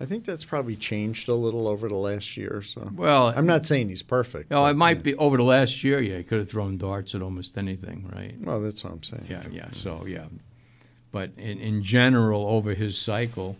I 0.00 0.06
think 0.06 0.24
that's 0.24 0.44
probably 0.44 0.76
changed 0.76 1.28
a 1.28 1.34
little 1.34 1.68
over 1.68 1.88
the 1.88 1.94
last 1.94 2.36
year 2.36 2.50
or 2.54 2.62
so. 2.62 2.90
Well, 2.94 3.34
I'm 3.36 3.46
not 3.46 3.66
saying 3.66 3.90
he's 3.90 4.02
perfect. 4.02 4.50
Oh, 4.50 4.56
no, 4.56 4.62
but, 4.62 4.70
it 4.70 4.76
might 4.76 4.96
yeah. 4.98 5.02
be 5.02 5.14
over 5.16 5.36
the 5.36 5.42
last 5.42 5.84
year. 5.84 6.00
Yeah, 6.00 6.18
he 6.18 6.24
could 6.24 6.38
have 6.38 6.50
thrown 6.50 6.78
darts 6.78 7.14
at 7.14 7.22
almost 7.22 7.56
anything, 7.58 8.10
right? 8.14 8.34
Well, 8.40 8.60
that's 8.60 8.82
what 8.82 8.94
I'm 8.94 9.02
saying. 9.02 9.26
Yeah, 9.28 9.44
yeah. 9.50 9.68
So 9.72 10.06
yeah, 10.06 10.26
but 11.12 11.32
in, 11.36 11.58
in 11.58 11.82
general, 11.82 12.46
over 12.46 12.74
his 12.74 12.98
cycle, 12.98 13.56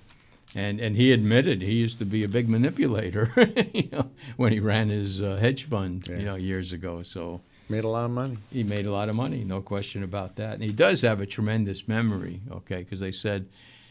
and 0.55 0.81
and 0.81 0.97
he 0.97 1.13
admitted 1.13 1.63
he 1.63 1.75
used 1.75 1.99
to 2.01 2.05
be 2.05 2.25
a 2.25 2.29
big 2.29 2.49
manipulator, 2.49 3.31
you 3.75 3.89
know, 3.93 4.11
when 4.37 4.53
he 4.53 4.61
ran 4.61 4.89
his 4.89 5.21
uh, 5.23 5.37
hedge 5.37 5.65
fund, 5.65 6.07
Yeah. 6.09 6.19
you 6.19 6.25
know, 6.25 6.35
years 6.37 6.73
ago. 6.73 7.03
So 7.03 7.41
Made 7.69 7.85
a 7.85 7.89
lot 7.89 8.07
of 8.07 8.11
money. 8.11 8.37
he 8.53 8.65
made 8.65 8.85
a 8.87 8.91
lot 8.91 9.09
of 9.09 9.15
money, 9.15 9.45
no 9.45 9.61
question 9.61 10.03
about 10.03 10.37
that. 10.37 10.55
And 10.55 10.63
he 10.65 10.73
does 10.73 11.03
have 11.03 11.21
a 11.21 11.27
tremendous 11.27 11.87
memory, 11.87 12.41
okay? 12.51 12.79
Because 12.79 12.99
they 12.99 13.13
said, 13.13 13.47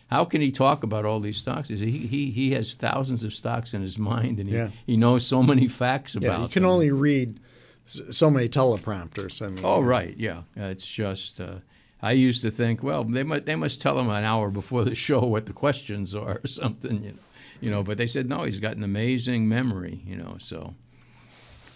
how 0.07 0.25
can 0.25 0.41
he 0.41 0.51
talk 0.51 0.83
about 0.83 1.05
all 1.05 1.21
these 1.21 1.37
stocks? 1.37 1.69
He, 1.69 1.77
he, 1.77 1.97
he, 2.07 2.31
he 2.31 2.51
has 2.51 2.73
thousands 2.73 3.23
of 3.23 3.33
stocks 3.33 3.73
in 3.73 3.81
his 3.81 3.97
mind, 4.11 4.37
and 4.39 4.49
he, 4.49 4.55
Yeah. 4.55 4.69
he 4.85 4.97
knows 4.97 5.25
so 5.25 5.41
many 5.41 5.69
facts 5.69 6.13
about 6.15 6.25
Yeah, 6.39 6.41
you 6.43 6.49
can 6.49 6.63
them. 6.63 6.71
only 6.71 6.91
read 6.91 7.39
so 7.85 8.29
many 8.29 8.49
teleprompters. 8.49 9.41
I 9.41 9.49
mean, 9.49 9.63
Oh, 9.63 9.79
right, 9.81 10.13
yeah. 10.17 10.41
It's 10.57 10.85
just, 10.85 11.39
uh, 11.39 11.59
I 12.01 12.13
used 12.13 12.41
to 12.43 12.51
think, 12.51 12.81
well, 12.81 13.03
they 13.03 13.23
must, 13.23 13.45
they 13.45 13.55
must 13.55 13.81
tell 13.81 13.99
him 13.99 14.09
an 14.09 14.23
hour 14.23 14.49
before 14.49 14.85
the 14.85 14.95
show 14.95 15.19
what 15.19 15.45
the 15.45 15.53
questions 15.53 16.15
are 16.15 16.39
or 16.43 16.47
something, 16.47 17.03
you 17.03 17.11
know. 17.11 17.19
You 17.61 17.69
know, 17.69 17.83
but 17.83 17.97
they 17.97 18.07
said 18.07 18.29
no. 18.29 18.43
He's 18.43 18.59
got 18.59 18.77
an 18.77 18.83
amazing 18.83 19.49
memory, 19.49 20.01
you 20.05 20.15
know. 20.15 20.37
So, 20.39 20.75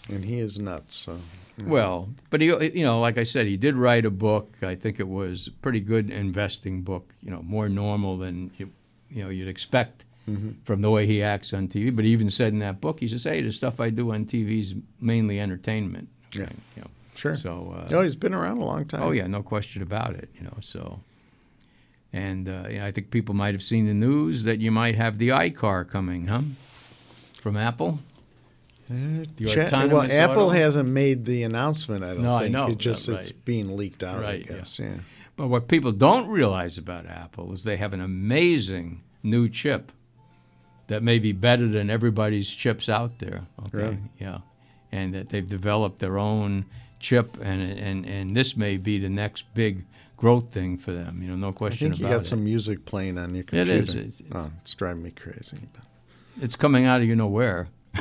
and 0.10 0.24
he 0.24 0.38
is 0.38 0.58
nuts. 0.58 0.96
So 0.96 1.20
hmm. 1.60 1.70
well, 1.70 2.08
but 2.30 2.40
he, 2.40 2.48
you 2.48 2.84
know, 2.84 3.02
like 3.02 3.18
I 3.18 3.24
said, 3.24 3.48
he 3.48 3.58
did 3.58 3.76
write 3.76 4.06
a 4.06 4.10
book. 4.10 4.56
I 4.62 4.76
think 4.76 5.02
it 5.02 5.08
was 5.08 5.48
a 5.48 5.52
pretty 5.52 5.82
good 5.82 6.10
investing 6.10 6.84
book. 6.84 7.14
You 7.22 7.32
know, 7.32 7.42
more 7.42 7.68
normal 7.68 8.18
than 8.18 8.52
you, 8.58 8.72
you 9.10 9.24
know 9.24 9.30
you'd 9.30 9.50
expect 9.50 10.06
mm-hmm. 10.30 10.52
from 10.64 10.82
the 10.82 10.90
way 10.90 11.06
he 11.06 11.22
acts 11.22 11.54
on 11.54 11.68
TV. 11.68 11.94
But 11.94 12.06
he 12.06 12.12
even 12.12 12.30
said 12.30 12.54
in 12.54 12.60
that 12.60 12.80
book, 12.80 13.02
he 13.02 13.10
says, 13.10 13.26
"Hey, 13.26 13.42
the 13.42 13.52
stuff 13.52 13.82
I 13.82 13.90
do 13.90 14.14
on 14.14 14.26
TV 14.26 14.62
is 14.62 14.76
mainly 15.02 15.42
entertainment." 15.42 16.08
Yeah. 16.34 16.50
You 16.78 16.84
know, 16.84 16.88
sure. 17.16 17.36
So, 17.36 17.76
uh, 17.78 17.96
oh, 17.96 18.02
he's 18.02 18.16
been 18.16 18.34
around 18.34 18.58
a 18.58 18.66
long 18.66 18.86
time. 18.86 19.04
Oh 19.04 19.12
yeah, 19.12 19.28
no 19.28 19.42
question 19.44 19.82
about 19.82 20.16
it. 20.16 20.30
You 20.38 20.44
know, 20.46 20.58
so. 20.62 21.00
And 22.12 22.48
uh, 22.48 22.66
you 22.70 22.78
know, 22.80 22.86
I 22.86 22.92
think 22.92 23.10
people 23.10 23.34
might 23.34 23.54
have 23.56 23.64
seen 23.64 23.88
the 23.88 23.94
news 23.94 24.44
that 24.44 24.60
you 24.60 24.72
might 24.72 24.96
have 24.96 25.18
the 25.18 25.30
iCar 25.30 25.88
coming, 25.88 26.28
huh? 26.28 26.42
From 27.34 27.58
Apple. 27.58 28.00
Uh, 28.92 29.24
autonomous 29.42 29.92
well, 29.92 30.12
Apple 30.12 30.44
auto? 30.44 30.50
hasn't 30.50 30.90
made 30.90 31.26
the 31.26 31.44
announcement. 31.44 32.04
I 32.04 32.14
don't 32.14 32.22
No, 32.24 32.36
I 32.36 32.42
think 32.44 32.54
know. 32.54 32.68
it 32.68 32.78
just 32.78 33.08
Yeah, 33.08 33.16
it's 33.16 33.32
being 33.32 33.76
leaked 33.78 34.04
out. 34.04 34.22
Right, 34.22 34.46
I 34.48 34.52
yeah. 34.52 34.58
guess. 34.60 34.78
Yeah. 34.78 34.98
But 35.36 35.48
what 35.48 35.68
people 35.68 35.92
don't 35.92 36.28
realize 36.28 36.78
about 36.78 37.08
Apple 37.08 37.52
is 37.54 37.64
they 37.64 37.78
have 37.78 37.94
an 37.94 38.02
amazing 38.02 39.02
new 39.24 39.50
chip 39.50 39.92
that 40.88 41.02
may 41.02 41.18
be 41.18 41.32
better 41.32 41.68
than 41.68 41.90
everybody's 41.90 42.54
chips 42.54 42.90
out 42.90 43.18
there. 43.20 43.48
Okay, 43.68 43.78
Really? 43.78 43.98
yeah, 44.20 44.40
and 44.92 45.14
that 45.16 45.30
they've 45.30 45.48
developed 45.48 45.98
their 46.00 46.20
own 46.20 46.66
chip, 47.04 47.38
and 47.42 47.62
and 47.62 48.06
and 48.06 48.36
this 48.36 48.56
may 48.58 48.78
be 48.78 48.98
the 48.98 49.10
next 49.10 49.54
big 49.54 49.84
growth 50.18 50.52
thing 50.54 50.78
for 50.78 50.92
them. 50.94 51.22
You 51.22 51.28
know, 51.30 51.36
no 51.36 51.52
question. 51.52 51.88
I 51.88 51.90
question 51.90 51.92
think 51.92 52.00
you 52.00 52.08
got 52.18 52.22
it. 52.22 52.26
some 52.26 52.44
music 52.44 52.86
playing 52.86 53.18
on 53.18 53.36
your 53.36 53.44
computer. 53.44 53.74
is. 53.74 53.90
It's- 53.96 54.20
it's- 54.22 54.32
oh, 54.32 54.50
it's 54.62 54.74
driving 54.74 55.04
me 55.04 55.12
crazy. 55.12 55.58
It's 56.42 56.56
coming 56.56 56.86
out 56.86 57.02
of 57.02 57.08
you 57.08 57.16
know 57.16 57.28
where. 57.28 57.68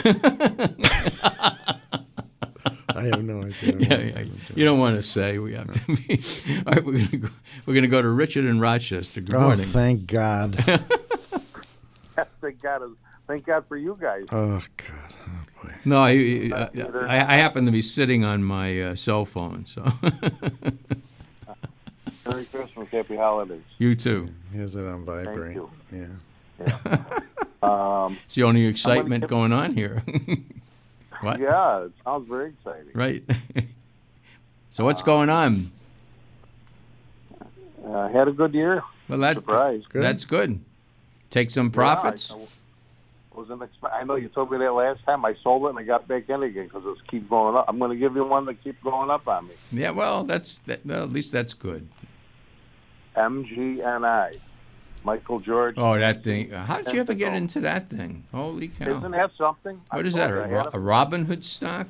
I 2.95 3.05
have 3.07 3.23
no 3.25 3.43
idea. 3.43 3.77
Yeah, 3.79 3.99
yeah. 3.99 4.25
You 4.55 4.65
don't 4.65 4.79
want 4.79 4.97
to 4.97 5.03
say. 5.03 5.39
We 5.39 5.55
have 5.55 5.71
to 5.71 5.97
be. 5.97 6.21
All 6.67 6.73
right, 6.73 6.85
we're 6.85 6.93
going 6.93 7.09
to 7.09 7.17
go, 7.19 7.29
we're 7.67 7.75
going 7.75 7.83
to 7.83 7.89
go 7.89 8.01
to 8.03 8.09
Richard 8.09 8.45
in 8.45 8.61
Rochester. 8.61 9.21
Good 9.21 9.35
Oh, 9.35 9.41
morning. 9.41 9.65
thank 9.65 10.07
God. 10.07 10.55
thank 12.41 12.63
God, 12.63 12.83
thank 13.27 13.45
God 13.47 13.65
for 13.67 13.77
you 13.77 13.99
guys. 14.01 14.25
oh 14.31 14.63
God. 14.77 15.15
Boy. 15.63 15.75
no, 15.85 16.03
I, 16.03 16.11
I, 16.55 16.69
I, 17.07 17.35
I 17.35 17.37
happen 17.37 17.67
to 17.67 17.73
be 17.73 17.83
sitting 17.83 18.25
on 18.25 18.43
my 18.45 18.81
uh, 18.81 18.95
cell 18.95 19.25
phone, 19.25 19.65
so 19.67 19.83
Merry 22.27 22.45
Christmas, 22.47 22.89
Happy 22.91 23.17
Holidays. 23.17 23.63
you 23.79 23.95
too. 23.95 24.29
He 24.53 24.59
has 24.59 24.75
it 24.77 24.85
on 24.87 25.05
vibrate. 25.05 25.57
you. 25.57 25.71
Yeah. 25.93 26.09
Um, 27.63 28.19
It's 28.25 28.35
the 28.35 28.43
only 28.43 28.67
excitement 28.67 29.29
going 29.29 29.53
on 29.53 29.75
here. 29.75 30.03
what? 31.21 31.39
yeah, 31.39 31.85
it 31.85 31.93
sounds 32.05 32.29
very 32.29 32.49
exciting. 32.49 32.91
Right. 32.93 33.23
so 34.71 34.85
what's 34.85 35.01
going 35.01 35.31
on? 35.31 35.71
Uh, 37.87 38.09
had 38.09 38.27
a 38.27 38.33
good 38.33 38.53
year. 38.53 38.83
Well, 39.09 39.21
that 39.21 39.37
Surprise. 39.37 39.85
Good. 39.89 40.03
that's 40.03 40.25
good. 40.25 40.59
Take 41.31 41.53
some 41.53 41.71
profits. 41.71 42.31
Yeah, 42.31 42.37
I, 42.37 42.41
I 42.41 42.47
wasn't 43.49 43.71
I 43.93 44.05
know 44.05 44.17
you 44.17 44.29
told 44.29 44.51
me 44.51 44.59
that 44.59 44.73
last 44.73 45.05
time. 45.05 45.25
I 45.25 45.35
sold 45.43 45.65
it 45.67 45.71
and 45.71 45.79
I 45.79 45.83
got 45.83 46.07
back 46.09 46.29
in 46.29 46.43
again 46.43 46.65
because 46.65 46.83
it's 46.87 47.01
keep 47.09 47.29
going 47.29 47.57
up. 47.57 47.67
I'm 47.69 47.79
going 47.79 47.91
to 47.91 47.97
give 47.97 48.15
you 48.15 48.25
one 48.25 48.47
that 48.47 48.63
keeps 48.63 48.83
going 48.83 49.11
up 49.11 49.27
on 49.29 49.49
me. 49.49 49.55
Yeah. 49.73 49.91
Well, 49.91 50.25
that's 50.25 50.55
that, 50.67 50.85
well, 50.87 51.03
at 51.05 51.13
least 51.13 51.33
that's 51.33 51.55
good. 51.55 51.89
MGNI. 53.17 54.39
Michael 55.05 55.41
George. 55.41 55.75
Oh, 55.77 55.99
that 55.99 56.23
thing. 56.23 56.51
How 56.51 56.81
did 56.81 56.95
you 56.95 57.01
ever 57.01 57.15
get 57.15 57.35
into 57.35 57.61
that 57.61 57.91
thing? 57.91 58.25
Holy 58.33 58.69
cow! 58.69 58.99
Isn't 58.99 59.11
that 59.11 59.33
something? 59.37 59.81
What 59.91 60.07
is 60.07 60.15
that? 60.15 60.31
A, 60.31 60.35
you 60.35 60.41
I 60.43 60.47
Ro- 60.47 60.59
had 60.59 60.67
a 60.75 60.79
Robinhood 60.79 61.43
stock? 61.43 61.89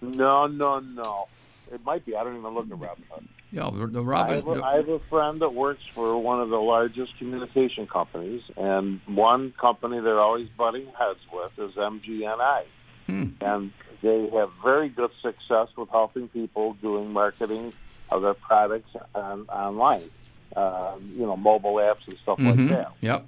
No, 0.00 0.46
no, 0.46 0.78
no. 0.78 1.26
It 1.72 1.84
might 1.84 2.06
be. 2.06 2.14
I 2.14 2.22
don't 2.22 2.36
even 2.38 2.54
look 2.54 2.66
at 2.70 2.78
Robinhood. 2.78 3.26
Yeah, 3.50 3.70
the- 3.72 3.86
the 3.86 4.02
I 4.04 4.34
have, 4.34 4.46
a, 4.48 4.62
I 4.64 4.76
have 4.76 4.88
a 4.88 4.98
friend 5.10 5.40
that 5.40 5.54
works 5.54 5.82
for 5.94 6.18
one 6.20 6.40
of 6.40 6.50
the 6.50 6.60
largest 6.60 7.16
communication 7.18 7.86
companies, 7.86 8.42
and 8.58 9.00
one 9.06 9.52
company 9.58 10.00
they're 10.00 10.20
always 10.20 10.48
butting 10.50 10.86
heads 10.98 11.20
with 11.32 11.58
is 11.58 11.74
MGNI. 11.76 12.64
Hmm. 13.06 13.28
And 13.40 13.72
they 14.02 14.28
have 14.30 14.50
very 14.62 14.90
good 14.90 15.10
success 15.22 15.68
with 15.76 15.88
helping 15.88 16.28
people 16.28 16.74
doing 16.74 17.10
marketing 17.10 17.72
of 18.10 18.20
their 18.22 18.34
products 18.34 18.90
on, 19.14 19.46
online, 19.48 20.10
uh, 20.54 20.96
you 21.16 21.24
know, 21.24 21.36
mobile 21.36 21.74
apps 21.76 22.06
and 22.06 22.18
stuff 22.18 22.38
Mhm. 22.38 22.46
like 22.58 22.68
that. 22.68 22.92
Yep. 23.00 23.26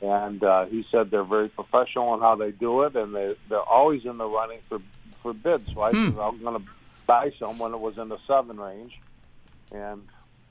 And 0.00 0.44
uh, 0.44 0.66
he 0.66 0.86
said 0.92 1.10
they're 1.10 1.24
very 1.24 1.48
professional 1.48 2.14
in 2.14 2.20
how 2.20 2.36
they 2.36 2.52
do 2.52 2.82
it, 2.82 2.94
and 2.94 3.12
they, 3.12 3.34
they're 3.48 3.58
always 3.60 4.04
in 4.04 4.18
the 4.18 4.26
running 4.26 4.60
for, 4.68 4.78
for 5.20 5.32
bids. 5.32 5.68
So 5.74 5.80
I 5.82 5.90
Hmm. 5.90 6.10
said, 6.10 6.18
I'm 6.20 6.38
going 6.40 6.60
to 6.62 6.66
buy 7.08 7.32
some 7.40 7.58
when 7.58 7.74
it 7.74 7.80
was 7.80 7.98
in 7.98 8.08
the 8.08 8.18
seven 8.28 8.60
range. 8.60 9.00
And 9.70 10.02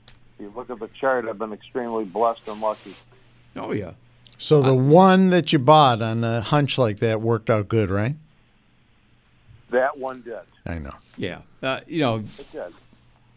if 0.06 0.14
you 0.40 0.52
look 0.54 0.70
at 0.70 0.78
the 0.78 0.88
chart, 0.88 1.26
I've 1.28 1.38
been 1.38 1.52
extremely 1.52 2.04
blessed 2.04 2.46
and 2.48 2.60
lucky. 2.60 2.94
Oh 3.56 3.72
yeah. 3.72 3.92
So 4.38 4.62
the 4.62 4.74
one 4.74 5.30
that 5.30 5.52
you 5.52 5.58
bought 5.58 6.00
on 6.00 6.22
a 6.22 6.40
hunch 6.40 6.78
like 6.78 6.98
that 6.98 7.20
worked 7.20 7.50
out 7.50 7.68
good, 7.68 7.90
right? 7.90 8.14
That 9.70 9.98
one 9.98 10.22
did. 10.22 10.38
I 10.64 10.78
know. 10.78 10.94
Yeah. 11.16 11.40
Uh, 11.60 11.80
you 11.88 12.00
know. 12.00 12.16
It 12.16 12.52
did. 12.52 12.72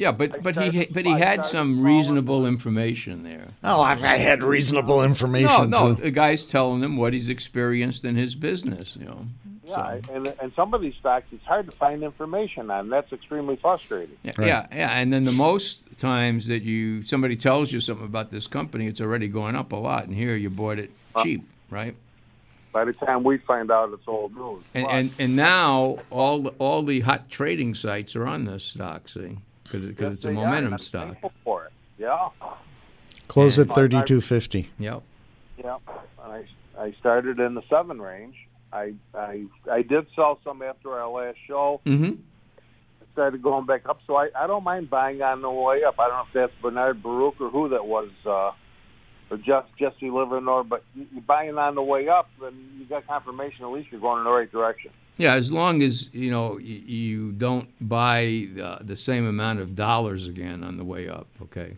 Yeah, 0.01 0.11
but 0.11 0.41
but 0.41 0.55
he 0.57 0.85
but 0.85 1.05
he 1.05 1.11
had 1.11 1.45
some 1.45 1.83
reasonable 1.83 2.47
information 2.47 3.21
there. 3.21 3.49
Oh, 3.63 3.81
I've 3.81 4.03
I 4.03 4.17
had 4.17 4.41
reasonable 4.41 4.97
No, 4.97 5.03
information. 5.03 5.69
no, 5.69 5.93
too. 5.93 6.01
the 6.01 6.09
guy's 6.09 6.43
telling 6.43 6.81
him 6.81 6.97
what 6.97 7.13
he's 7.13 7.29
experienced 7.29 8.03
in 8.03 8.15
his 8.15 8.33
business. 8.33 8.97
You 8.99 9.05
know. 9.05 9.25
Yeah, 9.63 9.75
So- 9.75 10.13
and 10.15 10.33
and 10.41 10.51
some 10.55 10.73
of 10.73 10.81
these 10.81 10.95
stocks, 10.95 11.27
it's 11.31 11.45
hard 11.45 11.69
to 11.69 11.77
find 11.77 12.01
information 12.01 12.71
on. 12.71 12.89
That's 12.89 13.13
extremely 13.13 13.57
frustrating. 13.57 14.17
Yeah, 14.23 14.31
Right. 14.39 14.47
yeah, 14.47 14.65
yeah, 14.73 14.89
and 14.89 15.13
then 15.13 15.23
the 15.23 15.31
most 15.33 15.99
times 15.99 16.47
that 16.47 16.63
you 16.63 17.03
somebody 17.03 17.35
tells 17.35 17.71
you 17.71 17.79
something 17.79 18.05
about 18.07 18.29
this 18.31 18.47
company, 18.47 18.87
it's 18.87 19.01
already 19.01 19.27
going 19.27 19.55
up 19.55 19.71
a 19.71 19.75
lot, 19.75 20.05
and 20.05 20.15
here 20.15 20.35
you 20.35 20.49
bought 20.49 20.79
it 20.79 20.89
uh, 21.15 21.21
cheap, 21.23 21.43
right? 21.69 21.93
by 22.73 22.85
the 22.85 22.93
time 22.93 23.21
we 23.23 23.37
find 23.37 23.69
out, 23.69 23.91
it's 23.93 24.07
old 24.07 24.33
news. 24.33 24.63
And, 24.73 24.85
But 24.85 24.91
and 24.93 25.15
and 25.19 25.35
now 25.35 25.97
all 26.09 26.39
the, 26.39 26.49
all 26.57 26.81
the 26.81 27.01
hot 27.01 27.29
trading 27.29 27.75
sites 27.75 28.15
are 28.15 28.25
on 28.25 28.45
this 28.45 28.63
stock, 28.63 29.09
see, 29.09 29.37
because 29.71 29.99
yes, 29.99 30.13
it's 30.13 30.25
a 30.25 30.27
they 30.29 30.33
momentum 30.33 30.73
and 30.73 30.81
stock. 30.81 31.17
For 31.43 31.65
it. 31.65 31.71
Yeah, 31.97 32.29
Close 33.27 33.59
at 33.59 33.69
thirty 33.69 34.01
two 34.03 34.21
fifty. 34.21 34.69
Yep. 34.79 35.03
yeah. 35.57 35.77
And 36.23 36.33
I 36.33 36.45
I 36.77 36.93
started 36.99 37.39
in 37.39 37.55
the 37.55 37.61
seven 37.69 38.01
range. 38.01 38.35
I 38.73 38.93
I 39.13 39.45
I 39.71 39.81
did 39.83 40.07
sell 40.15 40.39
some 40.43 40.61
after 40.61 40.91
our 40.91 41.09
last 41.09 41.37
show. 41.47 41.81
Mm-hmm. 41.85 42.21
started 43.13 43.41
going 43.41 43.65
back 43.65 43.87
up. 43.87 43.99
So 44.07 44.15
I, 44.15 44.29
I 44.37 44.47
don't 44.47 44.63
mind 44.63 44.89
buying 44.89 45.21
on 45.21 45.41
the 45.41 45.49
way 45.49 45.83
up. 45.83 45.95
I 45.99 46.07
don't 46.07 46.17
know 46.17 46.23
if 46.27 46.33
that's 46.33 46.61
Bernard 46.61 47.03
Baruch 47.03 47.39
or 47.39 47.49
who 47.49 47.69
that 47.69 47.85
was, 47.85 48.09
uh, 48.25 48.51
or 49.31 49.37
just 49.37 49.67
Jesse 49.79 50.09
Livermore, 50.09 50.63
but 50.65 50.83
you- 50.93 51.07
you're 51.13 51.21
buying 51.21 51.57
on 51.57 51.73
the 51.75 51.81
way 51.81 52.07
up, 52.09 52.29
and 52.43 52.53
you 52.77 52.85
got 52.85 53.07
confirmation. 53.07 53.63
At 53.63 53.71
least 53.71 53.89
you're 53.91 54.01
going 54.01 54.19
in 54.19 54.25
the 54.25 54.29
right 54.29 54.51
direction. 54.51 54.91
Yeah, 55.17 55.33
as 55.33 55.51
long 55.51 55.81
as 55.81 56.13
you 56.13 56.29
know 56.31 56.57
you, 56.57 57.31
don't 57.31 57.67
buy 57.87 58.47
the, 58.53 58.77
the 58.81 58.95
same 58.95 59.25
amount 59.25 59.59
of 59.59 59.75
dollars 59.75 60.27
again 60.27 60.63
on 60.63 60.77
the 60.77 60.83
way 60.83 61.07
up, 61.07 61.27
okay? 61.43 61.77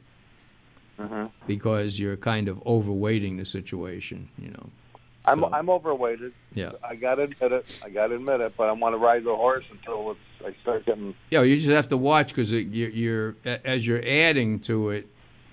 Mhm. 1.00 1.30
Because 1.48 2.00
you're 2.00 2.18
kind 2.18 2.48
of 2.48 2.58
overweighting 2.64 3.38
the 3.38 3.46
situation, 3.46 4.30
you 4.38 4.50
know. 4.50 4.70
I'm 5.26 5.44
I'm 5.46 5.70
overweighted. 5.70 6.34
yeah, 6.54 6.74
I 6.88 6.96
got 6.96 7.16
to 7.16 7.24
admit 7.24 7.52
it. 7.54 7.82
I 7.84 7.90
got 7.90 8.08
to 8.08 8.16
admit 8.16 8.42
it. 8.42 8.54
But 8.58 8.68
I 8.68 8.74
want 8.74 8.94
to 8.94 8.98
ride 8.98 9.24
the 9.24 9.34
horse 9.36 9.64
until 9.72 10.12
it's, 10.12 10.20
I 10.46 10.54
start 10.62 10.86
getting. 10.86 11.16
yeah. 11.32 11.42
You 11.44 11.56
just 11.56 11.70
have 11.70 11.88
to 11.90 11.98
watch 11.98 12.30
because 12.30 12.52
you're, 12.52 12.90
you're 12.90 13.36
as 13.46 13.88
you're 13.88 14.04
adding 14.06 14.60
to 14.62 14.90
it, 14.90 15.08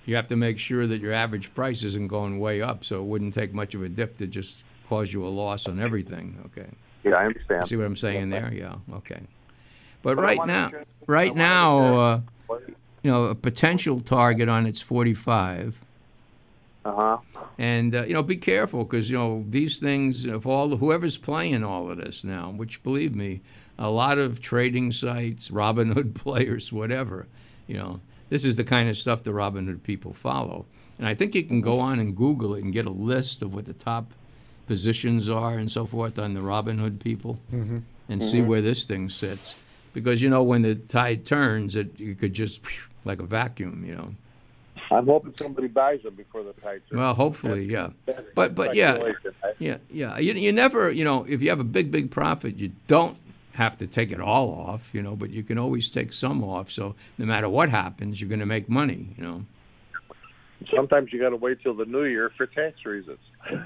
you 0.05 0.15
have 0.15 0.27
to 0.29 0.35
make 0.35 0.57
sure 0.57 0.87
that 0.87 0.99
your 1.01 1.13
average 1.13 1.53
price 1.53 1.83
isn't 1.83 2.07
going 2.07 2.39
way 2.39 2.61
up. 2.61 2.83
So 2.83 2.99
it 2.99 3.05
wouldn't 3.05 3.33
take 3.33 3.53
much 3.53 3.75
of 3.75 3.83
a 3.83 3.89
dip 3.89 4.17
to 4.17 4.27
just 4.27 4.63
cause 4.87 5.13
you 5.13 5.25
a 5.25 5.29
loss 5.29 5.67
on 5.67 5.79
everything. 5.79 6.37
Okay. 6.47 6.69
Yeah, 7.03 7.13
I 7.13 7.25
understand. 7.25 7.67
See 7.67 7.75
what 7.75 7.85
I'm 7.85 7.95
saying 7.95 8.29
there? 8.29 8.51
Yeah. 8.53 8.75
Okay. 8.93 9.21
But, 10.01 10.15
But 10.15 10.23
right 10.23 10.45
now, 10.45 10.71
I 10.73 10.83
right 11.07 11.35
now, 11.35 11.99
uh, 11.99 12.21
you 13.03 13.11
know, 13.11 13.25
a 13.25 13.35
potential 13.35 13.99
target 13.99 14.49
on 14.49 14.65
it's 14.65 14.81
45. 14.81 15.81
Uh 16.83 16.91
huh. 16.91 17.17
And 17.59 17.95
uh, 17.95 18.03
you 18.05 18.13
know, 18.13 18.23
be 18.23 18.37
careful 18.37 18.83
because 18.83 19.09
you 19.09 19.17
know 19.17 19.45
these 19.47 19.77
things. 19.77 20.25
If 20.25 20.47
all 20.47 20.77
whoever's 20.77 21.17
playing 21.17 21.63
all 21.63 21.91
of 21.91 21.97
this 21.97 22.23
now, 22.23 22.49
which 22.49 22.81
believe 22.81 23.15
me, 23.15 23.41
a 23.77 23.89
lot 23.89 24.17
of 24.17 24.41
trading 24.41 24.91
sites, 24.91 25.49
Robinhood 25.49 26.15
players, 26.15 26.73
whatever, 26.73 27.27
you 27.67 27.77
know, 27.77 27.99
this 28.31 28.45
is 28.45 28.55
the 28.55 28.63
kind 28.63 28.89
of 28.89 28.95
stuff 28.95 29.23
the 29.23 29.31
Robinhood 29.31 29.83
people 29.83 30.13
follow. 30.13 30.65
And 30.97 31.05
I 31.05 31.13
think 31.13 31.35
you 31.35 31.43
can 31.43 31.59
go 31.59 31.79
on 31.79 31.99
and 31.99 32.15
Google 32.15 32.55
it 32.55 32.63
and 32.63 32.71
get 32.71 32.85
a 32.85 32.91
list 32.91 33.41
of 33.41 33.53
what 33.53 33.65
the 33.65 33.73
top 33.73 34.13
positions 34.67 35.29
are 35.29 35.57
and 35.57 35.69
so 35.69 35.85
forth 35.85 36.17
on 36.17 36.33
the 36.33 36.39
Robinhood 36.39 37.01
people, 37.01 37.37
mm-hmm. 37.53 37.79
and 38.07 38.23
see 38.23 38.39
mm-hmm. 38.39 38.47
where 38.47 38.61
this 38.61 38.85
thing 38.85 39.09
sits. 39.09 39.55
Because 39.93 40.21
you 40.21 40.29
know, 40.29 40.43
when 40.43 40.61
the 40.61 40.75
tide 40.75 41.25
turns, 41.25 41.75
it 41.75 41.99
you 41.99 42.15
could 42.15 42.33
just 42.33 42.61
like 43.03 43.19
a 43.19 43.25
vacuum, 43.25 43.83
you 43.85 43.95
know. 43.95 44.15
I'm 44.89 45.07
hoping 45.07 45.33
somebody 45.37 45.67
buys 45.67 46.01
them 46.03 46.15
before 46.15 46.43
the 46.43 46.53
tide 46.53 46.81
turns. 46.89 46.99
Well, 46.99 47.13
hopefully, 47.13 47.65
yeah. 47.65 47.89
But 48.33 48.55
but 48.55 48.75
yeah, 48.75 49.11
yeah, 49.59 49.77
yeah. 49.89 50.17
You, 50.19 50.33
you 50.33 50.53
never, 50.53 50.89
you 50.89 51.03
know, 51.03 51.25
if 51.27 51.41
you 51.41 51.49
have 51.49 51.59
a 51.59 51.65
big, 51.65 51.91
big 51.91 52.11
profit, 52.11 52.55
you 52.55 52.71
don't 52.87 53.17
have 53.53 53.77
to 53.79 53.87
take 53.87 54.11
it 54.11 54.19
all 54.19 54.53
off, 54.53 54.93
you 54.93 55.01
know, 55.01 55.15
but 55.15 55.29
you 55.29 55.43
can 55.43 55.57
always 55.57 55.89
take 55.89 56.13
some 56.13 56.43
off. 56.43 56.71
So 56.71 56.95
no 57.17 57.25
matter 57.25 57.49
what 57.49 57.69
happens, 57.69 58.21
you're 58.21 58.29
going 58.29 58.39
to 58.39 58.45
make 58.45 58.69
money, 58.69 59.07
you 59.17 59.23
know. 59.23 59.45
Sometimes 60.73 61.11
you 61.11 61.19
got 61.19 61.29
to 61.29 61.37
wait 61.37 61.61
till 61.61 61.73
the 61.73 61.85
new 61.85 62.03
year 62.03 62.31
for 62.37 62.45
tax 62.45 62.85
reasons. 62.85 63.19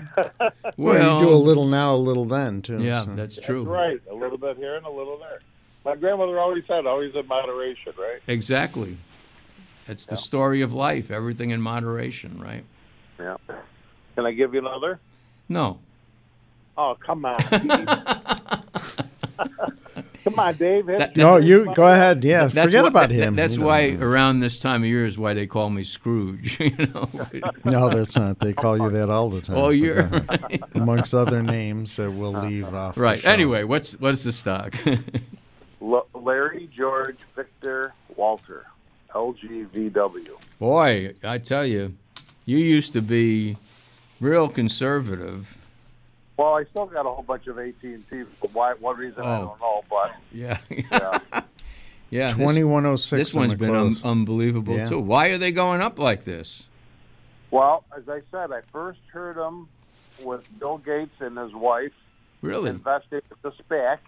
Well, 0.78 1.20
you 1.20 1.28
do 1.28 1.34
a 1.34 1.36
little 1.36 1.68
now, 1.68 1.96
a 1.96 1.98
little 1.98 2.26
then 2.26 2.62
too. 2.62 2.82
Yeah, 2.82 3.06
so. 3.06 3.16
that's 3.16 3.38
true. 3.38 3.64
That's 3.64 3.70
right. 3.70 4.02
A 4.12 4.16
little 4.16 4.38
bit 4.38 4.58
here 4.58 4.76
and 4.76 4.86
a 4.86 4.90
little 4.90 5.18
there. 5.18 5.40
My 5.86 5.96
grandmother 5.96 6.40
always 6.40 6.64
said, 6.68 6.86
always 6.86 7.14
in 7.16 7.28
moderation, 7.28 7.94
right? 7.98 8.20
Exactly. 8.28 8.98
It's 9.88 10.06
the 10.06 10.18
story 10.18 10.62
of 10.62 10.74
life. 10.74 11.12
Everything 11.12 11.52
in 11.52 11.62
moderation, 11.62 12.42
right? 12.42 12.64
Yeah. 13.20 13.38
Can 14.16 14.26
I 14.26 14.32
give 14.32 14.54
you 14.54 14.60
another? 14.60 15.00
No. 15.48 15.80
Oh, 16.78 16.98
come 17.00 17.26
on. 17.26 17.40
come 20.24 20.40
on, 20.40 20.56
Dave. 20.56 20.86
That- 20.88 21.16
No, 21.16 21.38
you 21.38 21.72
go 21.74 21.84
ahead. 21.86 22.24
Yeah, 22.24 22.46
That's 22.48 22.66
forget 22.66 22.84
why- 22.84 22.90
about 22.90 23.10
that- 23.10 23.16
him. 23.16 23.36
That's 23.36 23.56
you 23.56 23.62
know. 23.62 23.68
why 23.68 23.90
around 24.00 24.40
this 24.40 24.60
time 24.60 24.84
of 24.84 24.88
year 24.90 25.06
is 25.06 25.18
why 25.18 25.34
they 25.34 25.48
call 25.48 25.70
me 25.70 25.84
Scrooge. 25.84 26.60
You 26.60 26.88
know. 26.88 27.10
No, 27.66 27.90
that's 27.90 28.16
not. 28.18 28.40
They 28.40 28.54
call 28.54 28.78
you 28.78 28.90
that 28.92 29.10
all 29.10 29.30
the 29.30 29.42
time. 29.42 29.58
All 29.58 29.68
but 29.68 29.70
year. 29.78 30.04
go 30.04 30.18
ahead. 30.30 30.64
amongst 30.76 31.14
other 31.14 31.42
names 31.44 31.96
that 31.98 32.12
we'll 32.12 32.32
leave 32.34 32.74
off. 32.74 32.96
the 32.96 33.02
right. 33.02 33.20
show. 33.20 33.30
Anyway, 33.30 33.64
what's 33.64 34.00
what's 34.00 34.24
the 34.24 34.32
stock? 34.32 34.76
L- 35.82 36.08
Larry 36.14 36.70
George 36.76 37.18
Victor 37.36 37.94
Walter, 38.16 38.66
LGVW. 39.14 40.30
Boy, 40.60 41.14
I 41.24 41.38
tell 41.38 41.66
you, 41.66 41.94
you 42.46 42.58
used 42.58 42.94
to 42.94 43.02
be 43.02 43.58
real 44.22 44.48
conservative. 44.48 45.58
Well, 46.38 46.56
I 46.56 46.66
still 46.66 46.86
got 46.88 47.06
a 47.06 47.10
whole 47.10 47.24
bunch 47.24 47.48
of 47.48 47.58
AT 47.58 47.76
and 47.84 48.04
T. 48.10 48.24
For 48.24 48.50
why? 48.54 48.74
What 48.74 48.98
reason? 48.98 49.22
I 49.22 49.38
Oh. 49.38 49.46
don't 49.46 49.60
know. 49.62 49.84
But 49.90 50.16
Yeah. 50.32 50.58
yeah, 50.70 51.20
yeah. 52.10 52.28
this- 52.28 52.34
twenty-one 52.36 52.86
oh 52.86 52.96
six. 52.98 53.18
This 53.30 53.34
one's 53.34 53.54
been 53.56 53.74
un- 53.74 53.96
unbelievable 54.04 54.76
Yeah. 54.76 54.86
too. 54.86 55.00
Why 55.00 55.28
are 55.30 55.38
they 55.38 55.52
going 55.52 55.82
up 55.82 55.98
like 56.00 56.24
this? 56.26 56.64
well, 57.52 57.86
as 57.96 58.04
I 58.10 58.22
said, 58.32 58.52
I 58.52 58.60
first 58.74 59.00
heard 59.14 59.38
them 59.38 59.70
with 60.24 60.46
Bill 60.60 60.78
Gates 60.78 61.16
and 61.22 61.38
his 61.38 61.54
wife 61.54 61.94
Really? 62.42 62.70
investing 62.70 63.22
with 63.30 63.42
the 63.44 63.52
SPAC, 63.64 64.00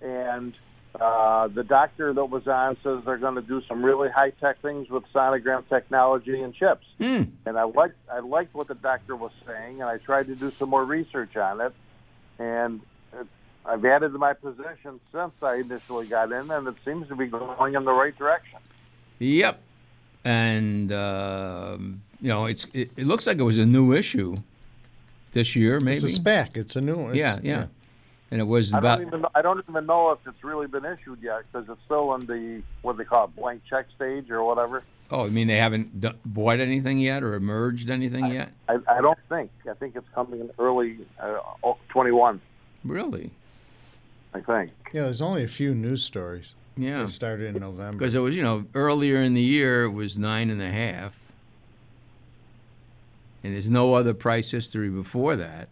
and 0.00 0.54
uh, 0.98 1.46
the 1.48 1.62
doctor 1.62 2.12
that 2.12 2.24
was 2.24 2.46
on 2.48 2.76
says 2.82 3.02
they're 3.04 3.16
going 3.18 3.36
to 3.36 3.42
do 3.42 3.62
some 3.68 3.84
really 3.84 4.08
high 4.10 4.30
tech 4.30 4.58
things 4.58 4.88
with 4.90 5.04
sonogram 5.14 5.66
technology 5.68 6.40
and 6.40 6.54
chips. 6.54 6.86
Hmm. 6.98 7.22
And 7.46 7.58
I 7.58 7.62
liked 7.64 7.96
I 8.12 8.18
liked 8.20 8.54
what 8.54 8.68
the 8.68 8.74
doctor 8.74 9.14
was 9.14 9.32
saying, 9.46 9.80
and 9.80 9.88
I 9.88 9.98
tried 9.98 10.26
to 10.26 10.34
do 10.34 10.50
some 10.50 10.68
more 10.70 10.84
research 10.84 11.36
on 11.36 11.60
it, 11.60 11.72
and 12.38 12.80
it, 13.12 13.26
I've 13.64 13.84
added 13.84 14.12
to 14.12 14.18
my 14.18 14.32
position 14.32 14.98
since 15.12 15.32
I 15.42 15.56
initially 15.56 16.06
got 16.06 16.32
in, 16.32 16.50
and 16.50 16.66
it 16.66 16.74
seems 16.84 17.06
to 17.08 17.14
be 17.16 17.26
going 17.26 17.74
in 17.74 17.84
the 17.84 17.92
right 17.92 18.16
direction. 18.16 18.58
Yep. 19.20 19.60
And 20.24 20.92
um, 20.92 22.02
you 22.20 22.28
know, 22.28 22.46
it's 22.46 22.66
it, 22.74 22.90
it 22.96 23.06
looks 23.06 23.26
like 23.26 23.38
it 23.38 23.42
was 23.44 23.58
a 23.58 23.66
new 23.66 23.92
issue 23.92 24.34
this 25.32 25.54
year, 25.54 25.78
maybe. 25.80 26.02
It's 26.04 26.18
a 26.18 26.20
SPAC. 26.20 26.56
It's 26.56 26.74
a 26.76 26.80
new 26.80 26.96
one. 26.96 27.14
yeah, 27.14 27.36
It's- 27.36 27.44
yeah. 27.44 27.66
And 28.30 28.40
it 28.40 28.44
was 28.44 28.72
I 28.72 28.78
about 28.78 28.98
don't 28.98 29.08
even 29.08 29.26
I 29.34 29.42
don't 29.42 29.64
even 29.68 29.86
know 29.86 30.12
if 30.12 30.18
it's 30.26 30.44
really 30.44 30.66
been 30.66 30.84
issued 30.84 31.20
yet 31.20 31.42
because 31.50 31.68
it's 31.68 31.80
still 31.84 32.14
in 32.14 32.26
the 32.26 32.62
what 32.82 32.96
they 32.96 33.04
call 33.04 33.24
it 33.24 33.36
blank 33.36 33.62
check 33.68 33.86
stage 33.96 34.30
or 34.30 34.44
whatever. 34.44 34.84
Oh, 35.10 35.26
I 35.26 35.30
mean 35.30 35.48
they 35.48 35.56
haven't 35.56 36.00
d- 36.00 36.12
bought 36.24 36.60
anything 36.60 36.98
yet 37.00 37.24
or 37.24 37.38
merged 37.40 37.90
anything 37.90 38.26
yet? 38.26 38.52
I, 38.68 38.78
I 38.88 39.00
don't 39.00 39.18
think. 39.28 39.50
I 39.68 39.74
think 39.74 39.96
it's 39.96 40.08
coming 40.14 40.40
in 40.40 40.50
early 40.58 40.98
uh, 41.18 41.72
21. 41.88 42.40
Really? 42.84 43.32
I 44.32 44.40
think. 44.40 44.70
Yeah, 44.92 45.02
there's 45.02 45.20
only 45.20 45.42
a 45.42 45.48
few 45.48 45.74
news 45.74 46.04
stories. 46.04 46.54
Yeah. 46.76 47.02
They 47.02 47.08
started 47.08 47.54
in 47.54 47.60
November. 47.60 47.98
Because 47.98 48.14
it 48.14 48.20
was, 48.20 48.36
you 48.36 48.42
know, 48.42 48.64
earlier 48.74 49.20
in 49.20 49.34
the 49.34 49.42
year 49.42 49.84
it 49.84 49.90
was 49.90 50.16
nine 50.18 50.50
and 50.50 50.62
a 50.62 50.70
half, 50.70 51.18
and 53.42 53.54
there's 53.54 53.70
no 53.70 53.94
other 53.94 54.14
price 54.14 54.50
history 54.52 54.88
before 54.88 55.34
that. 55.36 55.68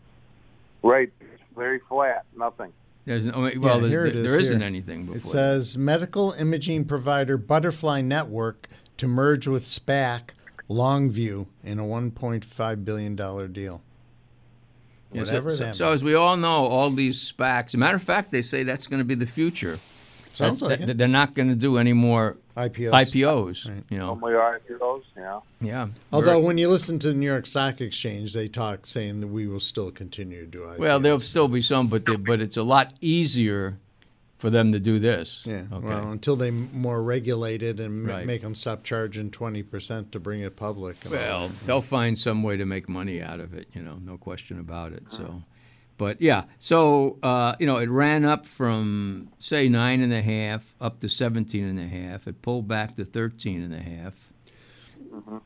Right. 0.83 1.13
It's 1.59 1.65
very 1.65 1.81
flat. 1.89 2.25
Nothing. 2.37 2.73
There's 3.05 3.27
no, 3.27 3.33
oh, 3.35 3.51
well, 3.59 3.81
here 3.81 3.89
there, 3.89 4.07
it 4.07 4.17
is 4.17 4.31
there 4.31 4.39
isn't 4.39 4.61
here. 4.61 4.67
anything 4.67 5.07
before. 5.07 5.17
It 5.17 5.27
says 5.27 5.77
medical 5.77 6.33
imaging 6.33 6.85
provider 6.85 7.37
Butterfly 7.37 8.03
Network 8.03 8.69
to 8.99 9.09
merge 9.09 9.47
with 9.49 9.65
SPAC 9.65 10.31
Longview 10.71 11.47
in 11.65 11.79
a 11.79 11.85
1.5 11.85 12.85
billion 12.85 13.17
dollar 13.17 13.49
deal. 13.49 13.81
Yeah, 15.13 15.25
so- 15.25 15.31
Whatever 15.33 15.51
so, 15.51 15.65
that 15.65 15.77
so 15.77 15.93
as 15.93 16.05
we 16.05 16.15
all 16.15 16.37
know, 16.37 16.67
all 16.67 16.91
these 16.91 17.19
SPACs. 17.33 17.75
Matter 17.75 17.97
of 17.97 18.03
fact, 18.03 18.31
they 18.31 18.43
say 18.43 18.63
that's 18.63 18.87
going 18.87 19.01
to 19.01 19.05
be 19.05 19.15
the 19.15 19.27
future. 19.27 19.79
Sounds 20.39 20.61
That- 20.61 20.67
like 20.69 20.79
that- 20.81 20.91
it. 20.91 20.99
They're 20.99 21.09
not 21.09 21.35
going 21.35 21.49
to 21.49 21.55
do 21.57 21.79
any 21.79 21.93
more 21.93 22.37
IPOs. 22.57 22.93
IPOs. 22.93 23.69
Right. 23.69 23.83
You 23.91 23.99
know, 23.99 24.11
Only 24.11 24.33
IPOs. 24.35 25.03
Yeah. 25.17 25.41
yeah. 25.61 25.89
Although 26.13 26.27
Very- 26.35 26.43
when 26.43 26.59
you 26.59 26.69
listen 26.69 26.99
to 27.01 27.09
the 27.09 27.15
New 27.15 27.27
York 27.27 27.47
Stock 27.47 27.81
Exchange, 27.81 28.33
they 28.35 28.49
talk 28.49 28.87
saying 28.87 29.21
that 29.21 29.27
we 29.29 29.47
will 29.49 29.61
still 29.61 29.91
continue 29.91 30.41
to 30.41 30.47
do 30.47 30.61
IPOs. 30.65 30.79
well, 30.79 31.01
there'll 31.01 31.21
still 31.21 31.49
be 31.49 31.61
some, 31.61 31.89
but 31.89 32.05
they, 32.07 32.17
but 32.17 32.41
it's 32.41 32.57
a 32.57 32.63
lot 32.63 32.95
easier 33.01 33.79
for 34.39 34.51
them 34.51 34.71
to 34.71 34.79
do 34.79 35.01
this. 35.01 35.43
Yeah. 35.45 35.65
Okay. 35.73 35.87
Well, 35.89 36.13
until 36.13 36.37
they 36.37 36.53
more 36.53 37.03
regulate 37.03 37.61
it 37.61 37.81
and 37.81 38.07
Right. 38.07 38.25
make 38.25 38.43
them 38.43 38.55
stop 38.55 38.85
charging 38.85 39.31
20% 39.33 40.13
to 40.13 40.21
bring 40.21 40.43
it 40.43 40.55
public. 40.55 40.97
Well, 41.11 41.51
they'll 41.67 41.83
find 41.83 42.17
some 42.17 42.45
way 42.45 42.57
to 42.57 42.65
make 42.65 42.89
money 42.89 43.21
out 43.21 43.41
of 43.41 43.53
it, 43.55 43.67
you 43.73 43.83
know, 43.83 43.99
no 44.01 44.17
question 44.17 44.61
about 44.61 44.93
it. 44.93 45.03
So, 45.11 45.19
mm-hmm. 45.25 45.39
But 45.99 46.21
yeah, 46.23 46.45
so 46.61 47.19
uh, 47.23 47.57
you 47.59 47.67
know, 47.67 47.79
it 47.79 47.91
ran 47.91 48.25
up 48.25 48.47
from 48.47 49.29
say 49.39 49.69
nine 49.69 50.01
and 50.01 50.13
a 50.13 50.23
half 50.23 50.75
up 50.81 51.01
to 51.01 51.09
seventeen 51.09 51.65
and 51.65 51.79
a 51.79 51.87
half. 51.87 52.27
It 52.29 52.41
pulled 52.41 52.69
back 52.69 52.97
to 52.97 53.05
thirteen 53.05 53.63
and 53.63 53.75
a 53.75 53.81
half, 53.81 54.33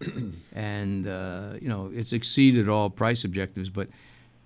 and 0.55 1.09
uh, 1.09 1.55
you 1.61 1.69
know, 1.69 1.91
it's 1.93 2.13
exceeded 2.13 2.69
all 2.69 2.91
price 2.91 3.25
objectives. 3.25 3.71
But 3.71 3.89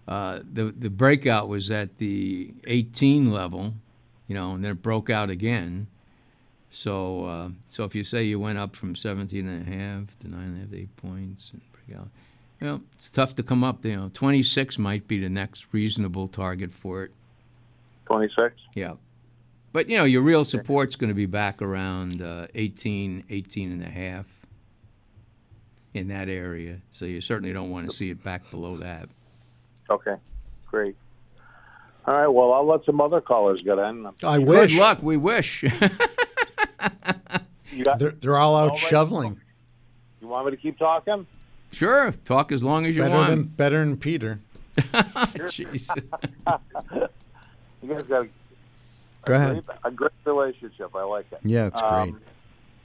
uh, 0.06 0.40
the 0.50 0.66
the 0.66 0.90
breakout 0.90 1.48
was 1.48 1.70
at 1.70 1.98
the 1.98 2.54
18 2.66 3.32
level, 3.32 3.74
you 4.28 4.34
know, 4.34 4.52
and 4.52 4.64
then 4.64 4.70
it 4.70 4.82
broke 4.82 5.10
out 5.10 5.28
again. 5.28 5.88
So 6.70 7.24
uh, 7.24 7.48
so 7.68 7.84
if 7.84 7.96
you 7.96 8.04
say 8.04 8.22
you 8.22 8.38
went 8.38 8.58
up 8.58 8.76
from 8.76 8.94
17 8.94 9.46
and 9.46 9.66
a 9.66 9.70
half 9.70 10.18
to 10.20 10.28
nine 10.28 10.44
and 10.44 10.56
a 10.58 10.60
half, 10.60 10.72
eight 10.72 10.96
points, 10.96 11.50
and 11.52 11.60
break 11.72 11.98
out, 11.98 12.08
you 12.60 12.66
know, 12.66 12.80
it's 12.94 13.10
tough 13.10 13.34
to 13.36 13.42
come 13.42 13.62
up. 13.64 13.84
You 13.84 13.96
know, 13.96 14.10
26 14.12 14.78
might 14.78 15.06
be 15.06 15.20
the 15.20 15.28
next 15.28 15.66
reasonable 15.72 16.28
target 16.28 16.72
for 16.72 17.04
it. 17.04 17.10
26. 18.06 18.54
Yeah. 18.74 18.94
But, 19.72 19.90
you 19.90 19.98
know, 19.98 20.04
your 20.04 20.22
real 20.22 20.44
support's 20.44 20.96
going 20.96 21.08
to 21.08 21.14
be 21.14 21.26
back 21.26 21.60
around 21.60 22.22
uh, 22.22 22.46
18, 22.54 23.24
18 23.28 23.72
and 23.72 23.82
a 23.82 23.90
half 23.90 24.26
in 25.92 26.08
that 26.08 26.28
area. 26.28 26.78
So 26.90 27.04
you 27.04 27.20
certainly 27.20 27.52
don't 27.52 27.70
want 27.70 27.90
to 27.90 27.94
see 27.94 28.10
it 28.10 28.22
back 28.24 28.50
below 28.50 28.76
that. 28.78 29.08
Okay, 29.90 30.14
great. 30.66 30.96
All 32.06 32.14
right. 32.14 32.28
Well, 32.28 32.52
I'll 32.52 32.66
let 32.66 32.84
some 32.84 33.00
other 33.00 33.20
callers 33.20 33.60
get 33.62 33.78
in. 33.78 34.06
I 34.22 34.38
Good 34.38 34.48
wish 34.48 34.78
luck. 34.78 35.02
We 35.02 35.16
wish. 35.16 35.64
You 37.72 37.84
got? 37.84 37.98
they're, 37.98 38.12
they're 38.12 38.36
all 38.36 38.56
out 38.56 38.62
All 38.62 38.68
right. 38.70 38.78
shoveling. 38.78 39.40
You 40.20 40.28
want 40.28 40.46
me 40.46 40.52
to 40.52 40.56
keep 40.56 40.78
talking? 40.78 41.26
Sure. 41.76 42.12
Talk 42.24 42.52
as 42.52 42.64
long 42.64 42.86
as 42.86 42.96
you 42.96 43.02
Better 43.02 43.16
than 43.26 43.38
want. 43.38 43.56
better 43.56 43.78
than 43.84 43.96
Peter. 43.96 44.40
Jeez. 44.76 45.88
You 47.82 47.88
guys 47.94 48.02
got 48.04 48.22
a, 48.22 48.28
Go 49.24 49.32
a, 49.32 49.36
ahead. 49.36 49.66
great, 49.66 49.78
a 49.84 49.90
great 49.90 50.10
relationship. 50.24 50.94
I 50.94 51.02
like 51.04 51.26
it. 51.32 51.40
Yeah, 51.44 51.66
it's 51.66 51.80
great. 51.80 51.90
Um, 51.90 52.20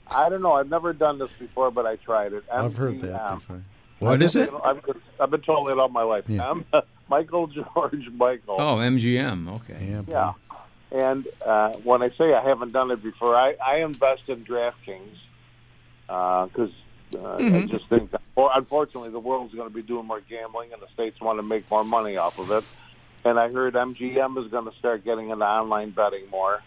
I 0.08 0.28
don't 0.28 0.42
know. 0.42 0.52
I've 0.52 0.68
never 0.68 0.92
done 0.92 1.18
this 1.18 1.30
before, 1.38 1.70
but 1.70 1.86
I 1.86 1.96
tried 1.96 2.32
it. 2.32 2.44
I've 2.52 2.76
heard 2.76 3.00
that 3.00 3.34
before. 3.36 3.62
What 3.98 4.20
is 4.22 4.34
it? 4.36 4.50
I've, 4.64 4.80
I've 5.20 5.30
been 5.30 5.40
told 5.42 5.68
it 5.70 5.78
all 5.78 5.88
my 5.88 6.02
life. 6.02 6.24
Yeah. 6.28 6.50
M- 6.50 6.64
Michael 7.08 7.46
George 7.46 8.08
Michael. 8.12 8.56
Oh, 8.58 8.76
MGM. 8.76 9.48
Okay. 9.56 9.86
Yeah. 9.88 10.02
Yeah. 10.08 10.32
And 10.90 11.26
uh, 11.46 11.70
when 11.84 12.02
I 12.02 12.10
say 12.10 12.34
I 12.34 12.42
haven't 12.42 12.72
done 12.72 12.90
it 12.90 13.02
before, 13.02 13.34
I, 13.36 13.54
I 13.64 13.76
invest 13.78 14.22
in 14.28 14.44
DraftKings 14.44 15.16
because 16.06 16.70
uh, 17.14 17.34
I 17.36 17.40
Mhm. 17.40 17.70
just 17.70 17.88
think 17.88 18.10
that, 18.12 18.20
or 18.36 18.50
unfortunately, 18.54 19.10
the 19.10 19.20
world's 19.20 19.54
going 19.54 19.68
to 19.68 19.74
be 19.74 19.82
doing 19.82 20.06
more 20.06 20.20
gambling 20.20 20.72
and 20.72 20.80
the 20.82 20.88
states 20.94 21.20
want 21.20 21.38
to 21.38 21.42
make 21.42 21.70
more 21.70 21.84
money 21.84 22.16
off 22.16 22.38
of 22.38 22.50
it. 22.50 22.64
And 23.24 23.38
I 23.38 23.50
heard 23.52 23.74
MGM 23.74 24.36
is 24.44 24.50
going 24.50 24.64
to 24.70 24.76
start 24.78 25.04
getting 25.04 25.30
into 25.30 25.44
online 25.44 25.90
betting 25.90 26.28
more. 26.30 26.60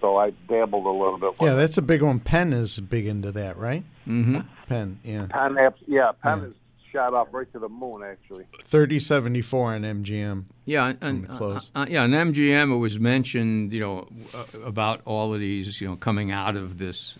So 0.00 0.16
I 0.16 0.30
dabbled 0.48 0.86
a 0.86 0.90
little 0.90 1.18
bit. 1.18 1.34
Yeah, 1.40 1.54
that's 1.54 1.78
a 1.78 1.82
big 1.82 2.02
one. 2.02 2.18
Penn 2.20 2.52
is 2.52 2.80
big 2.80 3.06
into 3.06 3.30
that, 3.32 3.56
right? 3.56 3.84
Mm-hmm. 4.06 4.40
Penn, 4.68 4.98
yeah. 5.04 5.26
Penn, 5.30 5.56
yeah, 5.86 6.10
Penn 6.22 6.38
Yeah. 6.40 6.44
is 6.46 6.54
shot 6.92 7.14
up 7.14 7.28
right 7.32 7.50
to 7.52 7.58
the 7.60 7.68
moon, 7.68 8.02
actually. 8.02 8.44
Thirty 8.64 8.98
seventy 9.00 9.40
four 9.42 9.72
on 9.74 9.82
MGM. 9.82 10.44
Yeah, 10.66 10.92
and, 11.00 11.28
close. 11.28 11.70
uh, 11.74 11.80
uh, 11.80 11.86
yeah, 11.88 12.02
and 12.04 12.12
MGM 12.14 12.72
it 12.72 12.76
was 12.78 12.98
mentioned, 12.98 13.72
you 13.72 13.80
know, 13.80 14.08
uh, 14.34 14.60
about 14.66 15.00
all 15.04 15.32
of 15.34 15.40
these, 15.40 15.80
you 15.80 15.88
know, 15.88 15.96
coming 15.96 16.30
out 16.32 16.56
of 16.56 16.78
this 16.78 17.16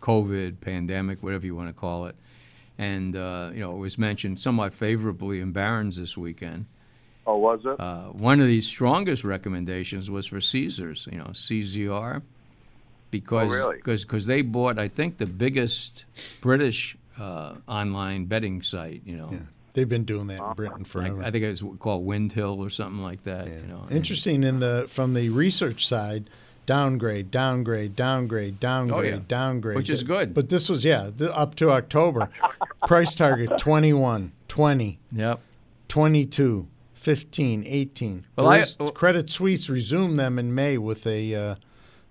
COVID 0.00 0.60
pandemic, 0.60 1.22
whatever 1.22 1.46
you 1.46 1.54
want 1.54 1.68
to 1.68 1.72
call 1.72 2.06
it, 2.06 2.16
and 2.78 3.14
uh, 3.16 3.50
you 3.52 3.60
know, 3.60 3.72
it 3.74 3.78
was 3.78 3.98
mentioned 3.98 4.40
somewhat 4.40 4.72
favorably 4.72 5.40
in 5.40 5.52
Barron's 5.52 5.96
this 5.96 6.16
weekend. 6.16 6.66
Oh, 7.26 7.36
was 7.36 7.60
it? 7.64 7.78
Uh, 7.78 8.04
one 8.06 8.40
of 8.40 8.46
the 8.46 8.60
strongest 8.62 9.22
recommendations 9.24 10.10
was 10.10 10.26
for 10.26 10.40
Caesars, 10.40 11.06
you 11.12 11.18
know, 11.18 11.26
CZR, 11.32 12.22
because 13.10 13.52
Oh, 13.52 13.68
really? 13.68 13.80
cause, 13.80 14.04
'cause 14.04 14.26
they 14.26 14.40
bought, 14.42 14.78
I 14.78 14.88
think, 14.88 15.18
the 15.18 15.26
biggest 15.26 16.04
British 16.40 16.96
uh, 17.18 17.54
online 17.66 18.26
betting 18.26 18.62
site, 18.62 19.02
you 19.04 19.16
know. 19.16 19.28
Yeah, 19.32 19.38
they've 19.74 19.88
been 19.88 20.04
doing 20.04 20.28
that 20.28 20.40
in 20.42 20.52
Britain 20.54 20.78
Like, 20.78 20.86
forever. 20.86 21.22
I 21.22 21.30
think 21.30 21.44
it 21.44 21.48
was 21.48 21.62
called 21.80 22.06
Windhill 22.06 22.60
or 22.60 22.70
something 22.70 23.02
like 23.02 23.24
that. 23.24 23.46
Yeah. 23.46 23.56
You 23.60 23.66
know, 23.66 23.82
and- 23.88 23.96
Interesting 23.96 24.42
in 24.44 24.60
the 24.60 24.86
from 24.88 25.12
the 25.14 25.28
research 25.30 25.86
side, 25.86 26.30
downgrade, 26.68 27.30
downgrade, 27.30 27.96
downgrade, 27.96 28.60
downgrade, 28.60 29.14
Oh, 29.14 29.16
yeah. 29.16 29.22
downgrade. 29.26 29.74
Which 29.78 29.88
is 29.88 30.02
good. 30.02 30.34
But 30.34 30.50
this 30.50 30.68
was 30.68 30.84
yeah, 30.84 31.08
the, 31.16 31.34
up 31.34 31.54
to 31.56 31.70
October. 31.70 32.28
Price 32.86 33.14
target 33.14 33.56
21, 33.58 34.32
20, 34.48 34.98
Yep. 35.12 35.40
22, 35.88 36.68
15, 36.92 37.64
18. 37.66 38.26
Well, 38.36 38.48
I- 38.48 38.58
Those 38.78 38.90
Credit 38.94 39.30
Suisse 39.30 39.70
resumed 39.70 40.18
them 40.18 40.38
in 40.38 40.54
May 40.54 40.76
with 40.76 41.06
a 41.06 41.34
uh, 41.34 41.54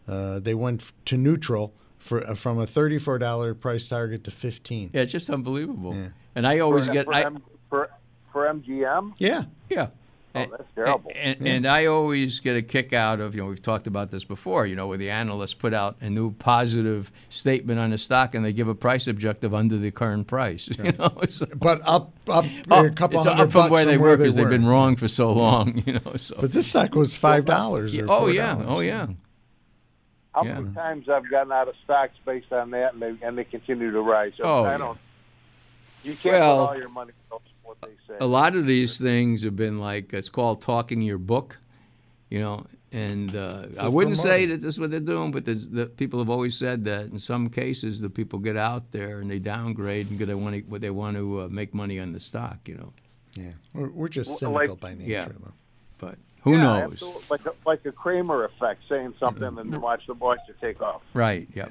uh, 0.08 0.40
they 0.40 0.56
went 0.56 0.82
f- 0.82 0.94
to 1.06 1.18
neutral 1.18 1.72
for 2.00 2.26
uh, 2.28 2.34
from 2.34 2.58
a 2.60 2.66
$34 2.66 3.60
price 3.60 3.88
target 3.88 4.24
to 4.24 4.32
15. 4.32 4.90
Yeah, 4.92 5.02
it's 5.02 5.12
just 5.12 5.30
unbelievable. 5.30 5.94
Yeah. 5.94 6.08
And 6.36 6.48
I 6.48 6.60
always 6.60 6.88
for, 6.88 6.94
get, 6.94 7.06
for, 7.06 7.14
I, 7.14 7.22
M- 7.22 7.44
for, 7.70 7.90
for 8.32 8.46
MGM? 8.52 9.14
Yeah. 9.20 9.44
yeah. 9.70 9.90
Oh, 10.38 10.42
And- 10.44 10.52
that's 10.52 10.64
terrible. 10.76 11.12
And, 11.16 11.48
and 11.48 11.66
I 11.68 11.86
always 11.86 12.40
get 12.40 12.56
a 12.56 12.62
kick 12.62 12.94
out 12.94 13.20
of, 13.20 13.36
you 13.36 13.42
know, 13.42 13.48
we've 13.50 13.62
talked 13.62 13.88
about 13.88 14.12
this 14.12 14.24
before, 14.24 14.66
you 14.66 14.76
know, 14.76 14.88
where 14.88 14.98
the 14.98 15.10
analysts 15.10 15.54
put 15.54 15.74
out 15.74 15.96
a 16.02 16.10
new 16.10 16.32
positive 16.32 17.12
statement 17.30 17.80
on 17.80 17.92
a 17.94 17.98
stock 17.98 18.36
and 18.36 18.46
they 18.46 18.54
give 18.54 18.68
a 18.68 18.76
price 18.76 19.08
objective 19.08 19.54
under 19.54 19.78
the 19.78 19.92
current 19.92 20.28
price. 20.28 20.70
You 20.78 20.92
know, 20.94 21.12
so, 21.30 21.46
But 21.56 21.82
up 21.86 22.14
up 22.28 22.46
Oh, 22.70 22.86
a 22.86 22.90
couple 22.92 23.20
it's 23.20 23.28
hundred 23.28 23.44
up 23.46 23.52
from 23.52 23.62
bucks 23.64 23.72
where 23.72 23.86
they 23.86 23.98
were 23.98 24.16
because 24.18 24.36
they've 24.36 24.48
been 24.50 24.66
wrong 24.66 24.96
for 24.96 25.08
so 25.08 25.32
long. 25.32 25.84
You 25.86 25.94
know, 25.94 26.16
so. 26.16 26.36
But 26.40 26.52
this 26.54 26.68
stock 26.68 26.94
was 26.96 27.16
five 27.16 27.46
dollars. 27.46 27.94
Or 27.96 28.00
something. 28.08 28.16
Oh 28.16 28.28
yeah, 28.28 28.64
oh 28.68 28.80
yeah. 28.80 29.08
How 30.34 30.44
Yeah. 30.44 30.60
many 30.60 30.76
times 30.76 31.10
I've 31.10 31.30
gotten 31.30 31.52
out 31.52 31.68
of 31.68 31.74
stocks 31.84 32.14
based 32.26 32.54
on 32.54 32.72
that, 32.72 32.94
and 32.94 33.02
they 33.02 33.16
and 33.26 33.38
they 33.38 33.44
continue 33.44 33.92
to 33.92 34.02
rise. 34.02 34.34
So 34.38 34.44
Oh, 34.44 34.64
I 34.66 34.78
don't. 34.78 34.98
You 36.04 36.14
can't 36.16 36.36
Well, 36.36 36.68
put 36.68 36.72
all 36.74 36.78
your 36.80 36.90
money 36.90 37.12
in 37.12 37.16
what 37.32 37.42
they 37.44 37.50
say. 37.50 37.67
A 38.20 38.26
lot 38.26 38.56
of 38.56 38.66
these 38.66 38.98
things 38.98 39.44
have 39.44 39.56
been 39.56 39.80
like 39.80 40.14
it's 40.14 40.30
called 40.30 40.62
talking 40.62 41.02
your 41.02 41.18
book, 41.18 41.58
you 42.30 42.40
know. 42.40 42.66
And 42.94 43.36
uh, 43.36 43.66
I 43.80 43.90
wouldn't 43.90 44.18
say 44.18 44.46
that 44.46 44.62
this 44.62 44.76
is 44.76 44.80
what 44.80 44.92
they're 44.92 45.00
doing, 45.02 45.32
but 45.32 45.44
there's, 45.44 45.70
the 45.70 45.88
people 45.88 46.20
have 46.20 46.30
always 46.30 46.56
said 46.58 46.86
that 46.86 47.08
in 47.08 47.20
some 47.20 47.50
cases 47.50 48.00
the 48.00 48.10
people 48.10 48.40
get 48.40 48.56
out 48.56 48.92
there 48.92 49.20
and 49.20 49.30
they 49.30 49.40
downgrade 49.40 50.10
because 50.10 50.26
they 50.28 50.34
want 50.34 50.56
to, 50.56 50.62
what 50.62 50.80
they 50.80 50.90
want 50.90 51.18
to 51.18 51.42
uh, 51.42 51.48
make 51.50 51.74
money 51.74 52.00
on 52.00 52.14
the 52.14 52.20
stock, 52.20 52.60
you 52.66 52.76
know. 52.76 52.94
Yeah, 53.36 53.52
we're, 53.74 53.90
we're 53.90 54.08
just 54.08 54.30
Well, 54.30 54.38
cynical 54.38 54.70
like- 54.76 54.80
by 54.80 54.94
nature. 54.94 55.12
Yeah. 55.12 55.26
though. 55.28 55.54
But 56.00 56.16
who 56.44 56.54
Yeah, 56.54 56.62
knows? 56.62 56.94
absolutely. 56.94 57.22
Like 57.30 57.46
a, 57.46 57.54
like 57.66 57.86
a 57.86 57.92
Cramer 57.92 58.46
effect, 58.46 58.82
saying 58.88 59.14
something 59.20 59.44
Mm-hmm. 59.44 59.58
and 59.60 59.74
then 59.74 59.82
watch 59.82 60.08
the 60.08 60.14
watch 60.14 60.40
take 60.62 60.82
off. 60.82 61.02
Right. 61.14 61.48
Yeah. 61.54 61.68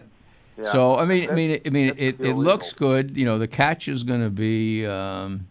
Yeah. 0.59 0.65
So 0.71 0.97
I 0.99 1.07
mean, 1.07 1.31
I 1.31 1.35
mean, 1.35 1.61
I 1.65 1.71
mean, 1.71 1.87
that's 1.89 1.99
it, 2.01 2.21
it 2.21 2.35
looks 2.35 2.73
good. 2.75 3.17
You 3.17 3.25
know, 3.25 3.39
the 3.39 3.49
catch 3.49 3.89
is 3.89 4.05
going 4.05 4.23
to 4.23 4.31
be 4.31 4.87
um, 4.87 5.47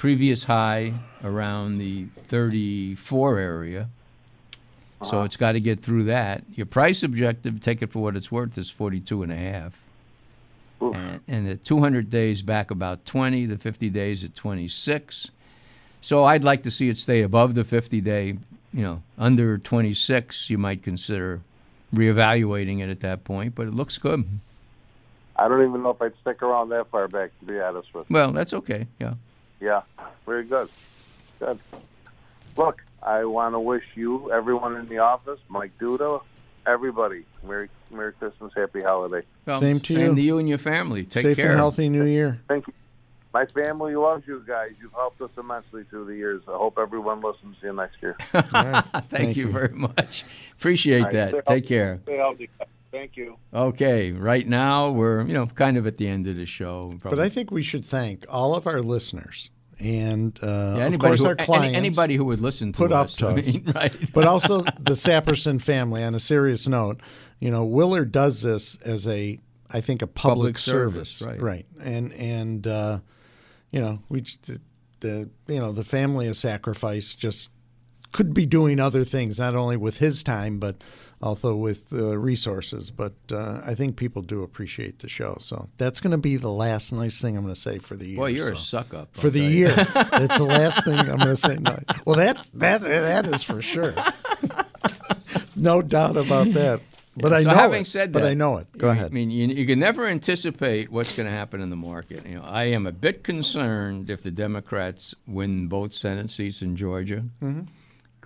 previous 0.00 0.44
high 0.44 0.94
around 1.22 1.76
the 1.76 2.06
34 2.28 3.38
area. 3.38 3.82
Uh-huh. 3.82 5.04
So 5.04 5.22
it's 5.24 5.36
got 5.36 5.52
to 5.52 5.60
get 5.60 5.80
through 5.80 6.04
that. 6.04 6.42
Your 6.54 6.64
price 6.64 7.02
objective, 7.02 7.60
take 7.60 7.82
it 7.82 7.92
for 7.92 8.02
what 8.02 8.16
it's 8.16 8.32
worth, 8.32 8.56
is 8.56 8.70
42 8.70 9.22
and 9.22 9.30
a 9.30 9.36
half. 9.36 9.84
Oof. 10.82 10.96
And, 10.96 11.20
and 11.28 11.46
the 11.46 11.56
200 11.56 12.08
days 12.08 12.40
back 12.40 12.70
about 12.70 13.04
20, 13.04 13.44
the 13.44 13.58
50 13.58 13.90
days 13.90 14.24
at 14.24 14.34
26. 14.34 15.32
So 16.00 16.24
I'd 16.24 16.44
like 16.44 16.62
to 16.62 16.70
see 16.70 16.88
it 16.88 16.96
stay 16.96 17.20
above 17.20 17.54
the 17.54 17.62
50 17.62 18.00
day, 18.00 18.38
you 18.72 18.82
know, 18.82 19.02
under 19.18 19.58
26, 19.58 20.48
you 20.48 20.56
might 20.56 20.82
consider 20.82 21.42
reevaluating 21.94 22.80
it 22.80 22.88
at 22.88 23.00
that 23.00 23.24
point, 23.24 23.54
but 23.54 23.66
it 23.66 23.74
looks 23.74 23.98
good. 23.98 24.24
I 25.36 25.46
don't 25.46 25.68
even 25.68 25.82
know 25.82 25.90
if 25.90 26.00
I'd 26.00 26.16
stick 26.22 26.42
around 26.42 26.70
that 26.70 26.86
far 26.90 27.06
back, 27.06 27.38
to 27.40 27.44
be 27.44 27.60
honest 27.60 27.92
with 27.92 28.08
you. 28.08 28.14
Well, 28.14 28.32
that's 28.32 28.54
okay. 28.54 28.86
Yeah. 28.98 29.14
Yeah, 29.60 29.82
very 30.26 30.44
good. 30.44 30.68
Good. 31.38 31.58
Look, 32.56 32.82
I 33.02 33.24
want 33.24 33.54
to 33.54 33.60
wish 33.60 33.84
you, 33.94 34.30
everyone 34.32 34.76
in 34.76 34.88
the 34.88 34.98
office, 34.98 35.40
Mike 35.48 35.72
Duda, 35.78 36.22
everybody, 36.66 37.24
Merry 37.46 37.68
Merry 37.90 38.12
Christmas, 38.12 38.52
Happy 38.56 38.80
Holiday. 38.80 39.22
Well, 39.46 39.60
Same 39.60 39.80
to 39.80 39.94
same 39.94 40.04
you. 40.10 40.14
to 40.14 40.20
you 40.20 40.38
and 40.38 40.48
your 40.48 40.58
family. 40.58 41.04
Take 41.04 41.22
Safe 41.22 41.36
care. 41.36 41.50
and 41.50 41.56
healthy 41.58 41.88
New 41.88 42.04
Year. 42.04 42.40
Thank 42.48 42.66
you. 42.66 42.72
My 43.32 43.46
family 43.46 43.94
loves 43.94 44.26
you 44.26 44.42
guys. 44.46 44.72
You've 44.80 44.92
helped 44.92 45.20
us 45.20 45.30
immensely 45.38 45.84
through 45.84 46.06
the 46.06 46.16
years. 46.16 46.42
I 46.48 46.52
hope 46.56 46.78
everyone 46.78 47.20
listens 47.20 47.56
to 47.60 47.66
you 47.68 47.72
next 47.72 48.02
year. 48.02 48.16
Thank, 48.32 48.84
Thank 49.08 49.36
you, 49.36 49.46
you. 49.46 49.52
very 49.52 49.68
much. 49.72 50.24
Appreciate 50.58 50.98
All 50.98 51.04
right, 51.04 51.12
that. 51.12 51.28
stay 51.28 51.60
Take 51.60 51.68
healthy. 51.68 52.48
care. 52.48 52.66
Stay 52.90 52.98
healthy. 52.98 53.08
Thank 53.08 53.16
you. 53.16 53.36
Okay. 53.54 54.12
Right 54.12 54.46
now, 54.46 54.90
we're 54.90 55.22
you 55.26 55.34
know 55.34 55.46
kind 55.46 55.76
of 55.76 55.86
at 55.86 55.96
the 55.96 56.06
end 56.08 56.26
of 56.26 56.36
the 56.36 56.46
show. 56.46 56.94
But 57.02 57.18
I 57.18 57.28
think 57.28 57.50
we 57.50 57.62
should 57.62 57.84
thank 57.84 58.24
all 58.28 58.54
of 58.54 58.66
our 58.66 58.82
listeners 58.82 59.50
and 59.78 60.38
uh, 60.42 60.46
Yeah, 60.46 60.72
of 60.72 60.80
anybody 60.80 60.98
course 60.98 61.20
who, 61.20 61.26
our 61.26 61.36
any- 61.38 61.46
clients. 61.46 61.76
anybody 61.76 62.16
who 62.16 62.24
would 62.26 62.40
listen 62.40 62.72
to 62.72 62.76
put 62.76 62.92
up 62.92 63.06
us. 63.06 63.16
to 63.16 63.28
I 63.28 63.32
us. 63.38 63.54
mean, 63.54 63.72
right. 63.74 64.12
but 64.12 64.26
also 64.26 64.60
the 64.62 64.94
Saperston 64.96 65.60
family. 65.62 66.02
On 66.02 66.14
a 66.14 66.20
serious 66.20 66.68
note, 66.68 67.00
you 67.40 67.50
know, 67.50 67.64
Willard 67.64 68.12
does 68.12 68.42
this 68.42 68.76
as 68.82 69.08
a, 69.08 69.38
I 69.70 69.80
think, 69.80 70.02
a 70.02 70.06
public, 70.06 70.36
Public 70.56 70.58
service, 70.58 71.10
service, 71.10 71.40
right. 71.40 71.64
And 71.82 72.12
and 72.12 72.66
uh, 72.66 72.98
you 73.70 73.80
know, 73.80 74.00
we 74.08 74.20
the, 74.22 74.60
the 75.00 75.30
you 75.48 75.60
know 75.60 75.72
the 75.72 75.84
family 75.84 76.26
of 76.28 76.36
sacrifice 76.36 77.14
just 77.14 77.50
could 78.12 78.34
be 78.34 78.44
doing 78.44 78.80
other 78.80 79.04
things, 79.04 79.38
not 79.38 79.54
only 79.54 79.76
with 79.76 79.98
his 79.98 80.22
time, 80.24 80.58
but 80.58 80.82
also 81.22 81.54
with 81.54 81.92
uh, 81.92 82.16
resources. 82.18 82.90
But 82.90 83.14
uh, 83.32 83.62
I 83.64 83.74
think 83.74 83.96
people 83.96 84.22
do 84.22 84.42
appreciate 84.42 85.00
the 85.00 85.08
show. 85.08 85.36
So 85.40 85.68
that's 85.76 86.00
going 86.00 86.12
to 86.12 86.18
be 86.18 86.36
the 86.36 86.50
last 86.50 86.92
nice 86.92 87.20
thing 87.20 87.36
I'm 87.36 87.42
going 87.42 87.54
to 87.54 87.60
say 87.60 87.78
for 87.78 87.96
the 87.96 88.06
year. 88.06 88.16
Boy, 88.16 88.28
you're 88.28 88.52
a 88.52 88.56
suck 88.56 88.94
up. 88.94 89.10
For 89.12 89.30
the 89.30 89.40
year, 89.40 89.74
that's 89.94 90.38
the 90.38 90.44
last 90.44 90.84
thing 90.84 90.98
I'm 90.98 91.18
going 91.18 91.20
to 91.20 91.36
say. 91.36 91.50
No. 91.60 91.78
Well, 92.06 92.16
that's 92.16 92.48
that 92.50 92.80
that 92.80 93.26
is 93.26 93.42
for 93.42 93.60
sure. 93.60 93.94
no 95.56 95.82
doubt 95.82 96.16
about 96.16 96.52
that. 96.54 96.80
But 97.16 97.32
I 97.32 97.42
so 97.42 97.50
know 97.50 97.54
having 97.54 97.82
it. 97.82 97.86
said 97.86 98.12
but 98.12 98.22
that, 98.22 98.30
I 98.30 98.34
know 98.34 98.56
it. 98.58 98.66
Go 98.78 98.88
I 98.88 98.92
ahead. 98.92 99.06
I 99.06 99.08
mean, 99.14 99.30
you, 99.30 99.48
you 99.48 99.66
can 99.66 99.78
never 99.78 100.06
anticipate 100.06 100.90
what's 100.90 101.16
going 101.16 101.28
to 101.28 101.32
happen 101.32 101.60
in 101.60 101.68
the 101.68 101.76
market. 101.76 102.26
You 102.26 102.36
know, 102.36 102.42
I 102.44 102.64
am 102.64 102.86
a 102.86 102.92
bit 102.92 103.24
concerned 103.24 104.08
if 104.10 104.22
the 104.22 104.30
Democrats 104.30 105.14
win 105.26 105.66
both 105.66 105.92
Senate 105.92 106.30
seats 106.30 106.62
in 106.62 106.76
Georgia, 106.76 107.24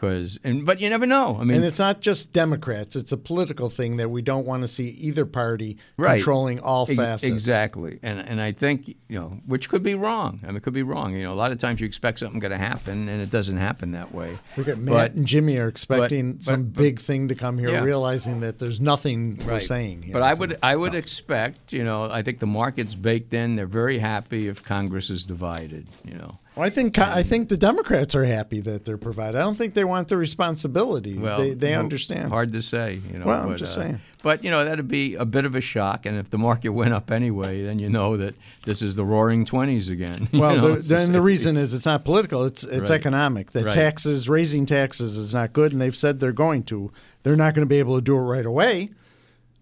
because 0.04 0.38
and 0.44 0.64
but 0.66 0.80
you 0.80 0.90
never 0.90 1.06
know. 1.06 1.36
I 1.40 1.44
mean, 1.44 1.56
And 1.58 1.64
it's 1.64 1.78
not 1.78 2.00
just 2.00 2.32
Democrats; 2.32 2.96
it's 2.96 3.12
a 3.12 3.16
political 3.16 3.70
thing 3.70 3.96
that 3.96 4.10
we 4.10 4.22
don't 4.22 4.46
want 4.46 4.62
to 4.62 4.68
see 4.68 4.88
either 4.90 5.24
party 5.26 5.78
Right. 5.96 6.16
controlling 6.16 6.60
all 6.60 6.86
Ex- 6.88 6.96
facets. 6.96 7.32
Exactly, 7.32 7.98
and 8.02 8.18
and 8.20 8.40
I 8.40 8.52
think 8.52 8.88
you 9.08 9.18
know, 9.18 9.38
which 9.46 9.68
could 9.68 9.82
be 9.82 9.94
wrong. 9.94 10.40
I 10.42 10.48
mean, 10.48 10.56
it 10.56 10.62
could 10.62 10.74
be 10.74 10.82
wrong. 10.82 11.14
You 11.14 11.22
know, 11.24 11.32
a 11.32 11.34
lot 11.34 11.52
of 11.52 11.58
times 11.58 11.80
you 11.80 11.86
expect 11.86 12.18
something 12.18 12.40
going 12.40 12.52
to 12.52 12.58
happen, 12.58 13.08
and 13.08 13.22
it 13.22 13.30
doesn't 13.30 13.56
happen 13.58 13.92
that 13.92 14.14
way. 14.14 14.38
Look 14.56 14.68
at 14.68 14.78
Matt 14.78 14.92
But- 14.92 15.12
and 15.14 15.26
Jimmy 15.26 15.58
are 15.58 15.68
expecting 15.68 16.34
but- 16.34 16.44
some 16.44 16.64
but- 16.64 16.82
big 16.82 17.00
thing 17.00 17.28
to 17.28 17.34
come 17.34 17.58
here, 17.58 17.70
Yeah. 17.70 17.82
realizing 17.82 18.40
that 18.40 18.58
there's 18.58 18.80
nothing 18.80 19.38
we're 19.46 19.60
saying 19.60 20.02
here. 20.02 20.12
But 20.12 20.22
I 20.22 20.34
would 20.34 20.58
I 20.62 20.76
would 20.76 20.94
expect, 20.94 21.72
you 21.72 21.84
know, 21.84 22.04
I 22.10 22.22
think 22.22 22.38
the 22.38 22.46
market's 22.46 22.94
baked 22.94 23.32
in. 23.34 23.56
They're 23.56 23.66
very 23.66 23.98
happy 23.98 24.48
if 24.48 24.62
Congress 24.62 25.10
is 25.10 25.24
divided. 25.24 25.86
You 26.04 26.14
know, 26.14 26.38
I 26.56 26.70
think 26.70 26.98
I 26.98 27.22
think 27.24 27.48
the 27.48 27.56
Democrats 27.56 28.14
are 28.14 28.24
happy 28.24 28.60
that 28.60 28.84
they're 28.84 28.96
provided. 28.96 29.36
I 29.38 29.42
don't 29.42 29.56
think 29.56 29.74
they 29.74 29.84
want 29.84 30.08
the 30.08 30.16
responsibility. 30.16 31.18
well, 31.18 31.38
they 31.38 31.54
they 31.54 31.70
well, 31.72 31.80
understand. 31.80 32.28
Hard 32.28 32.52
to 32.52 32.62
say, 32.62 33.00
you 33.12 33.18
know. 33.18 33.26
Well, 33.26 33.40
I'm 33.42 33.48
but, 33.48 33.58
just 33.58 33.76
uh, 33.76 33.82
saying. 33.82 34.00
But 34.22 34.44
you 34.44 34.50
know, 34.50 34.64
that'd 34.64 34.86
be 34.86 35.16
a 35.16 35.24
bit 35.24 35.44
of 35.46 35.56
a 35.56 35.60
shock. 35.60 36.06
And 36.06 36.16
if 36.16 36.30
the 36.30 36.38
market 36.38 36.68
went 36.70 36.94
up 36.94 37.10
anyway, 37.10 37.64
then 37.64 37.78
you 37.80 37.88
know 37.90 38.16
that 38.16 38.36
this 38.64 38.82
is 38.82 38.94
the 38.94 39.04
Roaring 39.04 39.44
Twenties 39.44 39.88
again. 39.88 40.28
you 40.32 40.40
Well, 40.40 40.56
know, 40.56 40.74
the, 40.76 40.82
then 40.82 41.12
the 41.12 41.20
reason 41.32 41.56
is 41.56 41.74
it's 41.74 41.86
not 41.86 42.04
political; 42.04 42.44
it's 42.44 42.62
it's 42.62 42.90
Right. 42.90 43.00
economic. 43.00 43.50
That 43.50 43.64
Right. 43.64 43.74
taxes, 43.74 44.28
raising 44.28 44.64
taxes, 44.64 45.18
is 45.18 45.34
not 45.34 45.52
good, 45.52 45.72
and 45.72 45.80
they've 45.80 45.96
said 45.96 46.20
they're 46.20 46.32
going 46.32 46.62
to. 46.64 46.92
They're 47.24 47.36
not 47.36 47.54
going 47.54 47.66
to 47.66 47.68
be 47.68 47.78
able 47.80 47.96
to 47.96 48.02
do 48.02 48.14
it 48.16 48.20
right 48.20 48.46
away. 48.46 48.90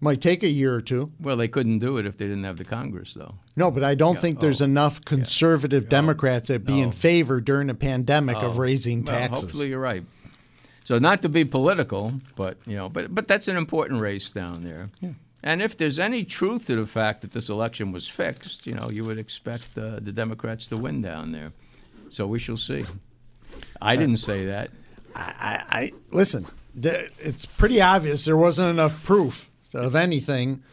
Might 0.03 0.19
take 0.19 0.43
a 0.43 0.49
year 0.49 0.75
or 0.75 0.81
two. 0.81 1.13
Well, 1.21 1.37
they 1.37 1.47
couldn't 1.47 1.79
do 1.79 1.97
it 1.97 2.05
if 2.05 2.17
they 2.17 2.25
didn't 2.25 2.43
have 2.43 2.57
the 2.57 2.65
Congress, 2.65 3.13
though. 3.13 3.35
No, 3.55 3.71
but 3.71 3.85
I 3.85 3.95
don't 3.95 4.19
think 4.19 4.41
there's 4.41 4.61
oh, 4.61 4.65
enough 4.65 5.05
conservative 5.05 5.87
Democrats 5.87 6.49
that 6.49 6.65
be 6.65 6.81
in 6.81 6.91
favor 6.91 7.39
during 7.39 7.69
a 7.69 7.73
pandemic 7.73 8.35
of 8.35 8.55
Oh, 8.57 8.61
raising 8.61 9.05
well, 9.05 9.17
taxes. 9.17 9.45
hopefully, 9.45 9.69
you're 9.69 9.79
right. 9.79 10.03
So, 10.83 10.99
not 10.99 11.21
to 11.21 11.29
be 11.29 11.45
political, 11.45 12.11
but 12.35 12.57
you 12.67 12.75
know, 12.75 12.89
but 12.89 13.15
but 13.15 13.29
that's 13.29 13.47
an 13.47 13.55
important 13.55 14.01
race 14.01 14.29
down 14.29 14.65
there. 14.65 14.89
Yeah. 14.99 15.11
And 15.41 15.61
if 15.61 15.77
there's 15.77 15.99
any 15.99 16.25
truth 16.25 16.67
to 16.67 16.75
the 16.75 16.85
fact 16.85 17.21
that 17.21 17.31
this 17.31 17.47
election 17.47 17.93
was 17.93 18.05
fixed, 18.05 18.67
you 18.67 18.73
know, 18.73 18.89
you 18.89 19.05
would 19.05 19.17
expect 19.17 19.77
uh, 19.77 19.99
the 20.01 20.11
Democrats 20.11 20.67
to 20.67 20.77
win 20.77 21.01
down 21.01 21.31
there. 21.31 21.53
So 22.09 22.27
we 22.27 22.39
shall 22.39 22.57
see. 22.57 22.83
I 23.81 23.95
didn't 23.95 24.17
say 24.17 24.45
that. 24.47 24.69
I, 25.15 25.63
I 25.69 25.91
listen. 26.11 26.45
It's 26.75 27.45
pretty 27.45 27.81
obvious 27.81 28.25
there 28.25 28.35
wasn't 28.35 28.69
enough 28.69 29.01
proof 29.05 29.49
of 29.73 29.95
anything. 29.95 30.63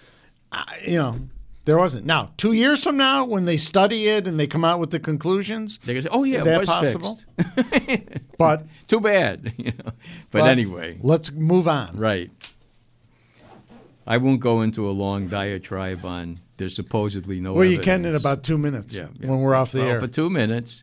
I, 0.52 0.78
you 0.86 0.98
know, 0.98 1.16
there 1.64 1.78
wasn't. 1.78 2.06
Now, 2.06 2.32
two 2.36 2.52
years 2.52 2.82
from 2.82 2.96
now, 2.96 3.24
when 3.24 3.44
they 3.44 3.56
study 3.56 4.08
it 4.08 4.26
and 4.26 4.38
they 4.38 4.46
come 4.46 4.64
out 4.64 4.80
with 4.80 4.90
the 4.90 5.00
conclusions, 5.00 5.78
They 5.78 5.94
can 5.94 6.02
say, 6.02 6.08
"Oh 6.10 6.24
yeah, 6.24 6.36
is 6.36 6.42
it 6.42 6.44
that 6.46 6.66
possible? 6.66 7.18
fixed." 7.36 8.20
But 8.38 8.66
Too 8.86 9.00
bad. 9.00 9.52
You 9.58 9.72
know. 9.72 9.92
But, 10.30 10.40
but 10.40 10.48
anyway, 10.48 10.98
let's 11.02 11.30
move 11.30 11.68
on. 11.68 11.96
Right. 11.96 12.30
I 14.06 14.16
won't 14.16 14.40
go 14.40 14.62
into 14.62 14.88
a 14.88 14.90
long 14.90 15.28
diatribe 15.28 16.04
on 16.04 16.38
there's 16.56 16.74
supposedly 16.74 17.38
no 17.40 17.52
Well, 17.52 17.64
you 17.64 17.78
can 17.78 18.04
in 18.04 18.14
about 18.14 18.42
two 18.42 18.58
minutes 18.58 18.96
yeah, 18.96 19.08
yeah. 19.20 19.28
when 19.28 19.40
we're 19.40 19.54
off 19.54 19.72
the 19.72 19.80
well, 19.80 19.88
air. 19.88 20.00
For 20.00 20.08
two 20.08 20.28
minutes, 20.28 20.82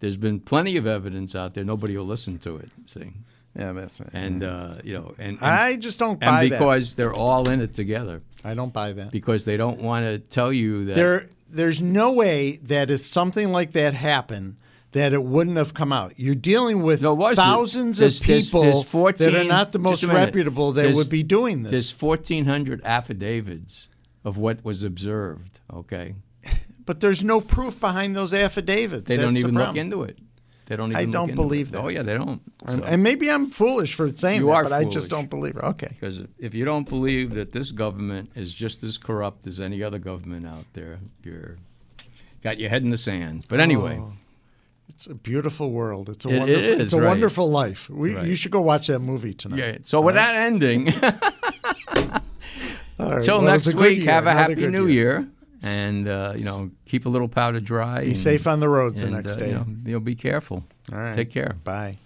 there's 0.00 0.16
been 0.16 0.40
plenty 0.40 0.76
of 0.76 0.86
evidence 0.86 1.34
out 1.34 1.54
there. 1.54 1.64
Nobody 1.64 1.96
will 1.96 2.06
listen 2.06 2.38
to 2.38 2.56
it. 2.56 2.70
See, 2.86 3.12
yeah, 3.56 3.72
that's 3.72 4.00
it. 4.00 4.08
and 4.12 4.42
uh, 4.42 4.76
you 4.84 4.94
know, 4.94 5.14
and, 5.18 5.32
and 5.32 5.40
I 5.44 5.76
just 5.76 5.98
don't 5.98 6.12
and 6.12 6.20
buy 6.20 6.48
because 6.48 6.96
they're 6.96 7.14
all 7.14 7.48
in 7.48 7.60
it 7.60 7.74
together. 7.74 8.22
I 8.44 8.54
don't 8.54 8.72
buy 8.72 8.92
that. 8.92 9.10
because 9.12 9.44
they 9.44 9.56
don't 9.56 9.80
want 9.80 10.06
to 10.06 10.18
tell 10.18 10.52
you 10.52 10.86
that. 10.86 10.94
There, 10.94 11.28
there's 11.50 11.80
no 11.82 12.12
way 12.12 12.56
that 12.64 12.90
if 12.90 13.00
something 13.00 13.50
like 13.52 13.72
that 13.72 13.94
happened, 13.94 14.56
that 14.92 15.12
it 15.12 15.22
wouldn't 15.22 15.56
have 15.56 15.74
come 15.74 15.92
out. 15.92 16.14
You're 16.16 16.34
dealing 16.34 16.82
with 16.82 17.02
No, 17.02 17.16
thousands 17.34 17.98
There's- 17.98 18.20
of 18.20 18.26
people 18.26 18.62
there's 18.62 18.82
14 18.82 19.32
that 19.32 19.40
are 19.40 19.44
not 19.44 19.72
the 19.72 19.78
most 19.78 20.02
reputable 20.04 20.72
that 20.72 20.82
There's- 20.82 20.96
would 20.96 21.08
be 21.10 21.22
doing 21.22 21.62
this. 21.62 21.72
There's 21.72 21.90
1,400 22.02 22.82
affidavits 22.84 23.88
of 24.24 24.36
what 24.38 24.64
was 24.64 24.82
observed. 24.82 25.60
Okay, 25.72 26.14
But 26.84 27.00
there's 27.00 27.22
no 27.24 27.40
proof 27.40 27.78
behind 27.78 28.16
those 28.16 28.34
affidavits. 28.34 29.08
they 29.08 29.16
don't 29.16 29.32
That's 29.34 29.42
the 29.42 29.48
even 29.48 29.60
look 29.60 29.76
into 29.76 30.02
it. 30.02 30.18
They 30.66 30.76
don't 30.76 30.90
even. 30.92 30.96
I 31.08 31.10
don't 31.10 31.34
believe 31.34 31.70
that. 31.72 31.82
Oh 31.82 31.88
yeah, 31.88 32.02
they 32.02 32.14
don't. 32.16 32.40
And, 32.66 32.84
and 32.84 33.02
maybe 33.02 33.28
I'm 33.30 33.50
foolish 33.50 33.94
for 33.94 34.08
saying 34.14 34.40
You 34.40 34.46
that, 34.46 34.52
are 34.52 34.62
but 34.64 34.72
I 34.72 34.84
just 34.84 35.10
don't 35.10 35.28
believe 35.28 35.56
it. 35.56 35.64
Okay. 35.64 35.88
Because 35.90 36.20
if 36.38 36.54
you 36.54 36.64
don't 36.64 36.88
believe 36.88 37.30
that 37.34 37.52
this 37.52 37.72
government 37.72 38.30
is 38.36 38.54
just 38.54 38.82
as 38.84 38.96
corrupt 38.98 39.46
as 39.46 39.60
any 39.60 39.82
other 39.82 39.98
government 39.98 40.46
out 40.46 40.64
there, 40.72 41.00
you're 41.24 41.56
got 42.42 42.58
your 42.58 42.70
head 42.70 42.82
in 42.82 42.90
the 42.90 42.98
sand. 42.98 43.44
But 43.48 43.60
anyway, 43.60 43.98
Oh, 44.00 44.12
It's 44.88 45.06
a 45.06 45.14
beautiful 45.14 45.70
world. 45.70 46.08
It's 46.08 46.24
a 46.24 46.28
It- 46.28 46.38
wonderful. 46.38 46.72
is, 46.74 46.80
it's 46.80 46.92
a 46.92 47.00
right. 47.00 47.08
wonderful 47.08 47.50
life. 47.50 47.88
We, 47.90 48.14
Right. 48.14 48.26
You 48.26 48.34
should 48.36 48.52
go 48.52 48.60
watch 48.60 48.86
that 48.86 49.00
movie 49.00 49.32
tonight. 49.34 49.58
yeah. 49.58 49.78
So 49.84 50.00
with 50.00 50.14
that 50.16 50.34
ending, 50.36 50.88
All 52.98 53.10
right. 53.14 53.22
till 53.22 53.38
Well, 53.42 53.50
next 53.50 53.72
week, 53.74 53.98
year, 54.02 54.12
have 54.12 54.26
a 54.26 54.30
another 54.30 54.50
happy 54.54 54.66
New 54.68 54.86
year, 54.86 55.26
and 55.62 56.08
uh, 56.08 56.34
you 56.36 56.44
know 56.44 56.70
keep 56.86 57.06
a 57.06 57.08
little 57.08 57.28
powder 57.28 57.60
dry. 57.60 58.02
Be 58.02 58.08
and, 58.08 58.18
safe 58.18 58.46
on 58.46 58.60
the 58.60 58.68
roads 58.68 59.00
the 59.00 59.06
and, 59.06 59.16
next 59.16 59.36
uh, 59.36 59.40
day. 59.40 59.48
You 59.48 59.54
know, 59.54 59.66
you'll 59.84 60.00
be 60.00 60.14
careful. 60.14 60.64
All 60.92 60.98
right. 60.98 61.14
Take 61.14 61.30
care. 61.30 61.56
Bye. 61.64 61.96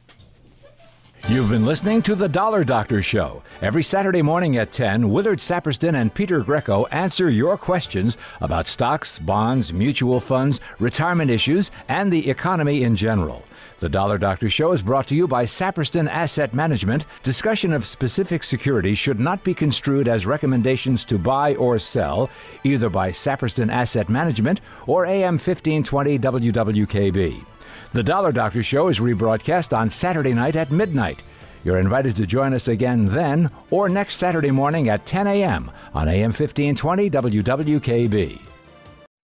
You've 1.29 1.51
been 1.51 1.67
listening 1.67 2.03
to 2.03 2.15
The 2.15 2.29
Dollar 2.29 2.63
Doctor 2.63 3.03
Show. 3.03 3.43
Every 3.61 3.83
Saturday 3.83 4.23
morning 4.23 4.59
at 4.59 4.71
10, 4.71 5.11
Willard 5.11 5.41
Saperston 5.41 5.97
and 5.97 6.15
Peter 6.15 6.39
Greco 6.41 6.87
answer 6.87 7.29
your 7.29 7.59
questions 7.59 8.17
about 8.41 8.69
stocks, 8.69 9.19
bonds, 9.19 9.73
mutual 9.73 10.21
funds, 10.21 10.61
retirement 10.79 11.33
issues, 11.33 11.73
and 11.89 12.13
the 12.13 12.31
economy 12.31 12.85
in 12.85 12.95
general. 12.95 13.43
The 13.79 13.91
Dollar 13.91 14.17
Doctor 14.17 14.49
Show 14.49 14.73
is 14.73 14.81
brought 14.81 15.07
to 15.09 15.15
you 15.15 15.29
by 15.29 15.45
Saperston 15.45 16.09
Asset 16.09 16.55
Management. 16.55 17.05
Discussion 17.23 17.75
of 17.75 17.85
specific 17.85 18.43
securities 18.43 18.97
should 18.97 19.21
not 19.21 19.45
be 19.45 19.53
construed 19.53 20.09
as 20.09 20.25
recommendations 20.25 21.05
to 21.05 21.19
buy 21.19 21.55
or 21.57 21.79
sell, 21.79 22.31
either 22.65 22.89
by 22.89 23.11
Saperston 23.11 23.71
Asset 23.71 24.09
Management 24.09 24.63
or 24.87 25.05
AM 25.05 25.35
1520 25.35 26.19
WWKB. 26.19 27.45
The 27.93 28.03
Dollar 28.03 28.33
Doctor 28.33 28.63
Show 28.63 28.89
is 28.89 28.99
rebroadcast 28.99 29.77
on 29.77 29.91
Saturday 29.91 30.33
night 30.33 30.57
at 30.57 30.71
midnight. 30.71 31.23
You're 31.63 31.79
invited 31.79 32.17
to 32.17 32.27
join 32.27 32.55
us 32.55 32.69
again 32.69 33.05
then 33.05 33.51
or 33.71 33.91
next 33.91 34.17
Saturday 34.17 34.53
morning 34.53 34.89
at 34.89 35.05
10 35.05 35.27
a.m. 35.27 35.71
on 35.93 36.09
AM 36.09 36.33
1520 36.33 37.11
WWKB. 37.11 38.56